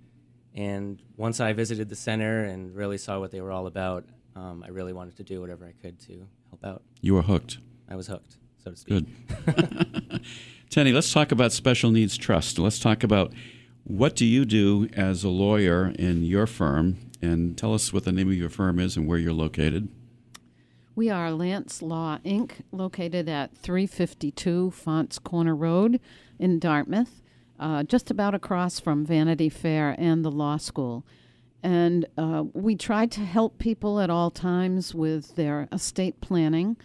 and 0.54 1.00
once 1.16 1.38
I 1.38 1.52
visited 1.52 1.88
the 1.88 1.94
center 1.94 2.42
and 2.44 2.74
really 2.74 2.98
saw 2.98 3.20
what 3.20 3.30
they 3.30 3.40
were 3.40 3.52
all 3.52 3.68
about, 3.68 4.04
um, 4.34 4.64
I 4.66 4.70
really 4.70 4.92
wanted 4.92 5.16
to 5.18 5.22
do 5.22 5.40
whatever 5.40 5.64
I 5.66 5.72
could 5.80 6.00
to 6.06 6.26
help 6.50 6.64
out. 6.64 6.82
You 7.00 7.14
were 7.14 7.22
hooked. 7.22 7.58
I 7.88 7.94
was 7.94 8.08
hooked. 8.08 8.36
so 8.62 8.70
to 8.72 8.76
speak. 8.76 9.06
Good. 9.46 10.20
Tenny, 10.70 10.92
let's 10.92 11.12
talk 11.12 11.30
about 11.30 11.52
special 11.52 11.90
needs 11.92 12.16
trust. 12.16 12.58
Let's 12.58 12.78
talk 12.80 13.04
about 13.04 13.32
what 13.84 14.16
do 14.16 14.26
you 14.26 14.44
do 14.44 14.88
as 14.94 15.22
a 15.24 15.28
lawyer 15.28 15.92
in 15.98 16.24
your 16.24 16.46
firm, 16.46 16.98
and 17.20 17.56
tell 17.56 17.74
us 17.74 17.92
what 17.92 18.04
the 18.04 18.12
name 18.12 18.28
of 18.28 18.34
your 18.34 18.50
firm 18.50 18.78
is 18.78 18.96
and 18.96 19.06
where 19.06 19.18
you're 19.18 19.32
located. 19.32 19.88
We 20.94 21.10
are 21.10 21.30
Lance 21.30 21.80
Law 21.80 22.18
Inc., 22.24 22.62
located 22.72 23.28
at 23.28 23.56
352 23.56 24.72
Faunce 24.72 25.18
Corner 25.20 25.54
Road 25.54 26.00
in 26.38 26.58
Dartmouth, 26.58 27.22
uh, 27.60 27.84
just 27.84 28.10
about 28.10 28.34
across 28.34 28.80
from 28.80 29.06
Vanity 29.06 29.48
Fair 29.48 29.94
and 29.96 30.24
the 30.24 30.30
law 30.30 30.56
school. 30.56 31.04
And 31.62 32.06
uh, 32.16 32.44
we 32.52 32.74
try 32.74 33.06
to 33.06 33.20
help 33.20 33.58
people 33.58 34.00
at 34.00 34.10
all 34.10 34.30
times 34.30 34.94
with 34.94 35.36
their 35.36 35.68
estate 35.72 36.20
planning. 36.20 36.76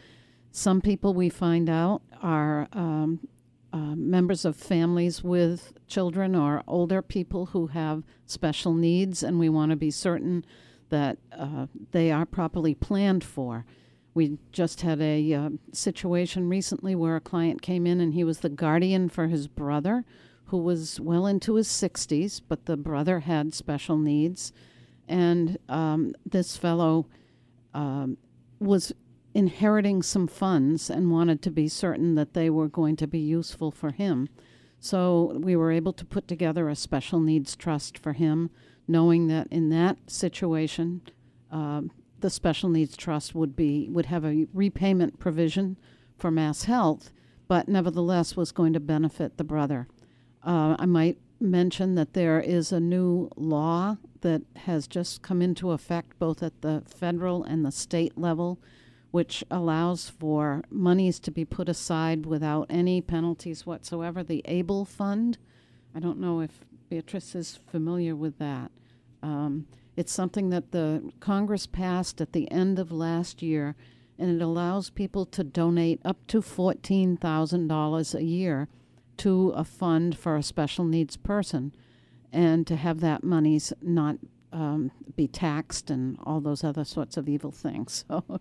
Some 0.52 0.82
people 0.82 1.14
we 1.16 1.30
find 1.30 1.70
out 1.70 2.04
are 2.22 2.68
um, 2.74 3.28
uh, 3.74 3.96
members 3.96 4.46
of 4.46 4.56
families 4.56 5.24
with 5.24 5.74
children 5.88 6.36
or 6.36 6.62
older 6.68 7.02
people 7.02 7.48
who 7.48 7.68
have 7.68 8.04
special 8.28 8.74
needs, 8.74 9.24
and 9.24 9.40
we 9.40 9.50
want 9.50 9.72
to 9.72 9.76
be 9.76 9.90
certain 9.90 10.46
that 10.90 11.18
uh, 11.36 11.66
they 11.92 12.12
are 12.12 12.26
properly 12.26 12.76
planned 12.76 13.24
for. 13.24 13.66
We 14.14 14.38
just 14.52 14.82
had 14.82 15.02
a 15.02 15.34
uh, 15.34 15.50
situation 15.72 16.48
recently 16.48 16.94
where 16.94 17.16
a 17.16 17.22
client 17.22 17.64
came 17.64 17.88
in 17.88 18.00
and 18.00 18.14
he 18.14 18.24
was 18.24 18.42
the 18.42 18.50
guardian 18.50 19.10
for 19.10 19.28
his 19.28 19.48
brother 19.48 20.06
who 20.46 20.60
was 20.60 21.00
well 21.00 21.26
into 21.26 21.56
his 21.56 21.68
60s, 21.68 22.42
but 22.48 22.68
the 22.68 22.78
brother 22.78 23.22
had 23.22 23.56
special 23.56 23.98
needs. 23.98 24.54
And 25.08 25.58
um, 25.68 26.14
this 26.28 26.56
fellow 26.56 27.08
um, 27.74 28.18
was 28.60 28.94
inheriting 29.34 30.02
some 30.04 30.28
funds 30.28 30.90
and 30.90 31.12
wanted 31.12 31.42
to 31.42 31.52
be 31.52 31.68
certain 31.68 32.16
that 32.16 32.34
they 32.34 32.50
were 32.50 32.68
going 32.68 32.96
to 32.98 33.08
be 33.08 33.20
useful 33.20 33.72
for 33.72 33.92
him. 33.92 34.30
So 34.80 35.40
we 35.42 35.56
were 35.56 35.72
able 35.72 35.94
to 35.94 36.06
put 36.06 36.28
together 36.28 36.70
a 36.70 36.76
special 36.76 37.20
needs 37.20 37.56
trust 37.56 37.98
for 37.98 38.14
him, 38.14 38.50
knowing 38.88 39.28
that 39.28 39.48
in 39.50 39.70
that 39.70 39.98
situation, 40.08 41.02
um, 41.52 41.92
the 42.20 42.30
special 42.30 42.70
needs 42.70 42.96
trust 42.96 43.34
would 43.34 43.56
be 43.56 43.88
would 43.90 44.08
have 44.08 44.26
a 44.26 44.48
repayment 44.54 45.20
provision 45.20 45.78
for 46.18 46.32
MassHealth, 46.32 47.12
but 47.48 47.68
nevertheless 47.68 48.36
was 48.36 48.52
going 48.52 48.74
to 48.74 48.80
benefit 48.80 49.38
the 49.38 49.44
brother. 49.44 49.88
Uh, 50.46 50.76
I 50.80 50.86
might 50.86 51.18
mention 51.40 51.96
that 51.96 52.14
there 52.14 52.40
is 52.40 52.72
a 52.72 52.80
new 52.80 53.30
law 53.36 53.98
that 54.22 54.42
has 54.56 54.88
just 54.88 55.22
come 55.22 55.42
into 55.42 55.72
effect 55.72 56.18
both 56.18 56.42
at 56.42 56.62
the 56.62 56.84
federal 56.88 57.44
and 57.44 57.66
the 57.66 57.72
state 57.72 58.18
level, 58.18 58.60
which 59.14 59.44
allows 59.52 60.10
for 60.10 60.64
monies 60.72 61.20
to 61.20 61.30
be 61.30 61.46
put 61.46 61.70
aside 61.70 62.26
without 62.26 62.66
any 62.68 63.00
penalties 63.00 63.64
whatsoever. 63.64 64.24
The 64.24 64.42
ABLE 64.46 64.86
Fund. 64.86 65.38
I 65.94 66.00
don't 66.00 66.18
know 66.18 66.42
if 66.42 66.66
Beatrice 66.90 67.36
is 67.36 67.60
familiar 67.70 68.16
with 68.16 68.40
that. 68.40 68.72
Um, 69.22 69.68
it's 69.96 70.12
something 70.12 70.50
that 70.50 70.72
the 70.72 71.12
Congress 71.20 71.68
passed 71.68 72.22
at 72.22 72.34
the 72.34 72.50
end 72.50 72.80
of 72.80 72.92
last 72.92 73.44
year, 73.44 73.76
and 74.18 74.32
it 74.32 74.44
allows 74.44 74.90
people 74.90 75.28
to 75.28 75.44
donate 75.44 76.02
up 76.04 76.26
to 76.26 76.42
$14,000 76.42 78.16
a 78.16 78.24
year 78.24 78.68
to 79.18 79.50
a 79.50 79.64
fund 79.64 80.18
for 80.18 80.36
a 80.36 80.42
special 80.42 80.86
needs 80.86 81.18
person 81.18 81.72
and 82.32 82.66
to 82.66 82.76
have 82.76 83.00
that 83.02 83.24
monies 83.24 83.74
not 83.80 84.18
um, 84.52 84.92
be 85.16 85.28
taxed 85.28 85.92
and 85.92 86.18
all 86.24 86.42
those 86.42 86.64
other 86.64 86.84
sorts 86.84 87.16
of 87.16 87.30
evil 87.30 87.52
things. 87.52 88.06
So 88.14 88.40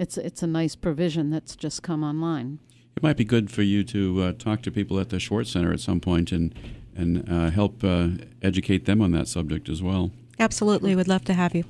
it's, 0.00 0.16
it's 0.16 0.42
a 0.42 0.46
nice 0.46 0.74
provision 0.76 1.28
that's 1.28 1.54
just 1.54 1.82
come 1.82 2.02
online. 2.02 2.58
It 2.96 3.02
might 3.02 3.18
be 3.18 3.24
good 3.24 3.50
for 3.50 3.60
you 3.60 3.84
to 3.84 4.22
uh, 4.22 4.32
talk 4.32 4.62
to 4.62 4.70
people 4.70 4.98
at 4.98 5.10
the 5.10 5.20
Schwartz 5.20 5.50
Center 5.50 5.72
at 5.74 5.80
some 5.80 6.00
point 6.00 6.32
and, 6.32 6.54
and 6.96 7.28
uh, 7.30 7.50
help 7.50 7.84
uh, 7.84 8.08
educate 8.40 8.86
them 8.86 9.02
on 9.02 9.12
that 9.12 9.28
subject 9.28 9.68
as 9.68 9.82
well. 9.82 10.10
Absolutely, 10.38 10.96
would 10.96 11.06
love 11.06 11.24
to 11.26 11.34
have 11.34 11.54
you. 11.54 11.64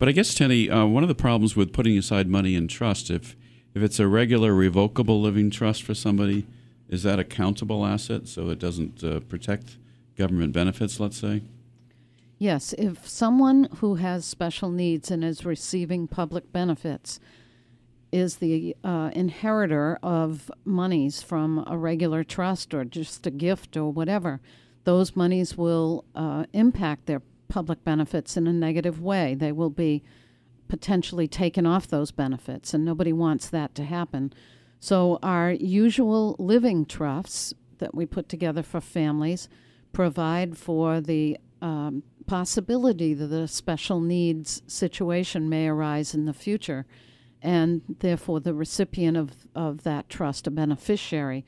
But 0.00 0.08
I 0.08 0.12
guess, 0.12 0.34
Tenny, 0.34 0.68
uh, 0.68 0.84
one 0.86 1.04
of 1.04 1.08
the 1.08 1.14
problems 1.14 1.54
with 1.54 1.72
putting 1.72 1.96
aside 1.96 2.28
money 2.28 2.56
in 2.56 2.66
trust, 2.66 3.08
if, 3.08 3.36
if 3.72 3.82
it's 3.82 4.00
a 4.00 4.08
regular 4.08 4.52
revocable 4.52 5.22
living 5.22 5.48
trust 5.48 5.84
for 5.84 5.94
somebody, 5.94 6.48
is 6.88 7.04
that 7.04 7.20
a 7.20 7.24
countable 7.24 7.86
asset 7.86 8.26
so 8.26 8.50
it 8.50 8.58
doesn't 8.58 9.04
uh, 9.04 9.20
protect 9.20 9.78
government 10.16 10.52
benefits, 10.52 10.98
let's 10.98 11.18
say? 11.18 11.42
Yes, 12.36 12.72
if 12.72 13.08
someone 13.08 13.68
who 13.76 13.94
has 13.94 14.24
special 14.24 14.70
needs 14.70 15.08
and 15.12 15.22
is 15.22 15.44
receiving 15.44 16.08
public 16.08 16.52
benefits 16.52 17.20
is 18.14 18.36
the 18.36 18.76
uh, 18.84 19.10
inheritor 19.12 19.98
of 20.00 20.48
monies 20.64 21.20
from 21.20 21.64
a 21.66 21.76
regular 21.76 22.22
trust 22.22 22.72
or 22.72 22.84
just 22.84 23.26
a 23.26 23.30
gift 23.30 23.76
or 23.76 23.90
whatever, 23.90 24.40
those 24.84 25.16
monies 25.16 25.58
will 25.58 26.04
uh, 26.14 26.44
impact 26.52 27.06
their 27.06 27.22
public 27.48 27.82
benefits 27.82 28.36
in 28.36 28.46
a 28.46 28.52
negative 28.52 29.00
way. 29.02 29.34
They 29.34 29.50
will 29.50 29.68
be 29.68 30.04
potentially 30.68 31.26
taken 31.26 31.66
off 31.66 31.88
those 31.88 32.12
benefits, 32.12 32.72
and 32.72 32.84
nobody 32.84 33.12
wants 33.12 33.48
that 33.50 33.74
to 33.74 33.84
happen. 33.84 34.32
So, 34.78 35.18
our 35.20 35.50
usual 35.50 36.36
living 36.38 36.86
trusts 36.86 37.52
that 37.78 37.96
we 37.96 38.06
put 38.06 38.28
together 38.28 38.62
for 38.62 38.80
families 38.80 39.48
provide 39.92 40.56
for 40.56 41.00
the 41.00 41.36
um, 41.60 42.04
possibility 42.26 43.12
that 43.12 43.32
a 43.32 43.48
special 43.48 44.00
needs 44.00 44.62
situation 44.68 45.48
may 45.48 45.66
arise 45.66 46.14
in 46.14 46.26
the 46.26 46.32
future, 46.32 46.86
and 47.44 47.82
therefore 48.00 48.40
the 48.40 48.54
recipient 48.54 49.16
of, 49.16 49.32
of 49.54 49.84
that 49.84 50.08
trust, 50.08 50.46
a 50.46 50.50
beneficiary, 50.50 51.44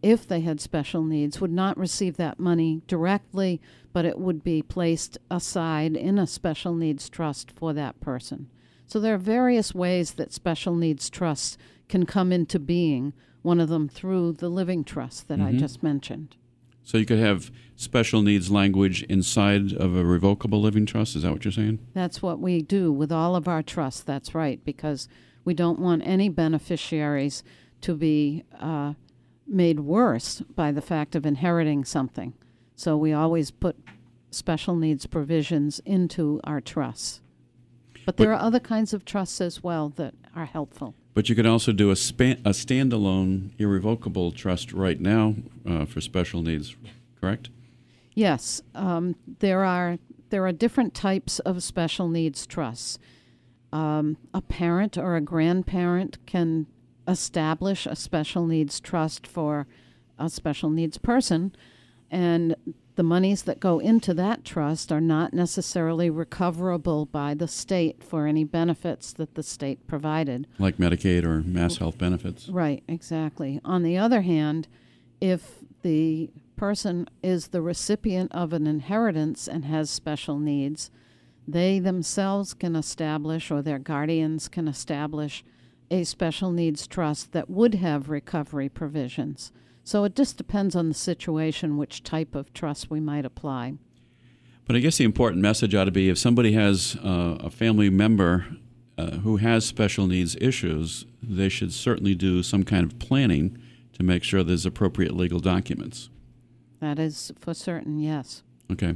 if 0.00 0.26
they 0.26 0.40
had 0.40 0.60
special 0.60 1.02
needs, 1.02 1.40
would 1.40 1.50
not 1.50 1.76
receive 1.76 2.16
that 2.16 2.38
money 2.38 2.80
directly, 2.86 3.60
but 3.92 4.04
it 4.04 4.18
would 4.18 4.42
be 4.42 4.62
placed 4.62 5.18
aside 5.30 5.96
in 5.96 6.18
a 6.18 6.26
special 6.26 6.74
needs 6.74 7.10
trust 7.10 7.50
for 7.50 7.72
that 7.74 8.00
person. 8.00 8.48
So 8.86 8.98
there 8.98 9.14
are 9.14 9.18
various 9.18 9.74
ways 9.74 10.12
that 10.14 10.32
special 10.32 10.74
needs 10.74 11.10
trusts 11.10 11.58
can 11.88 12.06
come 12.06 12.32
into 12.32 12.58
being, 12.58 13.12
one 13.42 13.60
of 13.60 13.68
them 13.68 13.88
through 13.88 14.34
the 14.34 14.48
living 14.48 14.84
trust 14.84 15.28
that 15.28 15.40
I 15.40 15.50
mm-hmm. 15.50 15.58
just 15.58 15.82
mentioned. 15.82 16.36
So 16.82 16.96
you 16.96 17.06
could 17.06 17.18
have 17.18 17.50
special 17.76 18.22
needs 18.22 18.50
language 18.50 19.02
inside 19.04 19.72
of 19.72 19.96
a 19.96 20.04
revocable 20.04 20.60
living 20.60 20.86
trust. 20.86 21.14
Is 21.14 21.22
that 21.22 21.32
what 21.32 21.44
you're 21.44 21.52
saying? 21.52 21.78
That's 21.92 22.22
what 22.22 22.40
we 22.40 22.62
do 22.62 22.90
with 22.92 23.12
all 23.12 23.36
of 23.36 23.46
our 23.48 23.62
trusts. 23.62 24.02
That's 24.02 24.34
right, 24.34 24.64
because 24.64 25.08
we 25.44 25.54
don't 25.54 25.78
want 25.78 26.02
any 26.04 26.28
beneficiaries 26.28 27.42
to 27.80 27.94
be 27.94 28.44
uh, 28.58 28.94
made 29.46 29.80
worse 29.80 30.40
by 30.54 30.70
the 30.70 30.82
fact 30.82 31.14
of 31.14 31.26
inheriting 31.26 31.84
something. 31.84 32.34
So 32.76 32.96
we 32.96 33.12
always 33.12 33.50
put 33.50 33.76
special 34.30 34.76
needs 34.76 35.06
provisions 35.06 35.80
into 35.84 36.40
our 36.44 36.60
trusts. 36.60 37.20
But 38.06 38.16
there 38.16 38.32
are 38.32 38.40
other 38.40 38.60
kinds 38.60 38.94
of 38.94 39.04
trusts 39.04 39.40
as 39.40 39.62
well 39.62 39.90
that 39.96 40.14
are 40.34 40.46
helpful. 40.46 40.94
But 41.12 41.28
you 41.28 41.34
could 41.34 41.46
also 41.46 41.72
do 41.72 41.90
a, 41.90 41.96
span, 41.96 42.40
a 42.44 42.50
standalone 42.50 43.50
irrevocable 43.58 44.32
trust 44.32 44.72
right 44.72 45.00
now 45.00 45.34
uh, 45.68 45.84
for 45.84 46.00
special 46.00 46.42
needs, 46.42 46.76
correct? 47.20 47.50
Yes, 48.14 48.62
um, 48.74 49.16
there 49.40 49.64
are 49.64 49.98
there 50.30 50.46
are 50.46 50.52
different 50.52 50.94
types 50.94 51.40
of 51.40 51.62
special 51.62 52.08
needs 52.08 52.46
trusts. 52.46 52.98
Um, 53.72 54.16
a 54.34 54.40
parent 54.40 54.98
or 54.98 55.16
a 55.16 55.20
grandparent 55.20 56.18
can 56.26 56.66
establish 57.06 57.86
a 57.86 57.96
special 57.96 58.46
needs 58.46 58.80
trust 58.80 59.26
for 59.26 59.66
a 60.18 60.28
special 60.28 60.70
needs 60.70 60.98
person, 60.98 61.54
and 62.10 62.54
the 62.96 63.02
monies 63.02 63.44
that 63.44 63.60
go 63.60 63.78
into 63.78 64.12
that 64.12 64.44
trust 64.44 64.92
are 64.92 65.00
not 65.00 65.32
necessarily 65.32 66.10
recoverable 66.10 67.06
by 67.06 67.32
the 67.32 67.48
state 67.48 68.04
for 68.04 68.26
any 68.26 68.44
benefits 68.44 69.12
that 69.14 69.34
the 69.34 69.42
state 69.42 69.86
provided. 69.86 70.46
Like 70.58 70.76
Medicaid 70.76 71.24
or 71.24 71.40
MassHealth 71.40 71.96
benefits. 71.96 72.48
Right, 72.48 72.82
exactly. 72.86 73.60
On 73.64 73.82
the 73.82 73.96
other 73.96 74.20
hand, 74.20 74.68
if 75.20 75.60
the 75.82 76.30
person 76.56 77.08
is 77.22 77.48
the 77.48 77.62
recipient 77.62 78.30
of 78.32 78.52
an 78.52 78.66
inheritance 78.66 79.48
and 79.48 79.64
has 79.64 79.88
special 79.88 80.38
needs, 80.38 80.90
they 81.52 81.78
themselves 81.78 82.54
can 82.54 82.76
establish, 82.76 83.50
or 83.50 83.62
their 83.62 83.78
guardians 83.78 84.48
can 84.48 84.68
establish, 84.68 85.44
a 85.90 86.04
special 86.04 86.50
needs 86.50 86.86
trust 86.86 87.32
that 87.32 87.50
would 87.50 87.74
have 87.74 88.08
recovery 88.08 88.68
provisions. 88.68 89.52
So 89.82 90.04
it 90.04 90.14
just 90.14 90.36
depends 90.36 90.76
on 90.76 90.88
the 90.88 90.94
situation 90.94 91.76
which 91.76 92.02
type 92.02 92.34
of 92.34 92.52
trust 92.52 92.90
we 92.90 93.00
might 93.00 93.24
apply. 93.24 93.74
But 94.66 94.76
I 94.76 94.78
guess 94.78 94.98
the 94.98 95.04
important 95.04 95.42
message 95.42 95.74
ought 95.74 95.84
to 95.84 95.90
be 95.90 96.08
if 96.08 96.18
somebody 96.18 96.52
has 96.52 96.96
uh, 97.02 97.38
a 97.40 97.50
family 97.50 97.90
member 97.90 98.46
uh, 98.96 99.12
who 99.18 99.38
has 99.38 99.64
special 99.64 100.06
needs 100.06 100.36
issues, 100.40 101.06
they 101.22 101.48
should 101.48 101.72
certainly 101.72 102.14
do 102.14 102.42
some 102.42 102.62
kind 102.62 102.84
of 102.84 102.98
planning 102.98 103.58
to 103.94 104.02
make 104.04 104.22
sure 104.22 104.44
there's 104.44 104.66
appropriate 104.66 105.16
legal 105.16 105.40
documents. 105.40 106.08
That 106.80 106.98
is 106.98 107.32
for 107.38 107.52
certain, 107.52 107.98
yes. 107.98 108.42
Okay. 108.70 108.94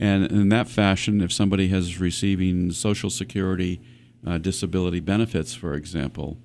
And 0.00 0.32
in 0.32 0.48
that 0.48 0.66
fashion, 0.66 1.20
if 1.20 1.30
somebody 1.30 1.68
has 1.68 2.00
receiving 2.00 2.72
Social 2.72 3.10
Security 3.10 3.82
uh, 4.26 4.38
disability 4.38 4.98
benefits, 4.98 5.54
for 5.54 5.74
example, 5.74 6.38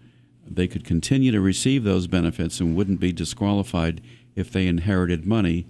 they 0.46 0.68
could 0.68 0.84
continue 0.84 1.32
to 1.32 1.40
receive 1.40 1.86
those 1.86 2.06
benefits 2.06 2.60
and 2.60 2.76
wouldn't 2.76 3.00
be 3.00 3.14
disqualified 3.14 4.02
if 4.36 4.52
they 4.52 4.68
inherited 4.68 5.26
money 5.26 5.66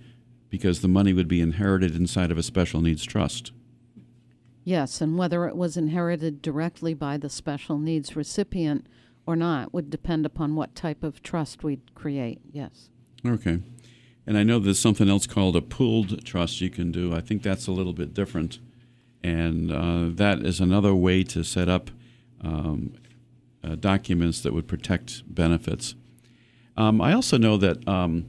because 0.50 0.82
the 0.82 0.88
money 0.88 1.14
would 1.14 1.28
be 1.28 1.40
inherited 1.40 1.96
inside 1.96 2.32
of 2.32 2.40
a 2.40 2.44
special 2.44 2.82
needs 2.82 3.04
trust. 3.04 3.52
Yes, 4.64 5.00
and 5.00 5.16
whether 5.16 5.48
it 5.48 5.56
was 5.56 5.78
inherited 5.78 6.42
directly 6.42 6.96
by 6.96 7.18
the 7.18 7.30
special 7.30 7.78
needs 7.78 8.16
recipient 8.16 8.88
or 9.28 9.36
not 9.36 9.74
would 9.74 9.92
depend 9.92 10.26
upon 10.26 10.56
what 10.56 10.74
type 10.74 11.04
of 11.04 11.22
trust 11.22 11.64
we'd 11.64 11.94
create. 11.94 12.40
Yes. 12.52 12.90
Okay. 13.26 13.60
And 14.28 14.38
I 14.38 14.44
know 14.44 14.60
there's 14.60 14.80
something 14.80 15.10
else 15.10 15.28
called 15.28 15.56
a 15.56 15.62
pooled 15.62 16.26
trust 16.26 16.62
you 16.62 16.70
can 16.70 16.92
do. 16.92 17.14
I 17.14 17.22
think 17.22 17.44
that's 17.44 17.68
a 17.68 17.72
little 17.72 17.94
bit 17.94 18.14
different. 18.14 18.60
And 19.24 19.72
uh, 19.72 20.16
that 20.16 20.40
is 20.40 20.60
another 20.60 20.94
way 20.96 21.24
to 21.24 21.44
set 21.44 21.70
up 21.70 21.92
um, 22.42 22.94
uh, 23.64 23.76
documents 23.76 24.42
that 24.42 24.54
would 24.54 24.68
protect 24.68 25.24
benefits. 25.34 25.96
Um, 26.78 27.02
I 27.02 27.14
also 27.14 27.38
know 27.38 27.58
that 27.58 27.88
um, 27.88 28.28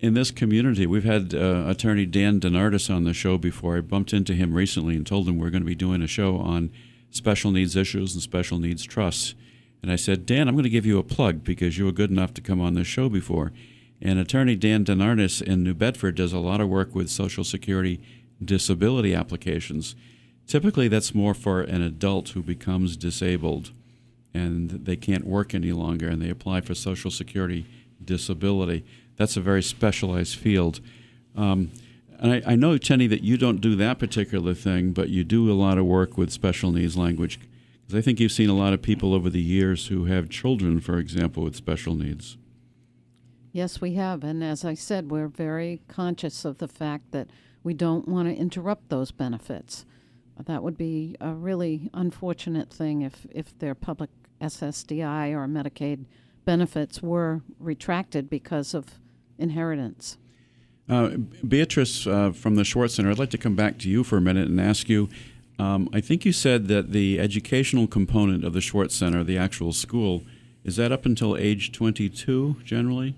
in 0.00 0.14
this 0.14 0.30
community, 0.30 0.86
we've 0.86 1.04
had 1.04 1.34
uh, 1.34 1.64
attorney 1.66 2.06
Dan 2.06 2.40
DeNardis 2.40 2.94
on 2.94 3.04
the 3.04 3.14
show 3.14 3.38
before. 3.38 3.76
I 3.76 3.80
bumped 3.80 4.12
into 4.12 4.34
him 4.34 4.54
recently 4.54 4.96
and 4.96 5.06
told 5.06 5.28
him 5.28 5.38
we're 5.38 5.50
going 5.50 5.62
to 5.62 5.66
be 5.66 5.74
doing 5.74 6.02
a 6.02 6.06
show 6.06 6.36
on 6.36 6.70
special 7.10 7.50
needs 7.50 7.76
issues 7.76 8.14
and 8.14 8.22
special 8.22 8.58
needs 8.58 8.84
trusts. 8.84 9.34
And 9.82 9.90
I 9.90 9.96
said, 9.96 10.26
Dan, 10.26 10.48
I'm 10.48 10.54
going 10.54 10.64
to 10.64 10.70
give 10.70 10.86
you 10.86 10.98
a 10.98 11.02
plug 11.04 11.44
because 11.44 11.78
you 11.78 11.84
were 11.84 11.92
good 11.92 12.10
enough 12.10 12.34
to 12.34 12.40
come 12.40 12.60
on 12.60 12.74
this 12.74 12.86
show 12.86 13.08
before. 13.08 13.52
And 14.00 14.18
attorney 14.18 14.56
Dan 14.56 14.84
DeNardis 14.84 15.42
in 15.42 15.62
New 15.62 15.74
Bedford 15.74 16.16
does 16.16 16.32
a 16.32 16.38
lot 16.38 16.60
of 16.60 16.68
work 16.68 16.94
with 16.94 17.08
Social 17.10 17.44
Security 17.44 18.00
disability 18.44 19.14
applications. 19.14 19.96
Typically, 20.46 20.88
that's 20.88 21.14
more 21.14 21.34
for 21.34 21.62
an 21.62 21.82
adult 21.82 22.30
who 22.30 22.42
becomes 22.42 22.96
disabled 22.96 23.72
and 24.34 24.70
they 24.70 24.96
can't 24.96 25.26
work 25.26 25.54
any 25.54 25.72
longer 25.72 26.08
and 26.08 26.20
they 26.20 26.28
apply 26.28 26.60
for 26.60 26.74
Social 26.74 27.10
Security 27.10 27.66
disability. 28.04 28.84
That's 29.16 29.36
a 29.36 29.40
very 29.40 29.62
specialized 29.62 30.36
field. 30.36 30.80
Um, 31.34 31.70
and 32.18 32.32
I, 32.32 32.52
I 32.52 32.54
know, 32.54 32.76
Tenny, 32.78 33.06
that 33.06 33.22
you 33.22 33.36
don't 33.36 33.60
do 33.60 33.74
that 33.76 33.98
particular 33.98 34.54
thing, 34.54 34.92
but 34.92 35.08
you 35.08 35.24
do 35.24 35.50
a 35.50 35.54
lot 35.54 35.78
of 35.78 35.86
work 35.86 36.16
with 36.16 36.32
special 36.32 36.70
needs 36.70 36.96
language. 36.96 37.40
Because 37.86 37.98
I 37.98 38.02
think 38.02 38.20
you've 38.20 38.32
seen 38.32 38.50
a 38.50 38.56
lot 38.56 38.72
of 38.72 38.82
people 38.82 39.14
over 39.14 39.30
the 39.30 39.40
years 39.40 39.86
who 39.86 40.04
have 40.06 40.28
children, 40.28 40.80
for 40.80 40.98
example, 40.98 41.44
with 41.44 41.56
special 41.56 41.94
needs. 41.94 42.36
Yes, 43.56 43.80
we 43.80 43.94
have. 43.94 44.22
And 44.22 44.44
as 44.44 44.66
I 44.66 44.74
said, 44.74 45.10
we're 45.10 45.28
very 45.28 45.80
conscious 45.88 46.44
of 46.44 46.58
the 46.58 46.68
fact 46.68 47.12
that 47.12 47.30
we 47.64 47.72
don't 47.72 48.06
want 48.06 48.28
to 48.28 48.34
interrupt 48.34 48.90
those 48.90 49.12
benefits. 49.12 49.86
That 50.44 50.62
would 50.62 50.76
be 50.76 51.16
a 51.22 51.32
really 51.32 51.88
unfortunate 51.94 52.70
thing 52.70 53.00
if, 53.00 53.26
if 53.30 53.58
their 53.58 53.74
public 53.74 54.10
SSDI 54.42 55.32
or 55.32 55.48
Medicaid 55.48 56.04
benefits 56.44 57.02
were 57.02 57.40
retracted 57.58 58.28
because 58.28 58.74
of 58.74 58.98
inheritance. 59.38 60.18
Uh, 60.86 61.16
Beatrice 61.48 62.06
uh, 62.06 62.32
from 62.32 62.56
the 62.56 62.64
Schwartz 62.64 62.96
Center, 62.96 63.10
I'd 63.10 63.18
like 63.18 63.30
to 63.30 63.38
come 63.38 63.56
back 63.56 63.78
to 63.78 63.88
you 63.88 64.04
for 64.04 64.18
a 64.18 64.20
minute 64.20 64.48
and 64.48 64.60
ask 64.60 64.86
you. 64.90 65.08
Um, 65.58 65.88
I 65.94 66.02
think 66.02 66.26
you 66.26 66.32
said 66.32 66.68
that 66.68 66.92
the 66.92 67.18
educational 67.18 67.86
component 67.86 68.44
of 68.44 68.52
the 68.52 68.60
Schwartz 68.60 68.94
Center, 68.94 69.24
the 69.24 69.38
actual 69.38 69.72
school, 69.72 70.24
is 70.62 70.76
that 70.76 70.92
up 70.92 71.06
until 71.06 71.38
age 71.38 71.72
22 71.72 72.56
generally? 72.62 73.14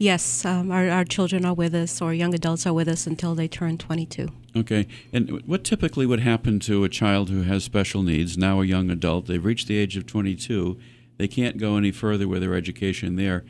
Yes, 0.00 0.46
um, 0.46 0.70
our, 0.70 0.88
our 0.88 1.04
children 1.04 1.44
are 1.44 1.52
with 1.52 1.74
us, 1.74 2.00
or 2.00 2.14
young 2.14 2.32
adults 2.32 2.66
are 2.66 2.72
with 2.72 2.88
us 2.88 3.06
until 3.06 3.34
they 3.34 3.46
turn 3.46 3.76
22. 3.76 4.30
Okay. 4.56 4.86
And 5.12 5.42
what 5.42 5.62
typically 5.62 6.06
would 6.06 6.20
happen 6.20 6.58
to 6.60 6.84
a 6.84 6.88
child 6.88 7.28
who 7.28 7.42
has 7.42 7.64
special 7.64 8.02
needs, 8.02 8.38
now 8.38 8.62
a 8.62 8.64
young 8.64 8.88
adult? 8.88 9.26
They've 9.26 9.44
reached 9.44 9.68
the 9.68 9.76
age 9.76 9.98
of 9.98 10.06
22. 10.06 10.78
They 11.18 11.28
can't 11.28 11.58
go 11.58 11.76
any 11.76 11.92
further 11.92 12.26
with 12.26 12.40
their 12.40 12.54
education 12.54 13.16
there. 13.16 13.44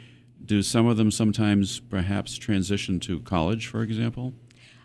Do 0.45 0.61
some 0.65 0.89
of 0.89 0.97
them 0.97 1.13
sometimes 1.13 1.79
perhaps 1.79 2.37
transition 2.37 2.99
to 2.99 3.21
college, 3.21 3.69
for 3.69 3.83
example? 3.83 4.35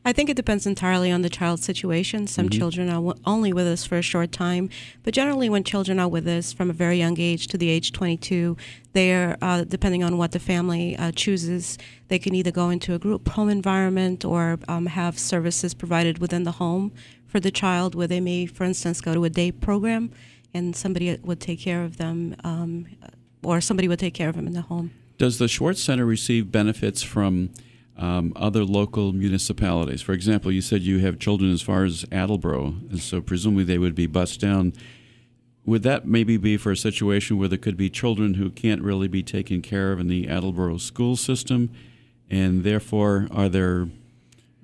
I 0.07 0.13
think 0.13 0.29
it 0.29 0.35
depends 0.35 0.67
entirely 0.67 1.11
on 1.11 1.23
the 1.23 1.31
child's 1.31 1.65
situation. 1.65 2.27
Some 2.27 2.47
mm-hmm. 2.47 2.59
children 2.59 2.89
are 2.89 3.01
w- 3.01 3.15
only 3.25 3.51
with 3.51 3.65
us 3.65 3.85
for 3.85 3.97
a 3.97 4.03
short 4.03 4.31
time, 4.31 4.69
but 5.01 5.15
generally, 5.15 5.49
when 5.49 5.63
children 5.63 5.99
are 5.99 6.07
with 6.07 6.27
us 6.27 6.53
from 6.53 6.69
a 6.69 6.73
very 6.73 6.97
young 6.97 7.19
age 7.19 7.47
to 7.47 7.57
the 7.57 7.69
age 7.69 7.91
22, 7.91 8.55
they're, 8.93 9.35
uh, 9.41 9.63
depending 9.63 10.03
on 10.03 10.19
what 10.19 10.31
the 10.31 10.39
family 10.39 10.95
uh, 10.97 11.11
chooses, 11.11 11.79
they 12.07 12.19
can 12.19 12.35
either 12.35 12.51
go 12.51 12.69
into 12.69 12.93
a 12.93 12.99
group 12.99 13.29
home 13.29 13.49
environment 13.49 14.23
or 14.23 14.59
um, 14.67 14.85
have 14.85 15.17
services 15.17 15.73
provided 15.73 16.19
within 16.19 16.43
the 16.43 16.53
home 16.53 16.91
for 17.25 17.39
the 17.39 17.49
child, 17.49 17.95
where 17.95 18.07
they 18.07 18.19
may, 18.19 18.45
for 18.45 18.63
instance, 18.63 19.01
go 19.01 19.15
to 19.15 19.25
a 19.25 19.29
day 19.29 19.51
program 19.51 20.11
and 20.53 20.75
somebody 20.75 21.17
would 21.23 21.41
take 21.41 21.59
care 21.59 21.83
of 21.83 21.97
them, 21.97 22.35
um, 22.43 22.85
or 23.43 23.59
somebody 23.59 23.87
would 23.87 23.99
take 23.99 24.13
care 24.13 24.29
of 24.29 24.35
them 24.35 24.45
in 24.45 24.53
the 24.53 24.61
home. 24.61 24.91
Does 25.17 25.39
the 25.39 25.47
Schwartz 25.47 25.81
Center 25.81 26.05
receive 26.05 26.51
benefits 26.51 27.01
from 27.01 27.49
um, 27.97 28.33
other 28.35 28.63
local 28.63 29.13
municipalities. 29.13 30.01
For 30.01 30.13
example, 30.13 30.51
you 30.51 30.61
said 30.61 30.81
you 30.81 30.99
have 30.99 31.19
children 31.19 31.51
as 31.51 31.61
far 31.61 31.83
as 31.85 32.05
Attleboro, 32.11 32.75
and 32.89 32.99
so 32.99 33.21
presumably 33.21 33.63
they 33.63 33.77
would 33.77 33.95
be 33.95 34.07
bused 34.07 34.41
down. 34.41 34.73
Would 35.65 35.83
that 35.83 36.05
maybe 36.05 36.37
be 36.37 36.57
for 36.57 36.71
a 36.71 36.77
situation 36.77 37.37
where 37.37 37.47
there 37.47 37.57
could 37.57 37.77
be 37.77 37.89
children 37.89 38.35
who 38.35 38.49
can't 38.49 38.81
really 38.81 39.07
be 39.07 39.23
taken 39.23 39.61
care 39.61 39.91
of 39.91 39.99
in 39.99 40.07
the 40.07 40.27
Attleboro 40.27 40.77
school 40.77 41.15
system, 41.15 41.71
and 42.29 42.63
therefore 42.63 43.27
are 43.31 43.49
there 43.49 43.87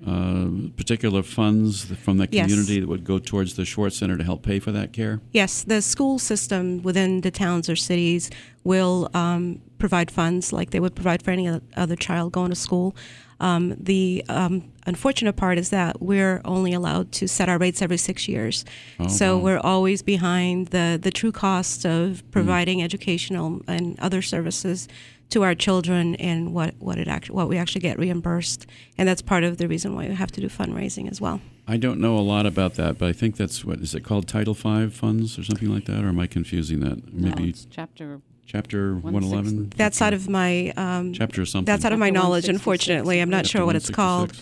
uh, 0.06 0.48
particular 0.76 1.22
funds 1.22 1.86
from 1.86 2.18
the 2.18 2.28
community 2.28 2.74
yes. 2.74 2.82
that 2.82 2.88
would 2.88 3.04
go 3.04 3.20
towards 3.20 3.56
the 3.56 3.66
Schwartz 3.66 3.98
Center 3.98 4.18
to 4.18 4.24
help 4.24 4.44
pay 4.44 4.60
for 4.60 4.72
that 4.72 4.94
care? 4.94 5.22
Yes, 5.32 5.64
the 5.64 5.82
school 5.82 6.20
system 6.20 6.82
within 6.82 7.22
the 7.22 7.32
towns 7.32 7.70
or 7.70 7.76
cities 7.76 8.30
will 8.64 9.10
um, 9.14 9.62
provide 9.78 10.10
funds 10.10 10.52
like 10.52 10.72
they 10.72 10.80
would 10.80 10.96
provide 10.96 11.22
for 11.22 11.32
any 11.32 11.48
other 11.76 11.96
child 11.96 12.32
going 12.32 12.50
to 12.50 12.56
school. 12.56 12.96
Um, 13.40 13.76
the 13.80 14.24
um, 14.30 14.72
unfortunate 14.86 15.34
part 15.34 15.58
is 15.58 15.72
that 15.72 16.00
we're 16.00 16.42
only 16.46 16.74
allowed 16.74 17.12
to 17.14 17.28
set 17.28 17.50
our 17.50 17.58
rates 17.58 17.82
every 17.82 17.98
six 17.98 18.28
years. 18.28 18.64
Oh, 19.00 19.08
so 19.08 19.36
wow. 19.36 19.44
we're 19.44 19.60
always 19.60 20.04
behind 20.04 20.68
the, 20.68 21.00
the 21.02 21.10
true 21.10 21.32
cost 21.32 21.84
of 21.84 22.24
providing 22.30 22.80
mm. 22.80 22.84
educational 22.84 23.62
and 23.68 24.00
other 24.00 24.22
services 24.22 24.88
to 25.32 25.44
our 25.44 25.56
children 25.56 26.16
and 26.16 26.54
what 26.54 26.76
what 26.80 26.98
it 26.98 27.08
actually 27.08 27.36
what 27.36 27.50
we 27.50 27.58
actually 27.58 27.82
get 27.82 27.98
reimbursed, 27.98 28.66
and 28.98 29.08
that's 29.08 29.22
part 29.22 29.44
of 29.44 29.58
the 29.58 29.68
reason 29.68 29.96
why 29.96 30.08
we 30.08 30.16
have 30.16 30.32
to 30.32 30.42
do 30.42 30.48
fundraising 30.48 31.10
as 31.10 31.20
well. 31.20 31.42
I 31.68 31.78
don't 31.78 32.00
know 32.00 32.18
a 32.18 32.22
lot 32.22 32.46
about 32.46 32.76
that, 32.76 32.98
but 32.98 33.10
I 33.10 33.14
think 33.14 33.38
that's 33.38 33.64
what 33.66 33.80
is 33.80 33.96
it 33.96 34.02
called 34.02 34.28
Title 34.28 34.54
V 34.54 34.90
funds 34.90 35.40
or 35.40 35.44
something 35.44 35.70
like 35.70 35.86
that, 35.86 36.04
or 36.04 36.10
am 36.10 36.20
I 36.20 36.28
confusing 36.28 36.80
that? 36.82 37.14
Maybe 37.14 37.44
no, 37.44 37.50
it's 37.50 37.68
chapter 37.70 38.22
chapter 38.46 38.96
111 38.96 39.72
that's 39.78 40.02
out 40.02 40.14
of 40.14 40.28
my 40.28 40.72
um, 40.76 41.14
chapter 41.14 41.46
something. 41.46 41.66
that's 41.66 41.86
out 41.86 41.94
of 41.94 42.00
my 42.00 42.10
knowledge 42.10 42.50
unfortunately. 42.50 43.22
I'm 43.22 43.30
not 43.30 43.48
sure 43.48 43.66
what 43.66 43.76
it's 43.76 43.90
called 43.90 44.34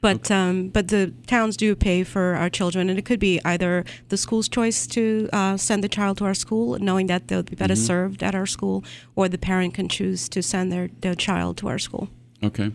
but 0.00 0.30
okay. 0.30 0.34
um, 0.34 0.68
but 0.68 0.88
the 0.88 1.12
towns 1.26 1.56
do 1.56 1.74
pay 1.74 2.04
for 2.04 2.34
our 2.34 2.48
children, 2.48 2.88
and 2.88 2.98
it 2.98 3.04
could 3.04 3.18
be 3.20 3.40
either 3.44 3.84
the 4.08 4.16
school's 4.16 4.48
choice 4.48 4.86
to 4.88 5.28
uh, 5.32 5.56
send 5.56 5.82
the 5.82 5.88
child 5.88 6.18
to 6.18 6.24
our 6.24 6.34
school, 6.34 6.78
knowing 6.78 7.06
that 7.08 7.28
they'll 7.28 7.42
be 7.42 7.56
better 7.56 7.74
mm-hmm. 7.74 7.84
served 7.84 8.22
at 8.22 8.34
our 8.34 8.46
school, 8.46 8.84
or 9.16 9.28
the 9.28 9.38
parent 9.38 9.74
can 9.74 9.88
choose 9.88 10.28
to 10.28 10.42
send 10.42 10.70
their, 10.70 10.88
their 11.00 11.14
child 11.14 11.56
to 11.58 11.68
our 11.68 11.78
school. 11.78 12.08
Okay. 12.42 12.70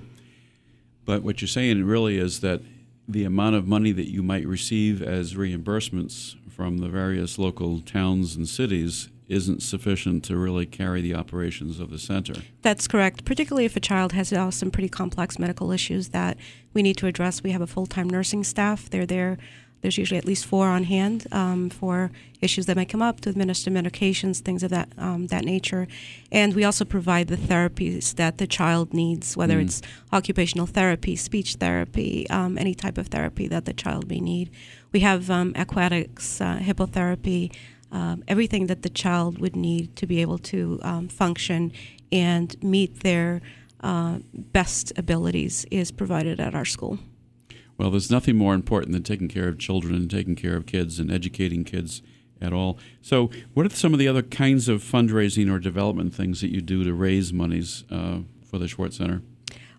But 1.05 1.23
what 1.23 1.41
you're 1.41 1.47
saying 1.47 1.83
really 1.85 2.17
is 2.17 2.41
that 2.41 2.61
the 3.07 3.25
amount 3.25 3.55
of 3.55 3.67
money 3.67 3.91
that 3.91 4.09
you 4.09 4.23
might 4.23 4.47
receive 4.47 5.01
as 5.01 5.33
reimbursements 5.33 6.35
from 6.49 6.77
the 6.77 6.87
various 6.87 7.37
local 7.37 7.81
towns 7.81 8.35
and 8.35 8.47
cities 8.47 9.09
isn't 9.33 9.61
sufficient 9.61 10.23
to 10.25 10.37
really 10.37 10.65
carry 10.65 11.01
the 11.01 11.15
operations 11.15 11.79
of 11.79 11.89
the 11.89 11.99
center. 11.99 12.35
That's 12.61 12.87
correct, 12.87 13.25
particularly 13.25 13.65
if 13.65 13.75
a 13.75 13.79
child 13.79 14.13
has 14.13 14.31
uh, 14.31 14.51
some 14.51 14.71
pretty 14.71 14.89
complex 14.89 15.39
medical 15.39 15.71
issues 15.71 16.09
that 16.09 16.37
we 16.73 16.81
need 16.81 16.97
to 16.97 17.07
address. 17.07 17.43
We 17.43 17.51
have 17.51 17.61
a 17.61 17.67
full 17.67 17.85
time 17.85 18.09
nursing 18.09 18.43
staff. 18.43 18.89
They're 18.89 19.05
there. 19.05 19.37
There's 19.81 19.97
usually 19.97 20.17
at 20.17 20.23
least 20.23 20.45
four 20.45 20.67
on 20.67 20.85
hand 20.85 21.27
um, 21.33 21.69
for 21.69 22.09
issues 22.39 22.67
that 22.67 22.77
may 22.77 22.85
come 22.85 23.01
up 23.01 23.19
to 23.21 23.29
administer 23.29 23.69
medications, 23.69 24.39
things 24.39 24.63
of 24.63 24.69
that 24.69 24.87
um, 24.97 25.27
that 25.27 25.43
nature, 25.43 25.89
and 26.31 26.55
we 26.55 26.63
also 26.63 26.85
provide 26.85 27.27
the 27.27 27.35
therapies 27.35 28.15
that 28.15 28.37
the 28.37 28.47
child 28.47 28.93
needs, 28.93 29.35
whether 29.35 29.57
mm. 29.57 29.65
it's 29.65 29.81
occupational 30.13 30.67
therapy, 30.67 31.17
speech 31.17 31.55
therapy, 31.55 32.29
um, 32.29 32.57
any 32.57 32.73
type 32.73 32.97
of 32.97 33.07
therapy 33.07 33.45
that 33.49 33.65
the 33.65 33.73
child 33.73 34.07
may 34.07 34.21
need. 34.21 34.49
We 34.93 35.01
have 35.01 35.29
um, 35.29 35.51
aquatics, 35.57 36.39
uh, 36.39 36.59
hippotherapy, 36.59 37.51
um, 37.93 38.23
everything 38.27 38.67
that 38.67 38.81
the 38.81 38.89
child 38.89 39.37
would 39.39 39.55
need 39.55 39.95
to 39.95 40.05
be 40.05 40.19
able 40.21 40.39
to 40.39 40.79
um, 40.81 41.07
function 41.07 41.71
and 42.11 42.61
meet 42.61 43.01
their 43.01 43.41
uh, 43.81 44.19
best 44.33 44.91
abilities 44.97 45.65
is 45.71 45.91
provided 45.91 46.39
at 46.39 46.55
our 46.55 46.65
school. 46.65 46.97
Well, 47.77 47.91
there's 47.91 48.11
nothing 48.11 48.35
more 48.35 48.53
important 48.53 48.93
than 48.93 49.03
taking 49.03 49.27
care 49.27 49.47
of 49.47 49.57
children 49.57 49.95
and 49.95 50.09
taking 50.09 50.35
care 50.35 50.55
of 50.55 50.65
kids 50.65 50.99
and 50.99 51.11
educating 51.11 51.63
kids 51.63 52.01
at 52.41 52.51
all. 52.53 52.77
So, 53.01 53.29
what 53.53 53.65
are 53.65 53.75
some 53.75 53.93
of 53.93 53.99
the 53.99 54.07
other 54.07 54.21
kinds 54.21 54.67
of 54.67 54.83
fundraising 54.83 55.51
or 55.51 55.59
development 55.59 56.13
things 56.13 56.41
that 56.41 56.51
you 56.51 56.61
do 56.61 56.83
to 56.83 56.93
raise 56.93 57.31
monies 57.31 57.83
uh, 57.89 58.19
for 58.43 58.57
the 58.57 58.67
Schwartz 58.67 58.97
Center? 58.97 59.21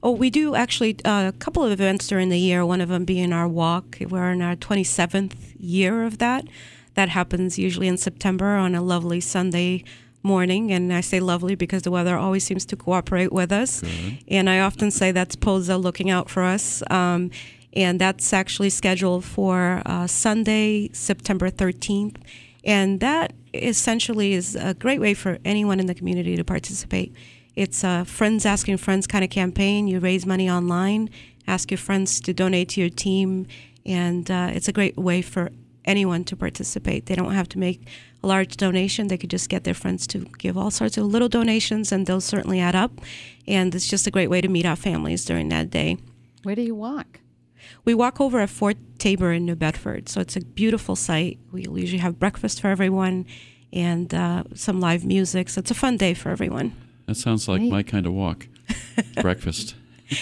Oh, 0.02 0.10
we 0.12 0.28
do 0.28 0.54
actually 0.54 0.98
uh, 1.04 1.32
a 1.34 1.38
couple 1.38 1.64
of 1.64 1.72
events 1.72 2.06
during 2.08 2.28
the 2.28 2.38
year. 2.38 2.66
One 2.66 2.80
of 2.80 2.90
them 2.90 3.04
being 3.04 3.32
our 3.32 3.48
walk. 3.48 3.98
We're 4.00 4.32
in 4.32 4.42
our 4.42 4.54
27th 4.54 5.54
year 5.58 6.04
of 6.04 6.18
that. 6.18 6.46
That 6.94 7.08
happens 7.08 7.58
usually 7.58 7.88
in 7.88 7.96
September 7.96 8.56
on 8.56 8.74
a 8.74 8.82
lovely 8.82 9.20
Sunday 9.20 9.84
morning, 10.22 10.72
and 10.72 10.92
I 10.92 11.02
say 11.02 11.20
lovely 11.20 11.54
because 11.54 11.82
the 11.82 11.90
weather 11.90 12.16
always 12.16 12.44
seems 12.44 12.64
to 12.66 12.76
cooperate 12.76 13.32
with 13.32 13.52
us. 13.52 13.82
And 14.28 14.48
I 14.48 14.60
often 14.60 14.90
say 14.90 15.12
that's 15.12 15.36
POSA 15.36 15.76
looking 15.76 16.10
out 16.10 16.30
for 16.30 16.42
us. 16.42 16.82
Um, 16.90 17.30
and 17.74 18.00
that's 18.00 18.32
actually 18.32 18.70
scheduled 18.70 19.24
for 19.24 19.82
uh, 19.84 20.06
Sunday, 20.06 20.90
September 20.92 21.50
13th. 21.50 22.16
And 22.64 23.00
that 23.00 23.32
essentially 23.52 24.32
is 24.32 24.56
a 24.56 24.74
great 24.74 25.00
way 25.00 25.12
for 25.14 25.38
anyone 25.44 25.80
in 25.80 25.86
the 25.86 25.94
community 25.94 26.36
to 26.36 26.44
participate. 26.44 27.12
It's 27.56 27.84
a 27.84 28.04
friends 28.04 28.46
asking 28.46 28.78
friends 28.78 29.06
kind 29.06 29.24
of 29.24 29.30
campaign. 29.30 29.86
You 29.86 30.00
raise 30.00 30.24
money 30.24 30.50
online, 30.50 31.10
ask 31.46 31.70
your 31.70 31.78
friends 31.78 32.20
to 32.20 32.32
donate 32.32 32.70
to 32.70 32.80
your 32.80 32.90
team, 32.90 33.46
and 33.84 34.30
uh, 34.30 34.50
it's 34.52 34.68
a 34.68 34.72
great 34.72 34.96
way 34.96 35.22
for 35.22 35.50
anyone 35.84 36.24
to 36.24 36.36
participate. 36.36 37.06
They 37.06 37.14
don't 37.14 37.34
have 37.34 37.48
to 37.50 37.58
make 37.58 37.86
a 38.22 38.26
large 38.26 38.56
donation. 38.56 39.08
They 39.08 39.18
could 39.18 39.30
just 39.30 39.48
get 39.48 39.64
their 39.64 39.74
friends 39.74 40.06
to 40.08 40.20
give 40.38 40.56
all 40.56 40.70
sorts 40.70 40.96
of 40.96 41.04
little 41.06 41.28
donations, 41.28 41.92
and 41.92 42.06
they'll 42.06 42.20
certainly 42.20 42.60
add 42.60 42.74
up. 42.74 43.00
And 43.46 43.74
it's 43.74 43.88
just 43.88 44.06
a 44.06 44.10
great 44.10 44.28
way 44.28 44.40
to 44.40 44.48
meet 44.48 44.66
our 44.66 44.76
families 44.76 45.24
during 45.24 45.48
that 45.50 45.70
day. 45.70 45.98
Where 46.42 46.54
do 46.54 46.62
you 46.62 46.74
walk? 46.74 47.20
We 47.84 47.94
walk 47.94 48.20
over 48.20 48.40
at 48.40 48.50
Fort 48.50 48.76
Taber 48.98 49.32
in 49.32 49.44
New 49.46 49.56
Bedford, 49.56 50.08
so 50.08 50.20
it's 50.20 50.36
a 50.36 50.40
beautiful 50.40 50.96
site. 50.96 51.38
We 51.52 51.62
usually 51.62 51.98
have 51.98 52.18
breakfast 52.18 52.60
for 52.60 52.68
everyone 52.68 53.26
and 53.72 54.14
uh, 54.14 54.44
some 54.54 54.80
live 54.80 55.04
music, 55.04 55.48
so 55.48 55.58
it's 55.58 55.70
a 55.70 55.74
fun 55.74 55.96
day 55.96 56.14
for 56.14 56.30
everyone. 56.30 56.74
That 57.06 57.16
sounds 57.16 57.48
like 57.48 57.60
Neat. 57.60 57.72
my 57.72 57.82
kind 57.82 58.06
of 58.06 58.12
walk. 58.12 58.46
Breakfast. 59.20 59.74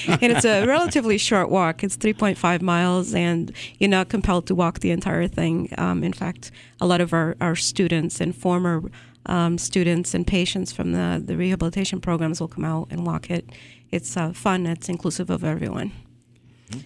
And 0.09 0.33
it's 0.33 0.45
a 0.45 0.67
relatively 0.67 1.19
short 1.19 1.51
walk. 1.51 1.83
It's 1.83 1.97
3.5 1.97 2.63
miles, 2.63 3.15
and 3.15 3.53
you're 3.79 3.91
not 3.91 4.09
compelled 4.09 4.47
to 4.47 4.55
walk 4.55 4.81
the 4.81 4.91
entire 4.91 5.29
thing. 5.29 5.69
Um, 5.79 6.05
in 6.05 6.13
fact, 6.13 6.51
a 6.81 6.87
lot 6.87 7.01
of 7.01 7.13
our, 7.13 7.37
our 7.41 7.57
students 7.57 8.21
and 8.21 8.35
former 8.35 8.83
um, 9.27 9.59
students 9.59 10.15
and 10.15 10.27
patients 10.27 10.73
from 10.73 10.93
the, 10.93 11.23
the 11.25 11.37
rehabilitation 11.37 12.01
programs 12.01 12.41
will 12.41 12.49
come 12.49 12.65
out 12.65 12.89
and 12.91 13.07
walk 13.07 13.31
it. 13.31 13.49
It's 13.91 14.17
uh, 14.17 14.33
fun, 14.33 14.67
it's 14.67 14.89
inclusive 14.89 15.31
of 15.31 15.45
everyone. 15.45 15.93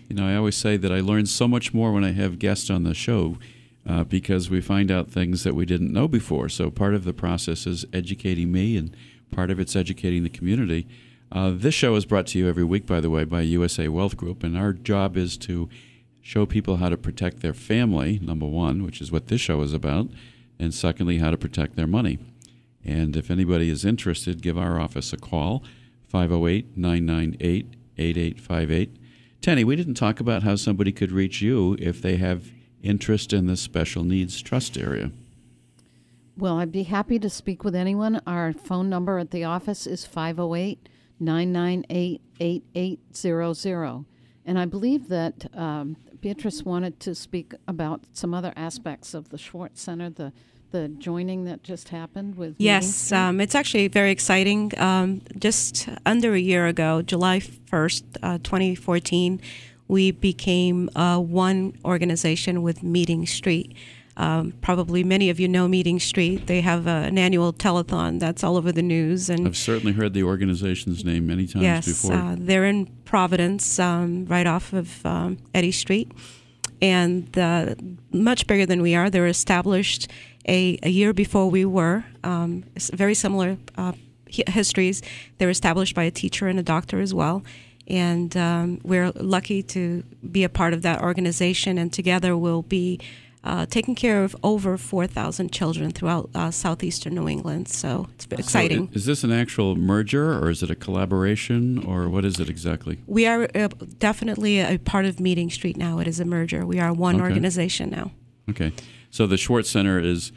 You 0.08 0.16
know, 0.16 0.26
I 0.26 0.34
always 0.34 0.56
say 0.56 0.76
that 0.76 0.92
I 0.92 1.00
learn 1.00 1.26
so 1.26 1.46
much 1.46 1.72
more 1.72 1.92
when 1.92 2.04
I 2.04 2.12
have 2.12 2.38
guests 2.38 2.70
on 2.70 2.82
the 2.82 2.94
show 2.94 3.38
uh, 3.88 4.04
because 4.04 4.50
we 4.50 4.60
find 4.60 4.90
out 4.90 5.10
things 5.10 5.44
that 5.44 5.54
we 5.54 5.64
didn't 5.64 5.92
know 5.92 6.08
before. 6.08 6.48
So 6.48 6.70
part 6.70 6.94
of 6.94 7.04
the 7.04 7.12
process 7.12 7.66
is 7.66 7.84
educating 7.92 8.50
me, 8.50 8.76
and 8.76 8.96
part 9.30 9.50
of 9.50 9.60
it's 9.60 9.76
educating 9.76 10.24
the 10.24 10.28
community. 10.28 10.88
Uh, 11.32 11.50
this 11.52 11.74
show 11.74 11.94
is 11.96 12.06
brought 12.06 12.26
to 12.28 12.38
you 12.38 12.48
every 12.48 12.64
week, 12.64 12.86
by 12.86 13.00
the 13.00 13.10
way, 13.10 13.24
by 13.24 13.40
USA 13.42 13.88
Wealth 13.88 14.16
Group, 14.16 14.44
and 14.44 14.56
our 14.56 14.72
job 14.72 15.16
is 15.16 15.36
to 15.38 15.68
show 16.22 16.46
people 16.46 16.76
how 16.76 16.88
to 16.88 16.96
protect 16.96 17.40
their 17.40 17.54
family, 17.54 18.18
number 18.22 18.46
one, 18.46 18.82
which 18.84 19.00
is 19.00 19.10
what 19.10 19.26
this 19.28 19.40
show 19.40 19.60
is 19.62 19.72
about, 19.72 20.08
and 20.58 20.72
secondly, 20.72 21.18
how 21.18 21.30
to 21.30 21.36
protect 21.36 21.76
their 21.76 21.86
money. 21.86 22.18
And 22.84 23.16
if 23.16 23.30
anybody 23.30 23.70
is 23.70 23.84
interested, 23.84 24.42
give 24.42 24.56
our 24.56 24.80
office 24.80 25.12
a 25.12 25.16
call, 25.16 25.64
508 26.08 26.76
998 26.76 27.74
8858. 27.98 28.96
Tenny, 29.40 29.64
we 29.64 29.76
didn't 29.76 29.94
talk 29.94 30.20
about 30.20 30.42
how 30.42 30.56
somebody 30.56 30.92
could 30.92 31.12
reach 31.12 31.40
you 31.40 31.76
if 31.78 32.00
they 32.00 32.16
have 32.16 32.50
interest 32.82 33.32
in 33.32 33.46
the 33.46 33.56
special 33.56 34.04
needs 34.04 34.40
trust 34.40 34.78
area. 34.78 35.10
Well, 36.36 36.58
I'd 36.58 36.72
be 36.72 36.84
happy 36.84 37.18
to 37.18 37.30
speak 37.30 37.64
with 37.64 37.74
anyone. 37.74 38.20
Our 38.26 38.52
phone 38.52 38.88
number 38.88 39.18
at 39.18 39.30
the 39.30 39.44
office 39.44 39.86
is 39.86 40.04
508 40.04 40.88
998 41.18 42.20
8800. 42.40 44.04
And 44.44 44.58
I 44.58 44.64
believe 44.64 45.08
that 45.08 45.46
um, 45.56 45.96
Beatrice 46.20 46.62
wanted 46.62 47.00
to 47.00 47.14
speak 47.14 47.54
about 47.66 48.02
some 48.12 48.32
other 48.32 48.52
aspects 48.56 49.14
of 49.14 49.30
the 49.30 49.38
Schwartz 49.38 49.82
Center, 49.82 50.10
the, 50.10 50.32
the 50.70 50.88
joining 50.88 51.44
that 51.44 51.62
just 51.62 51.88
happened 51.88 52.36
with. 52.36 52.54
Yes, 52.58 53.10
um, 53.12 53.40
it's 53.40 53.54
actually 53.54 53.88
very 53.88 54.10
exciting. 54.10 54.72
Um, 54.78 55.22
just 55.38 55.88
under 56.04 56.34
a 56.34 56.38
year 56.38 56.66
ago, 56.66 57.02
July 57.02 57.40
1st, 57.40 58.02
uh, 58.22 58.38
2014, 58.42 59.40
we 59.88 60.10
became 60.10 60.90
uh, 60.94 61.18
one 61.18 61.76
organization 61.84 62.62
with 62.62 62.82
Meeting 62.82 63.26
Street. 63.26 63.76
Um, 64.18 64.54
probably 64.62 65.04
many 65.04 65.28
of 65.28 65.38
you 65.38 65.46
know 65.46 65.68
Meeting 65.68 66.00
Street. 66.00 66.46
They 66.46 66.62
have 66.62 66.86
uh, 66.86 66.90
an 66.90 67.18
annual 67.18 67.52
telethon 67.52 68.18
that's 68.18 68.42
all 68.42 68.56
over 68.56 68.72
the 68.72 68.82
news, 68.82 69.28
and 69.28 69.46
I've 69.46 69.56
certainly 69.56 69.92
heard 69.92 70.14
the 70.14 70.22
organization's 70.22 71.04
name 71.04 71.26
many 71.26 71.46
times 71.46 71.62
yes, 71.62 71.86
before. 71.86 72.14
uh, 72.14 72.36
they're 72.38 72.64
in 72.64 72.86
Providence, 73.04 73.78
um, 73.78 74.24
right 74.24 74.46
off 74.46 74.72
of 74.72 75.04
um, 75.04 75.36
Eddy 75.54 75.70
Street, 75.70 76.10
and 76.80 77.36
uh, 77.38 77.74
much 78.10 78.46
bigger 78.46 78.64
than 78.64 78.80
we 78.80 78.94
are. 78.94 79.10
They 79.10 79.20
were 79.20 79.26
established 79.26 80.10
a, 80.48 80.78
a 80.82 80.88
year 80.88 81.12
before 81.12 81.50
we 81.50 81.64
were. 81.64 82.04
Um, 82.24 82.64
very 82.94 83.14
similar 83.14 83.58
uh, 83.76 83.92
histories. 84.28 85.02
They 85.38 85.46
were 85.46 85.50
established 85.50 85.94
by 85.94 86.04
a 86.04 86.10
teacher 86.10 86.48
and 86.48 86.58
a 86.58 86.62
doctor 86.62 87.00
as 87.00 87.12
well. 87.12 87.44
And 87.88 88.36
um, 88.36 88.80
we're 88.82 89.12
lucky 89.14 89.62
to 89.62 90.02
be 90.28 90.42
a 90.42 90.48
part 90.48 90.72
of 90.72 90.82
that 90.82 91.02
organization, 91.02 91.78
and 91.78 91.92
together 91.92 92.36
we'll 92.36 92.62
be 92.62 92.98
uh, 93.46 93.64
taking 93.66 93.94
care 93.94 94.24
of 94.24 94.34
over 94.42 94.76
4,000 94.76 95.52
children 95.52 95.90
throughout 95.92 96.28
uh, 96.34 96.50
southeastern 96.50 97.14
New 97.14 97.28
England. 97.28 97.68
So 97.68 98.08
it's 98.14 98.26
So 98.28 98.36
exciting. 98.38 98.88
is 98.92 99.06
this 99.06 99.22
an 99.24 99.32
actual 99.32 99.76
merger 99.76 100.32
or 100.38 100.50
is 100.50 100.62
it 100.62 100.70
a 100.70 100.74
collaboration 100.74 101.78
or 101.84 102.08
what 102.08 102.24
is 102.24 102.40
it 102.40 102.48
exactly? 102.50 102.98
We 103.06 103.26
are 103.26 103.48
uh, 103.54 103.68
definitely 103.98 104.58
a 104.60 104.78
part 104.78 105.04
of 105.06 105.20
Meeting 105.20 105.50
Street 105.50 105.76
now. 105.76 105.98
It 106.00 106.08
is 106.08 106.18
a 106.20 106.24
merger. 106.24 106.66
We 106.66 106.80
are 106.80 106.92
one 106.92 107.14
Okay. 107.16 107.24
organization 107.24 107.90
now. 107.90 108.10
Okay. 108.50 108.72
So 109.10 109.26
the 109.26 109.36
Schwartz 109.36 109.70
Center 109.70 109.98
is 110.00 110.32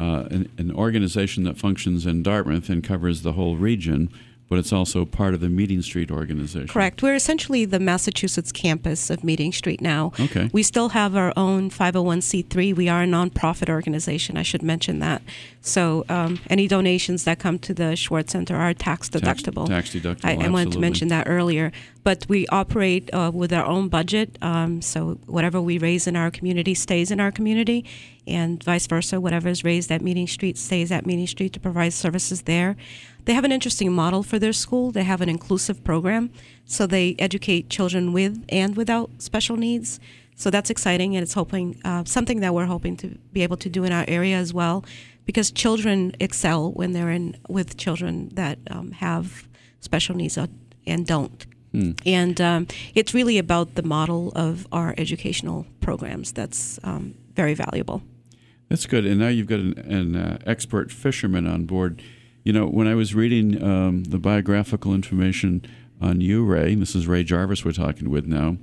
uh, 0.00 0.26
an, 0.30 0.50
an 0.58 0.72
organization 0.72 1.44
that 1.44 1.56
functions 1.58 2.06
in 2.06 2.22
Dartmouth 2.22 2.68
and 2.68 2.82
covers 2.82 3.22
the 3.22 3.32
whole 3.32 3.56
region, 3.56 4.08
but 4.48 4.58
it's 4.58 4.72
also 4.72 5.04
part 5.04 5.34
of 5.34 5.40
the 5.40 5.48
Meeting 5.48 5.82
Street 5.82 6.10
organization. 6.10 6.68
Correct. 6.68 7.02
We're 7.02 7.14
essentially 7.14 7.64
the 7.64 7.80
Massachusetts 7.80 8.52
campus 8.52 9.10
of 9.10 9.24
Meeting 9.24 9.52
Street 9.52 9.80
now. 9.80 10.12
Okay. 10.20 10.50
We 10.52 10.62
still 10.62 10.90
have 10.90 11.16
our 11.16 11.32
own 11.36 11.70
501c3. 11.70 12.76
We 12.76 12.88
are 12.88 13.02
a 13.02 13.06
nonprofit 13.06 13.68
organization. 13.68 14.36
I 14.36 14.42
should 14.42 14.62
mention 14.62 14.98
that. 14.98 15.22
So 15.60 16.04
um, 16.08 16.40
any 16.50 16.68
donations 16.68 17.24
that 17.24 17.38
come 17.38 17.58
to 17.60 17.72
the 17.72 17.96
Schwartz 17.96 18.32
Center 18.32 18.56
are 18.56 18.74
tax 18.74 19.08
deductible. 19.08 19.66
tax 19.66 19.94
deductible, 19.94 20.24
I, 20.24 20.44
I 20.44 20.48
wanted 20.48 20.72
to 20.72 20.78
mention 20.78 21.08
that 21.08 21.26
earlier. 21.26 21.72
But 22.02 22.26
we 22.28 22.46
operate 22.48 23.12
uh, 23.14 23.30
with 23.32 23.50
our 23.50 23.64
own 23.64 23.88
budget. 23.88 24.36
Um, 24.42 24.82
so 24.82 25.18
whatever 25.26 25.58
we 25.60 25.78
raise 25.78 26.06
in 26.06 26.16
our 26.16 26.30
community 26.30 26.74
stays 26.74 27.10
in 27.10 27.18
our 27.18 27.32
community, 27.32 27.86
and 28.26 28.62
vice 28.62 28.86
versa. 28.86 29.20
Whatever 29.20 29.48
is 29.48 29.64
raised 29.64 29.90
at 29.90 30.02
Meeting 30.02 30.26
Street 30.26 30.56
stays 30.56 30.90
at 30.90 31.06
Meeting 31.06 31.26
Street 31.26 31.52
to 31.54 31.60
provide 31.60 31.92
services 31.92 32.42
there. 32.42 32.76
They 33.24 33.34
have 33.34 33.44
an 33.44 33.52
interesting 33.52 33.92
model 33.92 34.22
for 34.22 34.38
their 34.38 34.52
school. 34.52 34.90
They 34.90 35.04
have 35.04 35.20
an 35.20 35.28
inclusive 35.28 35.82
program, 35.82 36.30
so 36.64 36.86
they 36.86 37.16
educate 37.18 37.70
children 37.70 38.12
with 38.12 38.44
and 38.48 38.76
without 38.76 39.10
special 39.18 39.56
needs. 39.56 39.98
So 40.36 40.50
that's 40.50 40.68
exciting, 40.68 41.16
and 41.16 41.22
it's 41.22 41.34
hoping 41.34 41.80
uh, 41.84 42.04
something 42.04 42.40
that 42.40 42.52
we're 42.52 42.66
hoping 42.66 42.96
to 42.98 43.08
be 43.32 43.42
able 43.42 43.56
to 43.58 43.68
do 43.68 43.84
in 43.84 43.92
our 43.92 44.04
area 44.08 44.36
as 44.36 44.52
well, 44.52 44.84
because 45.24 45.50
children 45.50 46.12
excel 46.20 46.72
when 46.72 46.92
they're 46.92 47.10
in 47.10 47.36
with 47.48 47.76
children 47.76 48.30
that 48.34 48.58
um, 48.70 48.92
have 48.92 49.46
special 49.80 50.16
needs 50.16 50.36
and 50.86 51.06
don't. 51.06 51.46
And 52.06 52.40
um, 52.40 52.66
it's 52.94 53.14
really 53.14 53.38
about 53.38 53.74
the 53.74 53.82
model 53.82 54.32
of 54.36 54.66
our 54.70 54.94
educational 54.96 55.66
programs 55.80 56.32
that's 56.32 56.78
um, 56.84 57.14
very 57.34 57.54
valuable. 57.54 58.02
That's 58.68 58.86
good. 58.86 59.04
And 59.06 59.18
now 59.18 59.28
you've 59.28 59.46
got 59.46 59.60
an, 59.60 59.78
an 59.78 60.16
uh, 60.16 60.38
expert 60.46 60.92
fisherman 60.92 61.46
on 61.46 61.64
board. 61.64 62.02
You 62.44 62.52
know, 62.52 62.66
when 62.66 62.86
I 62.86 62.94
was 62.94 63.14
reading 63.14 63.62
um, 63.62 64.04
the 64.04 64.18
biographical 64.18 64.92
information 64.92 65.64
on 65.98 66.20
you, 66.20 66.44
Ray, 66.44 66.74
this 66.74 66.94
is 66.94 67.06
Ray 67.06 67.24
Jarvis 67.24 67.64
we're 67.64 67.72
talking 67.72 68.10
with 68.10 68.26
now, 68.26 68.58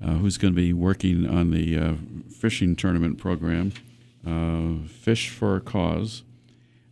uh, 0.00 0.12
who's 0.12 0.38
going 0.38 0.54
to 0.54 0.56
be 0.56 0.72
working 0.72 1.28
on 1.28 1.50
the 1.50 1.76
uh, 1.76 1.94
fishing 2.32 2.76
tournament 2.76 3.18
program, 3.18 3.72
uh, 4.24 4.86
Fish 4.86 5.30
for 5.30 5.56
a 5.56 5.60
Cause. 5.60 6.22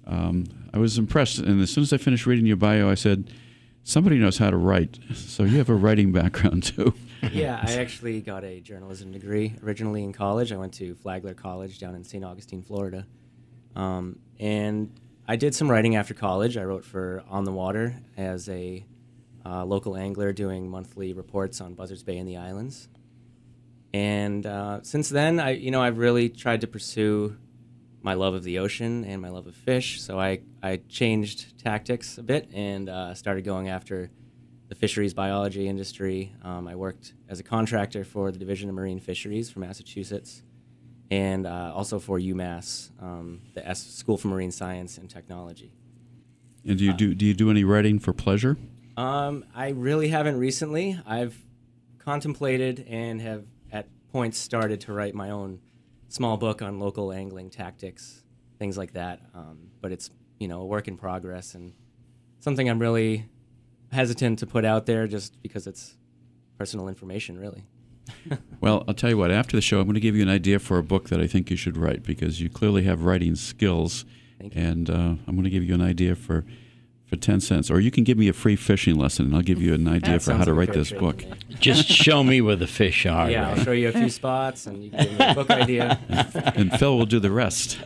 Um, 0.05 0.47
I 0.75 0.79
was 0.79 0.99
impressed. 0.99 1.39
And 1.39 1.63
as 1.63 1.71
soon 1.71 1.83
as 1.83 1.93
I 1.93 1.97
finished 1.97 2.27
reading 2.27 2.47
your 2.47 2.57
bio, 2.57 2.91
I 2.91 2.97
said, 2.97 3.33
somebody 3.85 4.19
knows 4.19 4.39
how 4.39 4.51
to 4.51 4.57
write. 4.57 4.99
So 5.15 5.45
you 5.45 5.59
have 5.59 5.69
a 5.69 5.77
writing 5.77 6.11
background, 6.11 6.65
too. 6.65 6.93
yeah, 7.31 7.61
I 7.63 7.75
actually 7.75 8.21
got 8.21 8.43
a 8.43 8.59
journalism 8.59 9.13
degree 9.13 9.55
originally 9.63 10.03
in 10.03 10.13
college. 10.13 10.51
I 10.51 10.57
went 10.57 10.75
to 10.75 10.97
Flagler 10.97 11.35
College 11.35 11.79
down 11.79 11.95
in 11.95 12.03
St. 12.03 12.25
Augustine, 12.25 12.63
Florida. 12.63 13.07
Um, 13.77 14.19
and 14.41 14.91
I 15.33 15.37
did 15.37 15.55
some 15.55 15.71
writing 15.71 15.97
after 15.97 16.13
college. 16.13 16.59
I 16.59 16.65
wrote 16.65 16.85
for 16.85 17.25
On 17.31 17.45
the 17.45 17.53
Water 17.53 17.97
as 18.19 18.51
a 18.51 18.85
uh, 19.47 19.65
local 19.65 19.97
angler 19.97 20.31
doing 20.31 20.69
monthly 20.69 21.15
reports 21.15 21.63
on 21.63 21.73
Buzzards 21.73 22.03
Bay 22.03 22.19
and 22.19 22.29
the 22.29 22.37
islands. 22.37 22.91
And 23.95 24.45
uh, 24.45 24.83
since 24.83 25.09
then, 25.09 25.41
I 25.41 25.53
you 25.53 25.71
know 25.71 25.81
I've 25.81 25.97
really 25.97 26.29
tried 26.29 26.61
to 26.61 26.67
pursue 26.67 27.35
my 28.03 28.13
love 28.13 28.35
of 28.35 28.43
the 28.43 28.59
ocean 28.59 29.07
and 29.07 29.23
my 29.23 29.31
love 29.31 29.47
of 29.47 29.55
fish. 29.55 30.03
So 30.03 30.21
I 30.21 30.41
I 30.63 30.83
changed 30.91 31.59
tactics 31.59 32.19
a 32.19 32.23
bit 32.23 32.51
and 32.53 32.91
uh, 32.91 33.15
started 33.15 33.43
going 33.43 33.71
after 33.71 34.11
the 34.69 34.75
fisheries 34.75 35.15
biology 35.15 35.67
industry. 35.67 36.35
Um, 36.43 36.69
I 36.69 36.75
worked 36.75 37.15
as 37.31 37.41
a 37.41 37.43
contractor 37.43 38.05
for 38.05 38.33
the 38.33 38.39
Division 38.39 38.69
of 38.69 38.75
Marine 38.75 39.01
Fisheries 39.01 39.49
for 39.51 39.61
Massachusetts, 39.61 40.43
and 41.11 41.47
uh, 41.47 41.73
also 41.75 41.99
for 41.99 42.19
UMass, 42.19 42.91
um, 43.01 43.41
the 43.55 43.67
S- 43.67 43.87
School 43.87 44.17
for 44.17 44.29
Marine 44.29 44.51
Science 44.53 44.99
and 44.99 45.11
Technology. 45.11 45.73
And 46.65 46.79
do 46.79 46.85
you 46.85 46.93
do 46.93 47.15
do 47.15 47.27
you 47.27 47.35
do 47.35 47.51
any 47.51 47.65
writing 47.65 47.99
for 47.99 48.13
pleasure? 48.13 48.57
Um, 48.97 49.45
I 49.55 49.71
really 49.71 50.09
haven't 50.09 50.39
recently. 50.39 50.99
I've 51.07 51.37
contemplated 51.99 52.87
and 52.89 53.21
have 53.21 53.45
at 53.73 53.89
points 54.13 54.39
started 54.39 54.81
to 54.83 54.93
write 54.93 55.15
my 55.15 55.31
own 55.31 55.61
small 56.09 56.37
book 56.37 56.63
on 56.63 56.79
local 56.79 57.13
angling 57.13 57.51
tactics, 57.51 58.23
things 58.59 58.77
like 58.77 58.93
that. 58.93 59.21
Um, 59.35 59.71
but 59.81 59.93
it's 59.93 60.11
you 60.39 60.49
know 60.49 60.61
a 60.61 60.67
work 60.67 60.89
in 60.89 60.97
progress 60.97 61.55
and 61.55 61.73
something 62.41 62.69
I'm 62.69 62.79
really 62.79 63.27
hesitant 63.91 64.39
to 64.41 64.47
put 64.47 64.65
out 64.65 64.87
there 64.87 65.07
just 65.07 65.41
because 65.43 65.67
it's 65.67 65.97
personal 66.59 66.89
information, 66.89 67.39
really. 67.39 67.65
Well, 68.61 68.85
I'll 68.87 68.95
tell 68.95 69.11
you 69.11 69.19
what. 69.19 69.33
After 69.33 69.57
the 69.57 69.61
show, 69.61 69.79
I'm 69.81 69.87
going 69.87 69.95
to 69.95 70.01
give 70.01 70.15
you 70.15 70.23
an 70.23 70.29
idea 70.29 70.61
for 70.61 70.79
a 70.79 70.85
book 70.85 71.09
that 71.09 71.21
I 71.21 71.27
think 71.27 71.51
you 71.51 71.57
should 71.57 71.77
write 71.77 72.05
because 72.05 72.41
you 72.41 72.49
clearly 72.49 72.85
have 72.85 73.03
writing 73.05 73.35
skills, 73.35 74.05
Thank 74.39 74.55
you. 74.55 74.63
and 74.63 74.89
uh, 74.89 74.95
I'm 75.27 75.35
going 75.35 75.43
to 75.43 75.51
give 75.51 75.65
you 75.65 75.75
an 75.75 75.83
idea 75.83 76.15
for 76.15 76.45
for 77.09 77.17
ten 77.17 77.41
cents, 77.41 77.71
or 77.71 77.81
you 77.81 77.91
can 77.91 78.05
give 78.05 78.17
me 78.17 78.29
a 78.29 78.33
free 78.33 78.55
fishing 78.57 78.95
lesson, 78.95 79.27
and 79.27 79.35
I'll 79.35 79.43
give 79.43 79.61
you 79.61 79.75
an 79.75 79.87
idea 79.89 80.19
for 80.21 80.33
how 80.33 80.45
to 80.45 80.53
like 80.53 80.55
a 80.55 80.59
wait 80.61 80.67
fair 80.69 80.77
this 80.77 80.93
book. 80.93 81.25
Just 81.61 81.87
show 81.89 82.23
me 82.23 82.41
where 82.41 82.57
the 82.57 82.67
fish 82.69 83.05
are. 83.05 83.29
Yeah, 83.31 83.53
Ray. 83.53 83.59
I'll 83.59 83.65
show 83.65 83.73
you 83.73 83.89
a 83.89 83.93
few 83.93 84.09
spots 84.09 84.67
and 84.67 84.83
you 84.85 84.91
can 84.91 85.05
give 85.09 85.19
me 85.19 85.27
a 85.27 85.35
book 85.35 85.51
idea. 85.65 85.99
and 86.57 86.73
Phil 86.79 86.97
will 86.97 87.05
do 87.07 87.19
the 87.21 87.31
rest. 87.33 87.79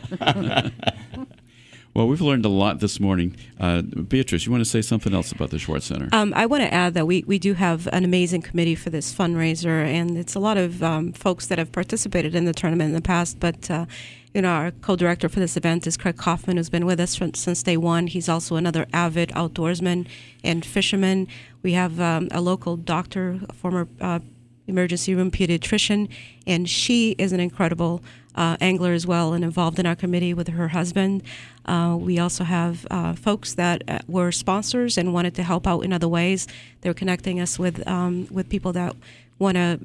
Well, 1.97 2.07
we've 2.07 2.21
learned 2.21 2.45
a 2.45 2.49
lot 2.49 2.79
this 2.79 2.99
morning. 2.99 3.35
Uh, 3.59 3.81
Beatrice, 3.81 4.45
you 4.45 4.51
want 4.51 4.63
to 4.63 4.69
say 4.69 4.83
something 4.83 5.15
else 5.15 5.31
about 5.31 5.49
the 5.49 5.57
Schwartz 5.57 5.87
Center? 5.87 6.09
Um, 6.11 6.31
I 6.35 6.45
want 6.45 6.61
to 6.61 6.71
add 6.71 6.93
that 6.93 7.07
we, 7.07 7.23
we 7.25 7.39
do 7.39 7.55
have 7.55 7.87
an 7.91 8.03
amazing 8.03 8.43
committee 8.43 8.75
for 8.75 8.91
this 8.91 9.11
fundraiser, 9.11 9.83
and 9.83 10.15
it's 10.15 10.35
a 10.35 10.39
lot 10.39 10.57
of 10.57 10.83
um, 10.83 11.11
folks 11.11 11.47
that 11.47 11.57
have 11.57 11.71
participated 11.71 12.35
in 12.35 12.45
the 12.45 12.53
tournament 12.53 12.89
in 12.89 12.93
the 12.93 13.01
past. 13.01 13.39
But 13.39 13.71
uh, 13.71 13.87
you 14.31 14.43
know, 14.43 14.49
our 14.49 14.69
co-director 14.69 15.27
for 15.27 15.39
this 15.39 15.57
event 15.57 15.87
is 15.87 15.97
Craig 15.97 16.17
Kaufman, 16.17 16.57
who's 16.57 16.69
been 16.69 16.85
with 16.85 16.99
us 16.99 17.15
from, 17.15 17.33
since 17.33 17.63
day 17.63 17.77
one. 17.77 18.05
He's 18.05 18.29
also 18.29 18.57
another 18.57 18.85
avid 18.93 19.29
outdoorsman 19.29 20.07
and 20.43 20.63
fisherman. 20.63 21.27
We 21.63 21.73
have 21.73 21.99
um, 21.99 22.27
a 22.29 22.41
local 22.41 22.77
doctor, 22.77 23.39
a 23.49 23.53
former 23.53 23.87
uh, 23.99 24.19
emergency 24.67 25.15
room 25.15 25.31
pediatrician, 25.31 26.09
and 26.45 26.69
she 26.69 27.15
is 27.17 27.31
an 27.31 27.39
incredible 27.39 28.03
uh, 28.37 28.55
angler 28.61 28.93
as 28.93 29.05
well 29.05 29.33
and 29.33 29.43
involved 29.43 29.79
in 29.79 29.85
our 29.85 29.95
committee 29.95 30.33
with 30.33 30.47
her 30.49 30.69
husband. 30.69 31.23
Uh, 31.65 31.97
we 31.99 32.19
also 32.19 32.43
have 32.43 32.85
uh, 32.89 33.13
folks 33.13 33.55
that 33.55 33.83
uh, 33.87 33.99
were 34.07 34.31
sponsors 34.31 34.97
and 34.97 35.13
wanted 35.13 35.35
to 35.35 35.43
help 35.43 35.67
out 35.67 35.81
in 35.81 35.91
other 35.91 36.07
ways. 36.07 36.47
They're 36.81 36.93
connecting 36.93 37.39
us 37.39 37.59
with 37.59 37.85
um, 37.87 38.27
with 38.31 38.47
people 38.47 38.71
that 38.73 38.95
want 39.39 39.55
to 39.55 39.79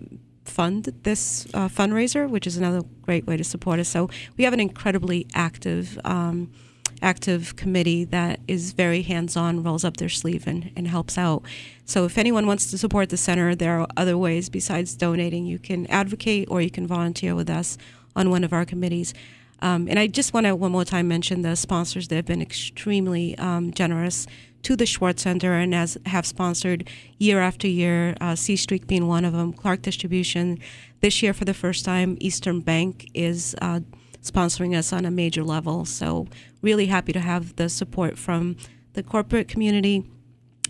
fund 0.45 0.93
this 1.03 1.47
uh, 1.55 1.69
fundraiser, 1.69 2.29
which 2.29 2.47
is 2.47 2.57
another 2.57 2.83
great 3.01 3.27
way 3.27 3.37
to 3.37 3.45
support 3.45 3.81
us. 3.81 3.89
So 3.89 4.11
we 4.37 4.45
have 4.45 4.53
an 4.53 4.61
incredibly 4.61 5.27
active. 5.35 5.99
Um, 6.05 6.53
active 7.01 7.57
committee 7.57 8.05
that 8.05 8.39
is 8.47 8.73
very 8.75 9.03
hands-on, 9.03 9.61
rolls 9.65 9.85
up 9.85 9.97
their 9.97 10.09
sleeve 10.09 10.47
and, 10.47 10.71
and 10.77 10.87
helps 10.87 11.19
out. 11.19 11.43
So 11.85 12.05
if 12.05 12.17
anyone 12.17 12.47
wants 12.47 12.71
to 12.71 12.79
support 12.79 13.09
the 13.09 13.17
center, 13.17 13.57
there 13.57 13.81
are 13.81 13.89
other 13.97 14.17
ways 14.17 14.49
besides 14.49 14.95
donating. 14.95 15.45
You 15.45 15.59
can 15.59 15.87
advocate 15.89 16.47
or 16.49 16.61
you 16.61 16.71
can 16.71 16.87
volunteer 16.87 17.35
with 17.35 17.51
us 17.51 17.77
on 18.15 18.31
one 18.31 18.45
of 18.45 18.53
our 18.53 18.65
committees. 18.65 19.15
Um, 19.61 19.87
and 19.89 19.99
I 19.99 20.09
just 20.09 20.35
want 20.35 20.47
to 20.47 20.57
one 20.57 20.73
more 20.73 20.85
time 20.85 21.07
mention 21.07 21.43
the 21.43 21.55
sponsors 21.55 22.09
that 22.09 22.17
have 22.17 22.27
been 22.27 22.43
extremely 22.43 23.39
um, 23.39 23.73
generous 23.73 24.27
to 24.63 24.77
the 24.77 24.87
Schwartz 24.87 25.23
Center 25.23 25.55
and 25.55 25.75
as 25.75 25.99
have 26.07 26.27
sponsored 26.27 26.89
year 27.19 27.41
after 27.41 27.69
year. 27.69 28.17
Uh, 28.21 28.33
SeaStreak 28.33 28.87
being 28.87 29.07
one 29.07 29.25
of 29.25 29.33
them, 29.33 29.53
Clarke 29.53 29.83
Distribution. 29.83 30.59
This 31.01 31.23
year, 31.23 31.33
for 31.33 31.45
the 31.45 31.55
first 31.55 31.85
time, 31.85 32.17
Eastern 32.21 32.61
Bank 32.61 33.09
is 33.15 33.55
uh, 33.63 33.81
sponsoring 34.23 34.77
us 34.77 34.93
on 34.93 35.05
a 35.05 35.11
major 35.11 35.45
level. 35.45 35.85
So 35.85 36.27
really 36.61 36.87
happy 36.87 37.13
to 37.13 37.21
have 37.21 37.57
the 37.57 37.69
support 37.69 38.19
from 38.19 38.57
the 38.95 39.03
corporate 39.03 39.49
community 39.49 40.05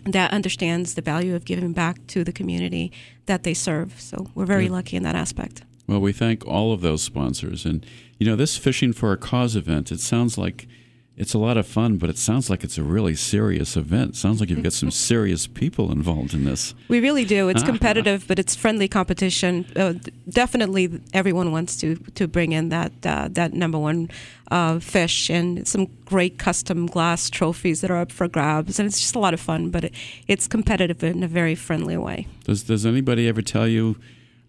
that 0.05 0.31
understands 0.31 0.95
the 0.95 1.01
value 1.01 1.35
of 1.35 1.45
giving 1.45 1.71
back 1.73 2.05
to 2.07 2.23
the 2.23 2.31
community 2.31 2.91
that 3.25 3.43
they 3.43 3.53
serve. 3.53 3.99
So 4.01 4.27
we're 4.35 4.45
very 4.45 4.69
lucky 4.69 4.97
in 4.97 5.03
that 5.03 5.15
aspect. 5.15 5.63
Well, 5.87 5.99
we 5.99 6.13
thank 6.13 6.45
all 6.47 6.73
of 6.73 6.81
those 6.81 7.01
sponsors. 7.01 7.65
And, 7.65 7.85
you 8.17 8.27
know, 8.27 8.35
this 8.35 8.57
Fishing 8.57 8.93
for 8.93 9.11
a 9.11 9.17
Cause 9.17 9.55
event, 9.55 9.91
it 9.91 9.99
sounds 9.99 10.37
like 10.37 10.67
it's 11.15 11.35
a 11.35 11.37
lot 11.37 11.57
of 11.57 11.67
fun, 11.67 11.97
but 11.97 12.09
it 12.09 12.17
sounds 12.17 12.49
like 12.49 12.63
it's 12.63 12.77
a 12.79 12.83
really 12.83 13.13
serious 13.13 13.77
event. 13.77 14.15
Sounds 14.15 14.39
like 14.39 14.49
you've 14.49 14.63
got 14.63 14.73
some 14.73 14.89
serious 15.09 15.45
people 15.45 15.91
involved 15.91 16.33
in 16.33 16.43
this. 16.43 16.73
We 16.87 17.01
really 17.01 17.23
do. 17.23 17.49
It's 17.49 17.61
competitive, 17.61 18.25
but 18.27 18.39
it's 18.39 18.55
friendly 18.55 18.87
competition. 18.87 19.67
Uh, 19.75 19.93
definitely, 20.27 21.01
everyone 21.13 21.51
wants 21.51 21.77
to 21.77 21.95
to 22.15 22.27
bring 22.27 22.51
in 22.51 22.69
that 22.69 22.93
uh, 23.05 23.27
that 23.31 23.53
number 23.53 23.77
one 23.77 24.09
uh, 24.49 24.79
fish 24.79 25.29
and 25.29 25.67
some 25.67 25.87
great 26.05 26.39
custom 26.39 26.87
glass 26.87 27.29
trophies 27.29 27.81
that 27.81 27.91
are 27.91 27.97
up 27.97 28.11
for 28.11 28.27
grabs, 28.27 28.79
and 28.79 28.87
it's 28.87 28.99
just 28.99 29.15
a 29.15 29.19
lot 29.19 29.35
of 29.35 29.39
fun. 29.39 29.69
But 29.69 29.83
it, 29.83 29.93
it's 30.27 30.47
competitive 30.47 31.03
in 31.03 31.21
a 31.21 31.27
very 31.27 31.53
friendly 31.53 31.97
way. 31.97 32.27
Does, 32.45 32.63
does 32.63 32.87
anybody 32.87 33.27
ever 33.27 33.43
tell 33.43 33.67
you, 33.67 33.97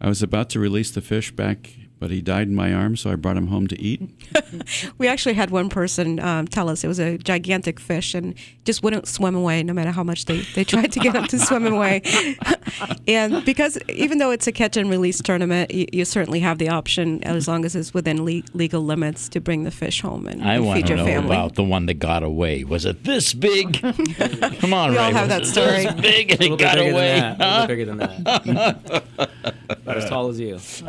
I 0.01 0.09
was 0.09 0.23
about 0.23 0.51
to 0.51 0.61
release 0.61 0.91
the 0.91 1.01
fish 1.01 1.31
back, 1.33 1.73
but 1.99 2.11
he 2.11 2.21
died 2.21 2.49
in 2.49 2.55
my 2.55 2.73
arms, 2.75 3.01
so 3.01 3.11
I 3.11 3.15
brought 3.15 3.37
him 3.37 3.47
home 3.47 3.67
to 3.69 3.81
eat? 3.81 4.03
We 4.99 5.09
actually 5.09 5.35
had 5.35 5.51
one 5.51 5.69
person 5.69 6.21
um, 6.21 6.47
tell 6.47 6.69
us 6.69 6.85
it 6.85 6.89
was 6.89 7.01
a 7.01 7.19
gigantic 7.19 7.81
fish 7.81 8.15
and 8.15 8.35
just 8.65 8.83
wouldn't 8.85 9.09
swim 9.09 9.35
away 9.35 9.63
no 9.65 9.73
matter 9.73 9.91
how 9.91 10.05
much 10.05 10.27
they, 10.27 10.43
they 10.55 10.63
tried 10.63 10.93
to 10.93 11.01
get 11.01 11.15
him 11.17 11.27
to 11.27 11.39
swim 11.41 11.67
away. 11.67 12.03
and 13.09 13.45
because 13.45 13.77
even 13.89 14.19
though 14.19 14.31
it's 14.31 14.47
a 14.47 14.53
catch 14.53 14.77
and 14.77 14.89
release 14.89 15.21
tournament, 15.21 15.73
you, 15.75 15.87
you 15.93 16.05
certainly 16.05 16.39
have 16.41 16.59
the 16.59 16.69
option, 16.69 17.23
as 17.25 17.49
long 17.49 17.65
as 17.65 17.75
it's 17.75 17.93
within 17.93 18.25
le- 18.25 18.43
legal 18.53 18.83
limits, 18.83 19.29
to 19.31 19.41
bring 19.41 19.65
the 19.65 19.71
fish 19.73 20.01
home 20.03 20.27
and, 20.29 20.43
I 20.43 20.55
and 20.55 20.67
want 20.67 20.79
feed 20.79 20.87
to 20.87 20.91
your 20.91 20.99
know 20.99 21.05
family. 21.07 21.35
about 21.35 21.57
the 21.57 21.65
one 21.65 21.87
that 21.87 21.95
got 21.95 22.23
away. 22.23 22.63
Was 22.65 22.85
it 22.85 23.03
this 23.05 23.35
big? 23.35 23.81
Come 24.61 24.73
on, 24.73 24.93
We 24.93 24.99
all 24.99 25.13
have 25.13 25.29
Was 25.29 25.39
that 25.39 25.47
story. 25.47 25.85
This 25.85 25.95
big 26.01 26.31
and 26.33 26.41
it 26.43 26.59
got 26.59 26.79
away. 26.79 27.21
than 27.21 27.39
that. 27.39 27.41
A 27.41 27.45
little 27.45 27.67
bit 27.67 27.69
bigger 27.69 27.85
than 27.85 27.99
that. 27.99 29.55
About 29.69 29.97
as 29.97 30.09
tall 30.09 30.29
as 30.29 30.39
you. 30.41 30.59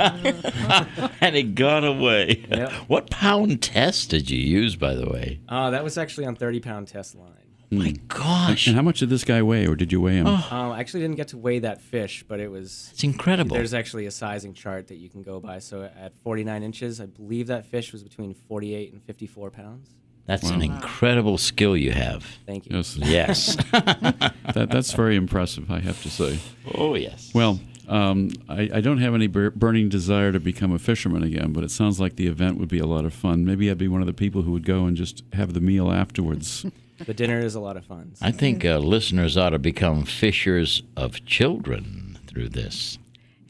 and 1.21 1.35
it 1.35 1.55
got 1.55 1.83
away. 1.83 2.45
Yep. 2.49 2.71
What 2.87 3.09
pound 3.09 3.61
test 3.61 4.09
did 4.09 4.29
you 4.29 4.39
use, 4.39 4.75
by 4.75 4.93
the 4.95 5.05
way? 5.09 5.39
Uh, 5.47 5.69
that 5.71 5.83
was 5.83 5.97
actually 5.97 6.25
on 6.25 6.35
30 6.35 6.59
pound 6.59 6.87
test 6.87 7.15
line. 7.15 7.31
My 7.71 7.95
gosh, 8.07 8.67
And 8.67 8.75
how 8.75 8.83
much 8.83 8.99
did 8.99 9.09
this 9.09 9.23
guy 9.23 9.41
weigh, 9.41 9.65
or 9.67 9.75
did 9.75 9.91
you 9.91 9.99
weigh 9.99 10.13
him? 10.17 10.27
Um, 10.27 10.43
I 10.71 10.79
actually 10.79 11.01
didn't 11.01 11.15
get 11.17 11.29
to 11.29 11.37
weigh 11.37 11.59
that 11.59 11.81
fish, 11.81 12.23
but 12.27 12.39
it 12.39 12.49
was. 12.49 12.89
it's 12.93 13.03
incredible. 13.03 13.55
There's 13.55 13.73
actually 13.73 14.05
a 14.05 14.11
sizing 14.11 14.53
chart 14.53 14.87
that 14.89 14.95
you 14.95 15.09
can 15.09 15.23
go 15.23 15.39
by. 15.39 15.59
So 15.59 15.81
at 15.83 16.13
49 16.23 16.61
inches, 16.61 17.01
I 17.01 17.07
believe 17.07 17.47
that 17.47 17.65
fish 17.65 17.91
was 17.91 18.03
between 18.03 18.35
48 18.35 18.93
and 18.93 19.03
54 19.03 19.49
pounds. 19.49 19.89
That's 20.27 20.49
an 20.49 20.61
incredible 20.61 21.37
skill 21.37 21.75
you 21.77 21.91
have. 21.91 22.23
Thank 22.47 22.65
you. 22.67 22.77
Yes, 22.77 22.97
Yes. 22.97 23.55
that, 23.71 24.69
that's 24.71 24.91
very 24.93 25.15
impressive, 25.15 25.69
I 25.69 25.79
have 25.79 26.01
to 26.03 26.09
say. 26.09 26.39
oh, 26.75 26.95
yes. 26.95 27.31
Well, 27.33 27.59
um, 27.87 28.31
I, 28.49 28.69
I 28.75 28.81
don't 28.81 28.97
have 28.99 29.13
any 29.15 29.27
bur- 29.27 29.51
burning 29.51 29.89
desire 29.89 30.31
to 30.31 30.39
become 30.39 30.71
a 30.73 30.79
fisherman 30.79 31.23
again, 31.23 31.53
but 31.53 31.63
it 31.63 31.71
sounds 31.71 31.99
like 31.99 32.15
the 32.15 32.27
event 32.27 32.57
would 32.59 32.69
be 32.69 32.79
a 32.79 32.85
lot 32.87 33.05
of 33.05 33.13
fun. 33.13 33.45
Maybe 33.45 33.69
I'd 33.69 33.77
be 33.77 33.87
one 33.87 34.01
of 34.01 34.07
the 34.07 34.13
people 34.13 34.41
who 34.43 34.51
would 34.51 34.65
go 34.65 34.85
and 34.85 34.95
just 34.97 35.23
have 35.33 35.53
the 35.53 35.61
meal 35.61 35.91
afterwards. 35.91 36.65
The 36.97 37.13
dinner 37.13 37.41
is 37.41 37.55
a 37.55 37.59
lot 37.59 37.75
of 37.75 37.83
fun. 37.83 38.13
so- 38.15 38.25
I 38.25 38.31
think 38.31 38.63
uh, 38.63 38.77
listeners 38.77 39.35
ought 39.35 39.49
to 39.49 39.59
become 39.59 40.05
fishers 40.05 40.81
of 40.95 41.25
children 41.25 42.17
through 42.25 42.47
this. 42.47 42.97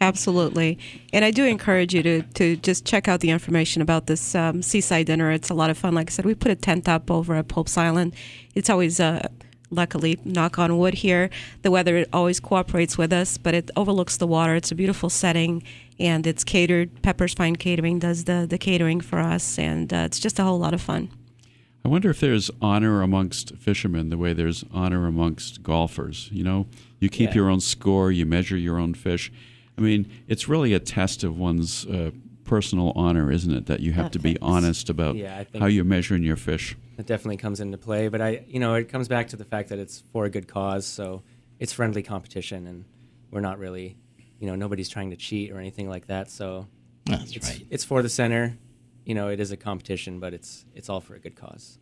Absolutely. 0.01 0.77
And 1.13 1.23
I 1.23 1.29
do 1.29 1.45
encourage 1.45 1.93
you 1.93 2.01
to, 2.03 2.21
to 2.23 2.55
just 2.57 2.85
check 2.85 3.07
out 3.07 3.19
the 3.19 3.29
information 3.29 3.83
about 3.83 4.07
this 4.07 4.33
um, 4.33 4.61
seaside 4.63 5.05
dinner. 5.05 5.31
It's 5.31 5.51
a 5.51 5.53
lot 5.53 5.69
of 5.69 5.77
fun. 5.77 5.93
Like 5.93 6.09
I 6.09 6.11
said, 6.11 6.25
we 6.25 6.33
put 6.33 6.51
a 6.51 6.55
tent 6.55 6.89
up 6.89 7.11
over 7.11 7.35
at 7.35 7.47
Pope's 7.47 7.77
Island. 7.77 8.15
It's 8.55 8.69
always, 8.69 8.99
uh, 8.99 9.27
luckily, 9.71 10.19
knock 10.23 10.57
on 10.59 10.77
wood 10.77 10.95
here, 10.95 11.29
the 11.61 11.71
weather 11.71 12.05
always 12.13 12.39
cooperates 12.39 12.97
with 12.97 13.11
us, 13.13 13.37
but 13.37 13.53
it 13.53 13.71
overlooks 13.75 14.17
the 14.17 14.27
water. 14.27 14.55
It's 14.55 14.71
a 14.71 14.75
beautiful 14.75 15.09
setting 15.09 15.63
and 15.99 16.27
it's 16.27 16.43
catered. 16.43 17.01
Pepper's 17.01 17.33
Fine 17.33 17.55
Catering 17.55 17.99
does 17.99 18.25
the, 18.25 18.45
the 18.49 18.57
catering 18.57 18.99
for 19.01 19.19
us, 19.19 19.57
and 19.57 19.93
uh, 19.93 19.97
it's 20.05 20.19
just 20.19 20.39
a 20.39 20.43
whole 20.43 20.59
lot 20.59 20.73
of 20.73 20.81
fun. 20.81 21.09
I 21.83 21.87
wonder 21.87 22.09
if 22.09 22.19
there's 22.19 22.49
honor 22.61 23.01
amongst 23.01 23.55
fishermen 23.57 24.09
the 24.09 24.17
way 24.17 24.33
there's 24.33 24.63
honor 24.73 25.05
amongst 25.07 25.61
golfers. 25.63 26.29
You 26.31 26.43
know, 26.43 26.67
you 26.99 27.09
keep 27.09 27.29
Yeah. 27.29 27.35
your 27.35 27.49
own 27.49 27.59
score, 27.59 28.11
you 28.11 28.25
measure 28.25 28.57
your 28.57 28.79
own 28.79 28.93
fish. 28.95 29.31
I 29.77 29.81
mean, 29.81 30.09
it's 30.27 30.47
really 30.49 30.73
a 30.73 30.79
test 30.79 31.23
of 31.23 31.37
one's 31.37 31.85
uh, 31.85 32.11
personal 32.45 32.93
honor, 32.95 33.31
isn't 33.31 33.53
it? 33.53 33.65
That 33.65 33.81
you 33.81 33.91
have 33.93 34.11
to 34.11 34.19
be 34.19 34.37
honest 34.41 34.89
about 34.89 35.15
Yeah, 35.15 35.43
how 35.59 35.65
you're 35.65 35.83
measuring 35.83 36.23
your 36.23 36.35
fish. 36.35 36.77
It 36.97 37.05
definitely 37.05 37.37
comes 37.37 37.59
into 37.59 37.77
play, 37.77 38.07
but 38.07 38.21
I, 38.21 38.45
you 38.47 38.59
know, 38.59 38.75
it 38.75 38.87
comes 38.87 39.07
back 39.07 39.27
to 39.29 39.35
the 39.35 39.43
fact 39.43 39.69
that 39.69 39.79
it's 39.79 40.03
for 40.13 40.25
a 40.25 40.29
good 40.29 40.47
cause, 40.47 40.85
so 40.85 41.23
it's 41.59 41.73
friendly 41.73 42.03
competition, 42.03 42.67
and 42.67 42.85
we're 43.31 43.41
not 43.41 43.59
really, 43.59 43.97
you 44.39 44.47
know, 44.47 44.55
nobody's 44.55 44.87
trying 44.87 45.09
to 45.09 45.17
cheat 45.17 45.51
or 45.51 45.59
anything 45.59 45.89
like 45.89 46.07
that. 46.07 46.29
So 46.29 46.67
That's 47.05 47.35
it's 47.35 47.49
right. 47.49 47.67
it's 47.69 47.83
for 47.83 48.01
the 48.01 48.09
center. 48.09 48.57
You 49.03 49.13
know, 49.13 49.27
it 49.27 49.39
is 49.39 49.51
a 49.51 49.57
competition, 49.57 50.19
but 50.19 50.33
it's 50.33 50.65
it's 50.73 50.89
all 50.89 51.01
for 51.01 51.15
a 51.15 51.19
good 51.19 51.35
cause. 51.35 51.77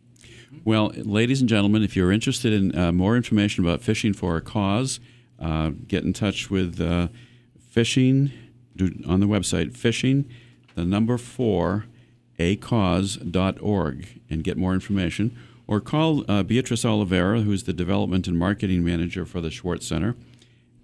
Well, 0.64 0.92
ladies 0.96 1.40
and 1.40 1.48
gentlemen, 1.48 1.82
if 1.82 1.94
you're 1.96 2.10
interested 2.12 2.52
in 2.52 2.76
uh, 2.76 2.92
more 2.92 3.16
information 3.16 3.64
about 3.64 3.82
fishing 3.82 4.14
for 4.14 4.36
a 4.36 4.40
cause, 4.40 5.00
uh, 5.38 5.70
get 5.86 6.04
in 6.04 6.12
touch 6.12 6.50
with 6.50 6.80
uh, 6.80 7.08
fishing 7.68 8.32
on 9.06 9.20
the 9.20 9.26
website 9.26 9.76
fishing 9.76 10.28
the 10.74 10.84
number 10.84 11.18
four 11.18 11.86
acause.org 12.38 14.20
and 14.28 14.44
get 14.44 14.56
more 14.56 14.74
information 14.74 15.36
or 15.66 15.80
call 15.80 16.28
uh, 16.30 16.42
Beatrice 16.42 16.84
Oliveira, 16.84 17.40
who's 17.40 17.64
the 17.64 17.72
Development 17.72 18.26
and 18.26 18.38
Marketing 18.38 18.84
Manager 18.84 19.24
for 19.24 19.40
the 19.40 19.50
Schwartz 19.50 19.86
Center. 19.86 20.14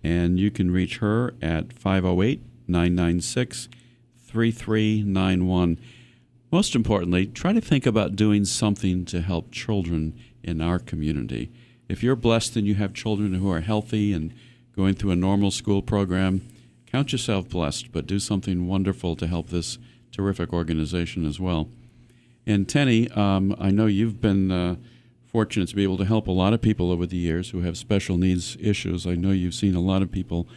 And 0.03 0.39
you 0.39 0.51
can 0.51 0.71
reach 0.71 0.99
her 0.99 1.35
at 1.43 1.73
508 1.73 2.43
996 2.67 3.69
3391. 4.17 5.79
Most 6.51 6.75
importantly, 6.75 7.27
try 7.27 7.53
to 7.53 7.61
think 7.61 7.85
about 7.85 8.17
doing 8.17 8.45
something 8.45 9.05
to 9.07 9.21
help 9.21 9.53
children 9.53 10.19
in 10.43 10.61
our 10.61 10.79
community. 10.79 11.51
If 11.89 12.03
you're 12.03 12.17
blessed 12.17 12.57
and 12.57 12.67
you 12.67 12.77
have 12.77 12.95
children 12.95 13.35
who 13.35 13.51
are 13.51 13.61
healthy 13.61 14.13
and 14.13 14.33
going 14.75 14.95
through 14.95 15.11
a 15.11 15.17
normal 15.17 15.51
school 15.51 15.83
program, 15.83 16.41
count 16.91 17.13
yourself 17.13 17.49
blessed, 17.49 17.93
but 17.93 18.07
do 18.07 18.19
something 18.19 18.67
wonderful 18.67 19.17
to 19.17 19.27
help 19.27 19.49
this 19.49 19.79
terrific 20.13 20.53
organization 20.53 21.25
as 21.25 21.39
well. 21.39 21.69
And 22.47 22.69
Tenny, 22.69 23.09
um, 23.11 23.55
I 23.59 23.71
know 23.71 23.87
you've 23.87 24.21
been 24.21 24.51
uh, 24.51 24.77
fortunate 25.25 25.69
to 25.69 25.77
be 25.77 25.85
able 25.85 25.99
to 25.99 26.05
help 26.05 26.27
a 26.27 26.33
lot 26.33 26.53
of 26.53 26.61
people 26.61 26.91
over 26.91 27.07
the 27.07 27.17
years 27.17 27.51
who 27.51 27.61
have 27.61 27.77
special 27.77 28.17
needs 28.17 28.57
issues. 28.61 29.07
I 29.07 29.15
know 29.15 29.31
you've 29.31 29.55
seen 29.55 29.75
a 29.75 29.81
lot 29.81 30.03
of 30.03 30.11
people. 30.11 30.49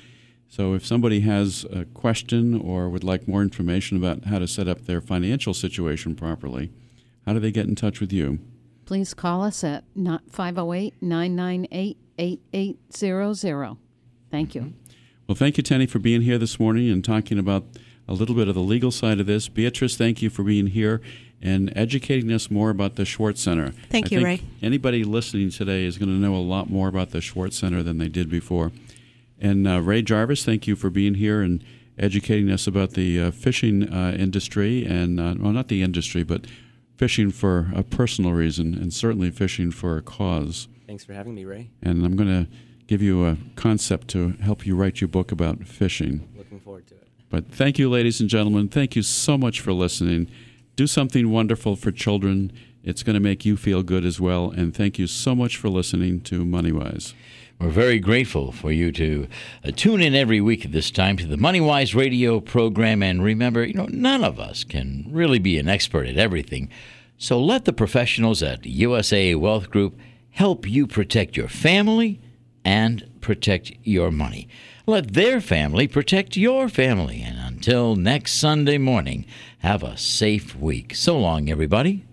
So 0.47 0.73
if 0.73 0.85
somebody 0.85 1.21
has 1.21 1.65
a 1.71 1.85
question 1.85 2.59
or 2.59 2.89
would 2.89 3.03
like 3.03 3.27
more 3.27 3.41
information 3.41 3.97
about 3.97 4.25
how 4.25 4.39
to 4.39 4.47
set 4.47 4.67
up 4.67 4.85
their 4.85 5.01
financial 5.01 5.53
situation 5.53 6.15
properly, 6.15 6.71
how 7.25 7.33
do 7.33 7.39
they 7.39 7.51
get 7.51 7.67
in 7.67 7.75
touch 7.75 7.99
with 7.99 8.11
you? 8.11 8.39
Please 8.85 9.13
call 9.13 9.43
us 9.43 9.63
at 9.63 9.83
508 9.95 10.95
998 11.01 11.97
8800. 12.17 13.77
Thank 14.29 14.55
you. 14.55 14.73
Well, 15.27 15.35
thank 15.35 15.55
you, 15.55 15.63
Tenny, 15.63 15.85
for 15.85 15.99
being 15.99 16.23
here 16.23 16.37
this 16.37 16.59
morning 16.59 16.89
and 16.89 17.03
talking 17.03 17.39
about 17.39 17.63
a 18.09 18.13
little 18.13 18.35
bit 18.35 18.49
of 18.49 18.55
the 18.55 18.61
legal 18.61 18.91
side 18.91 19.21
of 19.21 19.25
this. 19.25 19.47
Beatrice, 19.47 19.95
thank 19.95 20.21
you 20.21 20.29
for 20.29 20.43
being 20.43 20.67
here 20.67 20.99
and 21.41 21.71
educating 21.77 22.29
us 22.29 22.51
more 22.51 22.69
about 22.69 22.95
the 22.95 23.05
Schwartz 23.05 23.41
Center. 23.41 23.71
Thank 23.89 24.07
I 24.07 24.09
you, 24.09 24.17
think 24.17 24.41
Ray. 24.41 24.41
Anybody 24.61 25.05
listening 25.05 25.49
today 25.49 25.85
is 25.85 25.97
going 25.97 26.09
to 26.09 26.15
know 26.15 26.35
a 26.35 26.43
lot 26.43 26.69
more 26.69 26.89
about 26.89 27.11
the 27.11 27.21
Schwartz 27.21 27.57
Center 27.57 27.81
than 27.81 27.99
they 27.99 28.09
did 28.09 28.29
before. 28.29 28.73
And 29.39 29.65
uh, 29.65 29.81
Ray 29.81 30.01
Jarvis, 30.01 30.43
thank 30.43 30.67
you 30.67 30.75
for 30.75 30.89
being 30.89 31.15
here 31.15 31.41
and 31.41 31.63
educating 31.97 32.51
us 32.51 32.67
about 32.67 32.91
the 32.91 33.21
uh, 33.21 33.31
fishing 33.31 33.91
uh, 33.93 34.15
industry 34.19 34.85
and, 34.85 35.21
uh, 35.21 35.35
well, 35.39 35.53
not 35.53 35.69
the 35.69 35.83
industry, 35.83 36.23
but 36.23 36.47
fishing 36.97 37.31
for 37.31 37.71
a 37.73 37.83
personal 37.83 38.33
reason 38.33 38.73
and 38.73 38.93
certainly 38.93 39.31
fishing 39.31 39.71
for 39.71 39.95
a 39.95 40.01
cause. 40.01 40.67
Thanks 40.85 41.05
for 41.05 41.13
having 41.13 41.33
me, 41.33 41.45
Ray. 41.45 41.71
And 41.81 42.05
I'm 42.05 42.17
going 42.17 42.45
to 42.45 42.51
give 42.87 43.01
you 43.01 43.25
a 43.25 43.37
concept 43.55 44.07
to 44.09 44.29
help 44.41 44.65
you 44.65 44.75
write 44.75 45.01
your 45.01 45.07
book 45.07 45.31
about 45.31 45.65
fishing. 45.65 46.27
Looking 46.35 46.59
forward 46.59 46.87
to 46.87 46.95
it. 46.95 47.07
But 47.29 47.47
thank 47.47 47.79
you, 47.79 47.89
ladies 47.89 48.19
and 48.19 48.29
gentlemen. 48.29 48.67
Thank 48.67 48.95
you 48.95 49.01
so 49.01 49.37
much 49.37 49.59
for 49.59 49.73
listening. 49.73 50.29
Do 50.75 50.87
something 50.87 51.31
wonderful 51.31 51.75
for 51.75 51.91
children. 51.91 52.51
It's 52.83 53.03
going 53.03 53.13
to 53.13 53.19
make 53.19 53.45
you 53.45 53.55
feel 53.57 53.83
good 53.83 54.05
as 54.05 54.19
well. 54.19 54.51
And 54.51 54.75
thank 54.75 54.99
you 54.99 55.07
so 55.07 55.33
much 55.33 55.57
for 55.57 55.69
listening 55.69 56.21
to 56.21 56.43
MoneyWise. 56.43 57.13
We're 57.59 57.69
very 57.69 57.99
grateful 57.99 58.51
for 58.51 58.71
you 58.71 58.91
to 58.91 59.27
uh, 59.63 59.71
tune 59.73 60.01
in 60.01 60.15
every 60.15 60.41
week 60.41 60.65
at 60.65 60.73
this 60.73 60.91
time 60.91 61.15
to 61.17 61.25
the 61.25 61.37
MoneyWise 61.37 61.95
radio 61.95 62.39
program. 62.39 63.01
And 63.01 63.23
remember, 63.23 63.63
you 63.63 63.73
know, 63.73 63.87
none 63.89 64.23
of 64.23 64.39
us 64.39 64.63
can 64.63 65.07
really 65.09 65.39
be 65.39 65.57
an 65.57 65.69
expert 65.69 66.07
at 66.07 66.17
everything. 66.17 66.69
So 67.17 67.39
let 67.39 67.63
the 67.63 67.71
professionals 67.71 68.43
at 68.43 68.65
USA 68.65 69.33
Wealth 69.35 69.69
Group 69.69 69.97
help 70.31 70.67
you 70.67 70.87
protect 70.87 71.37
your 71.37 71.47
family 71.47 72.19
and 72.65 73.09
protect 73.21 73.71
your 73.83 74.11
money. 74.11 74.47
Let 74.85 75.13
their 75.13 75.39
family 75.41 75.87
protect 75.87 76.35
your 76.35 76.69
family. 76.69 77.21
And 77.21 77.37
until 77.37 77.95
next 77.95 78.33
Sunday 78.33 78.77
morning, 78.77 79.25
have 79.59 79.83
a 79.83 79.97
safe 79.97 80.55
week. 80.55 80.95
So 80.95 81.17
long, 81.17 81.49
everybody. 81.49 82.05